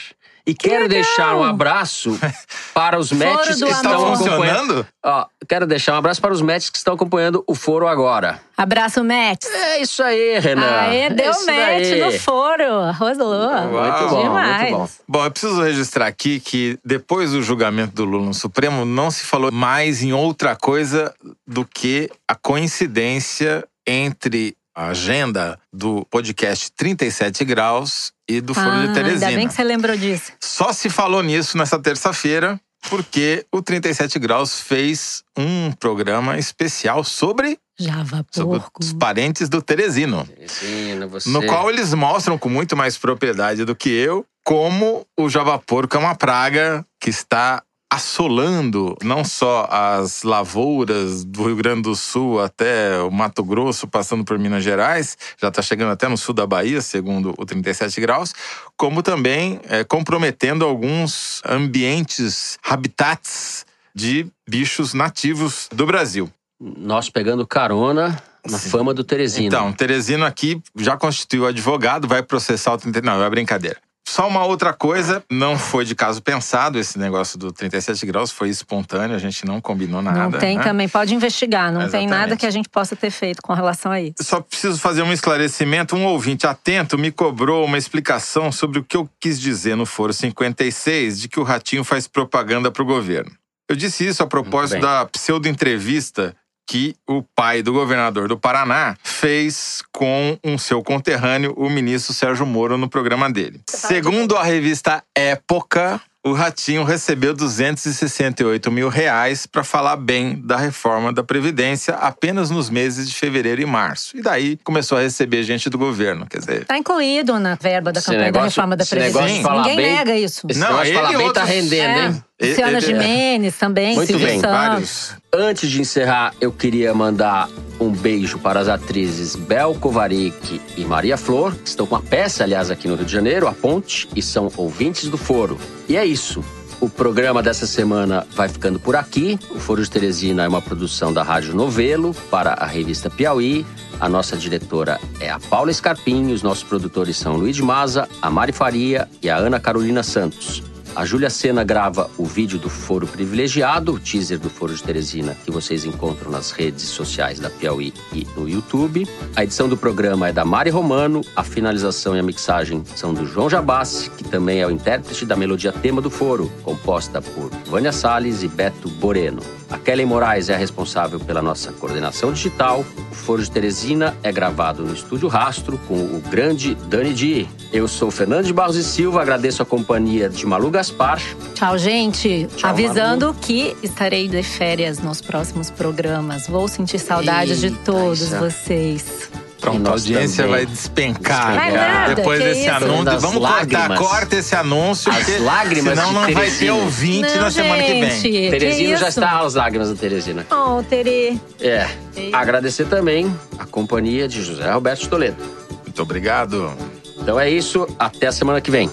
E 0.47 0.55
quero 0.55 0.89
deixar 0.89 1.35
um 1.35 1.43
abraço 1.43 2.17
para 2.73 2.97
os 2.99 3.11
matches 3.11 3.61
que 3.61 3.69
estão 3.69 3.93
acompanhando. 4.15 4.17
funcionando? 4.19 4.87
Ó, 5.05 5.27
quero 5.49 5.67
deixar 5.67 5.95
um 5.95 5.97
abraço 5.97 6.21
para 6.21 6.33
os 6.33 6.41
matches 6.41 6.71
que 6.71 6.79
estão 6.79 6.95
acompanhando 6.95 7.43
o 7.49 7.55
foro 7.55 7.89
agora. 7.89 8.41
Abraço, 8.57 9.03
Matt. 9.03 9.45
É 9.45 9.83
isso 9.83 10.03
aí, 10.03 10.39
Renan. 10.39 10.65
Aê, 10.83 10.97
É 11.01 11.11
deu 11.11 11.31
isso 11.33 11.47
match 11.47 11.91
daí. 11.91 12.01
no 12.01 12.13
foro. 12.21 12.65
Arrasou. 12.65 13.51
Muito 13.69 14.09
bom, 14.09 14.23
Demais. 14.23 14.61
muito 14.71 14.77
bom. 14.79 14.89
Bom, 15.09 15.25
eu 15.25 15.31
preciso 15.33 15.61
registrar 15.63 16.07
aqui 16.07 16.39
que 16.39 16.79
depois 16.85 17.33
do 17.33 17.43
julgamento 17.43 17.95
do 17.95 18.05
Lula 18.05 18.27
no 18.27 18.35
Supremo, 18.35 18.85
não 18.85 19.11
se 19.11 19.25
falou 19.25 19.51
mais 19.51 20.01
em 20.03 20.13
outra 20.13 20.55
coisa 20.55 21.13
do 21.47 21.65
que 21.65 22.09
a 22.29 22.37
coincidência 22.37 23.67
entre 23.87 24.57
a 24.75 24.89
agenda 24.89 25.59
do 25.73 26.07
podcast 26.11 26.71
37 26.77 27.45
Graus 27.45 28.13
e 28.29 28.41
do 28.41 28.55
Foro 28.55 28.69
Ah, 28.71 28.87
de 28.87 28.95
Teresina. 28.95 29.27
Ainda 29.27 29.39
bem 29.39 29.49
que 29.49 29.55
você 29.55 29.65
lembrou 29.65 29.97
disso. 29.97 30.33
Só 30.41 30.73
se 30.73 30.89
falou 30.91 31.23
nisso 31.23 31.57
nessa 31.57 31.79
terça-feira, 31.79 32.61
porque 32.91 33.45
o 33.53 33.63
37 33.63 34.19
Graus 34.19 34.61
fez 34.61 35.23
um 35.37 35.73
programa 35.73 36.39
especial 36.39 37.03
sobre, 37.05 37.59
Java 37.79 38.25
sobre 38.31 38.59
porco. 38.59 38.81
os 38.83 38.93
parentes 38.93 39.49
do 39.49 39.61
Teresino. 39.63 40.27
Teresina, 40.27 41.07
você. 41.07 41.29
No 41.29 41.45
qual 41.47 41.71
eles 41.71 41.93
mostram 41.95 42.39
com 42.39 42.49
muito 42.49 42.77
mais 42.77 42.97
propriedade 42.99 43.65
do 43.65 43.75
que 43.77 43.89
eu 43.91 44.25
como 44.45 45.05
o 45.19 45.29
Java 45.29 45.59
Porco 45.59 45.97
é 45.97 45.99
uma 45.99 46.15
praga 46.15 46.87
que 47.01 47.11
está 47.11 47.65
assolando 47.91 48.97
não 49.03 49.25
só 49.25 49.69
as 49.71 50.23
lavouras 50.23 51.25
do 51.25 51.45
Rio 51.45 51.57
Grande 51.57 51.83
do 51.83 51.95
Sul 51.95 52.41
até 52.41 53.01
o 53.01 53.11
Mato 53.11 53.45
Grosso, 53.45 53.87
passando 53.87 54.25
por 54.25 54.39
Minas 54.39 54.65
Gerais, 54.65 55.17
já 55.41 55.49
está 55.49 55.63
chegando 55.63 55.93
até 55.93 56.09
no 56.09 56.17
sul 56.17 56.35
da 56.35 56.47
Bahia, 56.47 56.81
segundo 56.81 57.35
o 57.39 57.47
37 57.47 58.01
graus, 58.01 58.35
como 58.77 59.03
também 59.03 59.61
é, 59.69 59.85
comprometendo 59.85 60.65
alguns 60.65 61.41
ambientes, 61.47 62.59
habitats 62.63 63.65
de 63.95 64.27
bichos 64.47 64.93
nativos 64.93 65.69
do 65.73 65.87
Brasil. 65.87 66.31
Nós 66.61 67.09
pegando 67.09 67.47
carona 67.47 68.21
na 68.51 68.59
fama 68.59 68.95
do 68.95 69.05
Teresina. 69.05 69.47
Então, 69.47 69.73
Teresino 69.73 70.25
aqui 70.25 70.61
já 70.77 70.97
constituiu 70.97 71.47
advogado, 71.47 72.07
vai 72.07 72.23
processar 72.23 72.75
o 72.75 72.79
39. 72.79 73.19
Não, 73.19 73.25
é 73.25 73.31
brincadeira. 73.31 73.79
Só 74.09 74.29
uma 74.29 74.45
outra 74.45 74.73
coisa, 74.73 75.23
não 75.29 75.59
foi 75.59 75.85
de 75.85 75.95
caso 75.95 76.23
pensado 76.23 76.79
esse 76.79 76.97
negócio 76.97 77.37
do 77.39 77.51
37 77.51 78.07
graus, 78.07 78.31
foi 78.31 78.49
espontâneo, 78.49 79.17
a 79.17 79.19
gente 79.19 79.45
não 79.45 79.61
combinou 79.61 80.01
nada. 80.01 80.19
Não 80.19 80.31
tem 80.31 80.57
né? 80.57 80.63
também, 80.63 80.89
pode 80.89 81.13
investigar, 81.13 81.73
não 81.73 81.89
tem 81.89 82.07
nada 82.07 82.19
Exatamente. 82.19 82.41
que 82.41 82.47
a 82.47 82.51
gente 82.51 82.69
possa 82.69 82.95
ter 82.95 83.11
feito 83.11 83.43
com 83.43 83.53
relação 83.53 83.91
a 83.91 84.01
isso. 84.01 84.15
Só 84.23 84.41
preciso 84.41 84.79
fazer 84.79 85.03
um 85.03 85.13
esclarecimento. 85.13 85.97
Um 85.97 86.07
ouvinte 86.07 86.47
atento 86.47 86.97
me 86.97 87.11
cobrou 87.11 87.65
uma 87.65 87.77
explicação 87.77 88.53
sobre 88.53 88.79
o 88.79 88.85
que 88.85 88.97
eu 88.97 89.11
quis 89.21 89.41
dizer 89.41 89.77
no 89.77 89.85
Foro 89.85 90.13
56 90.13 91.21
de 91.21 91.29
que 91.29 91.41
o 91.41 91.43
Ratinho 91.43 91.83
faz 91.83 92.07
propaganda 92.07 92.71
para 92.71 92.83
o 92.83 92.87
governo. 92.87 93.33
Eu 93.69 93.75
disse 93.75 94.07
isso 94.07 94.23
a 94.23 94.27
propósito 94.27 94.81
da 94.81 95.05
pseudo-entrevista 95.07 96.35
que 96.67 96.97
o 97.09 97.23
pai 97.23 97.63
do 97.63 97.73
governador 97.73 98.27
do 98.29 98.37
Paraná 98.39 98.97
fez 99.03 99.83
com 99.93 100.37
um 100.43 100.59
seu 100.59 100.83
conterrâneo, 100.83 101.55
o 101.57 101.71
ministro 101.71 102.13
Sérgio 102.13 102.45
Moro, 102.45 102.77
no 102.77 102.89
programa 102.89 103.31
dele. 103.31 103.61
Segundo 103.69 104.37
a 104.37 104.43
revista 104.43 105.03
Época, 105.15 106.01
o 106.25 106.33
Ratinho 106.33 106.83
recebeu 106.83 107.33
268 107.33 108.71
mil 108.73 108.89
reais 108.89 109.47
para 109.47 109.63
falar 109.63 109.97
bem 109.97 110.41
da 110.45 110.57
reforma 110.57 111.13
da 111.13 111.23
Previdência 111.23 111.95
apenas 111.95 112.51
nos 112.51 112.69
meses 112.69 113.09
de 113.09 113.15
fevereiro 113.15 113.61
e 113.63 113.65
março. 113.67 114.17
E 114.17 114.23
daí 114.23 114.59
começou 114.65 114.99
a 114.99 115.03
receber 115.03 115.45
gente 115.45 115.71
do 115.71 115.79
governo. 115.79 116.27
Quer 116.27 116.39
dizer, 116.39 116.63
Está 116.63 116.77
incluído 116.77 117.39
na 117.39 117.55
verba 117.55 117.93
da 117.93 118.01
Esse 118.01 118.07
campanha 118.11 118.33
da 118.33 118.39
negócio- 118.41 118.49
reforma 118.61 118.77
da 118.77 118.83
esse 118.83 118.95
negócio 118.97 119.21
Previdência. 119.21 119.53
Ninguém 119.55 119.77
bem- 119.77 119.95
nega 119.95 120.17
isso. 120.17 120.47
Esse 120.51 120.59
Não, 120.59 120.67
negócio 120.69 120.85
de 120.87 120.91
ele 120.91 121.07
falar 121.07 121.19
bem 121.19 121.33
tá 121.33 121.45
rendendo, 121.45 121.99
É. 121.99 122.07
hein? 122.07 122.25
Luciana 122.41 122.73
Ele- 122.79 122.81
Gimenez 122.87 123.57
também, 123.57 123.95
Muito 123.97 124.09
Silvio 124.09 124.27
bem, 124.27 124.41
Santos. 124.41 124.57
vários. 124.57 125.15
Antes 125.33 125.71
de 125.71 125.81
encerrar, 125.81 126.35
eu 126.41 126.53
queria 126.53 126.93
mandar 126.93 127.49
um 127.81 127.91
beijo 127.91 128.39
para 128.39 128.61
as 128.61 128.69
atrizes 128.69 129.35
Bel 129.35 129.75
Kovarik 129.75 130.61
e 130.77 130.85
Maria 130.85 131.17
Flor, 131.17 131.55
que 131.55 131.69
estão 131.69 131.87
com 131.87 131.97
a 131.97 132.01
peça, 132.03 132.45
aliás, 132.45 132.71
aqui 132.71 132.89
no 132.89 132.95
Rio 132.95 133.07
de 133.07 133.13
Janeiro, 133.13 133.49
A 133.49 133.53
Ponte, 133.53 134.07
e 134.15 134.21
são 134.21 134.53
ouvintes 134.57 135.09
do 135.09 135.17
Foro. 135.17 135.59
E 135.89 135.97
é 135.97 136.05
isso. 136.05 136.45
O 136.79 136.91
programa 136.91 137.43
dessa 137.43 137.67
semana 137.67 138.27
vai 138.35 138.51
ficando 138.51 138.79
por 138.79 138.97
aqui. 138.97 139.39
O 139.51 139.59
Foro 139.59 139.83
de 139.83 139.91
Teresina 139.91 140.45
é 140.45 140.49
uma 140.49 140.61
produção 140.61 141.11
da 141.15 141.23
Rádio 141.23 141.55
Novelo 141.55 142.15
para 142.31 142.53
a 142.53 142.67
revista 142.67 143.09
Piauí. 143.09 143.65
A 143.99 144.11
nossa 144.11 144.37
diretora 144.37 145.01
é 145.19 145.31
a 145.31 145.41
Paula 145.41 145.73
Scarpim, 145.73 146.33
os 146.33 146.43
nossos 146.43 146.65
produtores 146.65 147.17
são 147.17 147.35
Luiz 147.37 147.59
Maza, 147.61 148.07
a 148.21 148.31
Mari 148.31 148.53
Faria 148.53 149.09
e 149.23 149.31
a 149.31 149.39
Ana 149.39 149.59
Carolina 149.59 150.03
Santos. 150.03 150.63
A 150.97 151.05
Júlia 151.05 151.29
Sena 151.29 151.63
grava 151.63 152.11
o 152.17 152.25
vídeo 152.25 152.59
do 152.59 152.71
Foro 152.71 153.07
Privilegiado, 153.07 153.93
o 153.93 154.01
teaser 154.01 154.39
do 154.39 154.49
Foro 154.49 154.75
de 154.75 154.83
Teresina, 154.83 155.37
que 155.45 155.51
vocês 155.51 155.85
encontram 155.85 156.31
nas 156.31 156.53
redes 156.53 156.85
sociais 156.85 157.39
da 157.39 157.51
Piauí 157.51 157.93
e 158.15 158.27
no 158.35 158.49
YouTube. 158.49 159.07
A 159.37 159.45
edição 159.45 159.69
do 159.69 159.77
programa 159.77 160.29
é 160.29 160.33
da 160.33 160.43
Mari 160.43 160.71
Romano, 160.71 161.21
a 161.37 161.45
finalização 161.45 162.17
e 162.17 162.19
a 162.19 162.23
mixagem 162.23 162.83
são 162.95 163.13
do 163.13 163.27
João 163.27 163.51
Jabassi, 163.51 164.09
que 164.09 164.25
também 164.25 164.61
é 164.61 164.67
o 164.67 164.71
intérprete 164.71 165.27
da 165.27 165.37
melodia 165.37 165.71
tema 165.71 166.01
do 166.01 166.09
Foro, 166.09 166.51
composta 166.63 167.21
por 167.21 167.51
Vânia 167.67 167.93
Salles 167.93 168.43
e 168.43 168.49
Beto 168.49 168.89
Boreno. 168.89 169.43
A 169.69 169.77
Kelly 169.77 170.05
Moraes 170.07 170.49
é 170.49 170.55
a 170.55 170.57
responsável 170.59 171.19
pela 171.19 171.43
nossa 171.43 171.73
coordenação 171.73 172.33
digital. 172.33 172.85
O 173.11 173.15
Foro 173.15 173.43
de 173.43 173.51
Teresina 173.51 174.17
é 174.23 174.31
gravado 174.31 174.85
no 174.85 174.95
Estúdio 174.95 175.27
Rastro 175.29 175.77
com 175.89 175.95
o 175.95 176.23
grande 176.31 176.75
Dani 176.89 177.13
Di. 177.13 177.49
Eu 177.73 177.89
sou 177.89 178.11
Fernando 178.11 178.45
de 178.45 178.53
Barros 178.53 178.77
e 178.77 178.85
Silva, 178.85 179.21
agradeço 179.23 179.63
a 179.63 179.67
companhia 179.67 180.29
de 180.29 180.47
Malu 180.47 180.71
Gaspar. 180.71 181.21
Tchau, 181.55 181.77
gente. 181.77 182.47
Tchau, 182.57 182.71
Avisando 182.71 183.35
que 183.41 183.77
estarei 183.83 184.29
de 184.29 184.43
férias 184.43 185.01
nos 185.01 185.21
próximos 185.21 185.69
programas. 185.69 186.47
Vou 186.47 186.69
sentir 186.69 187.01
saudade 187.01 187.59
de 187.59 187.67
Eita, 187.67 187.79
todos 187.85 188.21
isso 188.21 188.35
é- 188.37 188.39
vocês. 188.39 189.31
E 189.67 189.71
Pronto, 189.71 189.89
a 189.89 189.93
audiência 189.93 190.45
também. 190.45 190.65
vai 190.65 190.67
despencar. 190.67 191.55
Vai 191.57 191.73
nada, 191.73 192.15
Depois 192.15 192.39
desse 192.43 192.61
isso? 192.61 192.71
anúncio. 192.71 193.21
Vamos 193.21 193.39
cortar, 193.39 193.51
lágrimas. 193.51 193.99
corta 193.99 194.37
esse 194.37 194.55
anúncio. 194.55 195.11
As 195.11 195.19
porque 195.25 195.39
lágrimas 195.39 195.99
Senão 195.99 196.13
não 196.13 196.33
vai 196.33 196.51
ter 196.51 196.71
ouvinte 196.71 197.35
Não, 197.35 197.41
na 197.43 197.51
semana 197.51 197.83
que 197.83 197.93
vem. 198.01 198.11
gente, 198.21 198.51
Teresina 198.51 198.95
que 198.95 199.01
já 199.01 199.09
está 199.09 199.41
às 199.41 199.55
lágrimas 199.55 199.89
da 199.91 199.97
Teresina. 199.97 200.47
Oh, 200.51 200.83
Tere. 200.83 201.41
É. 201.61 201.87
Agradecer 202.33 202.85
também 202.87 203.35
a 203.59 203.65
companhia 203.67 204.29
de 204.29 204.43
José 204.43 204.71
Roberto 204.71 205.09
Toledo. 205.09 205.37
Muito 205.85 206.01
obrigado. 206.03 206.73
Então 207.19 207.41
é 207.41 207.49
isso, 207.51 207.87
até 207.99 208.27
a 208.29 208.33
semana 208.33 208.61
que 208.61 208.71
vem. 208.71 208.91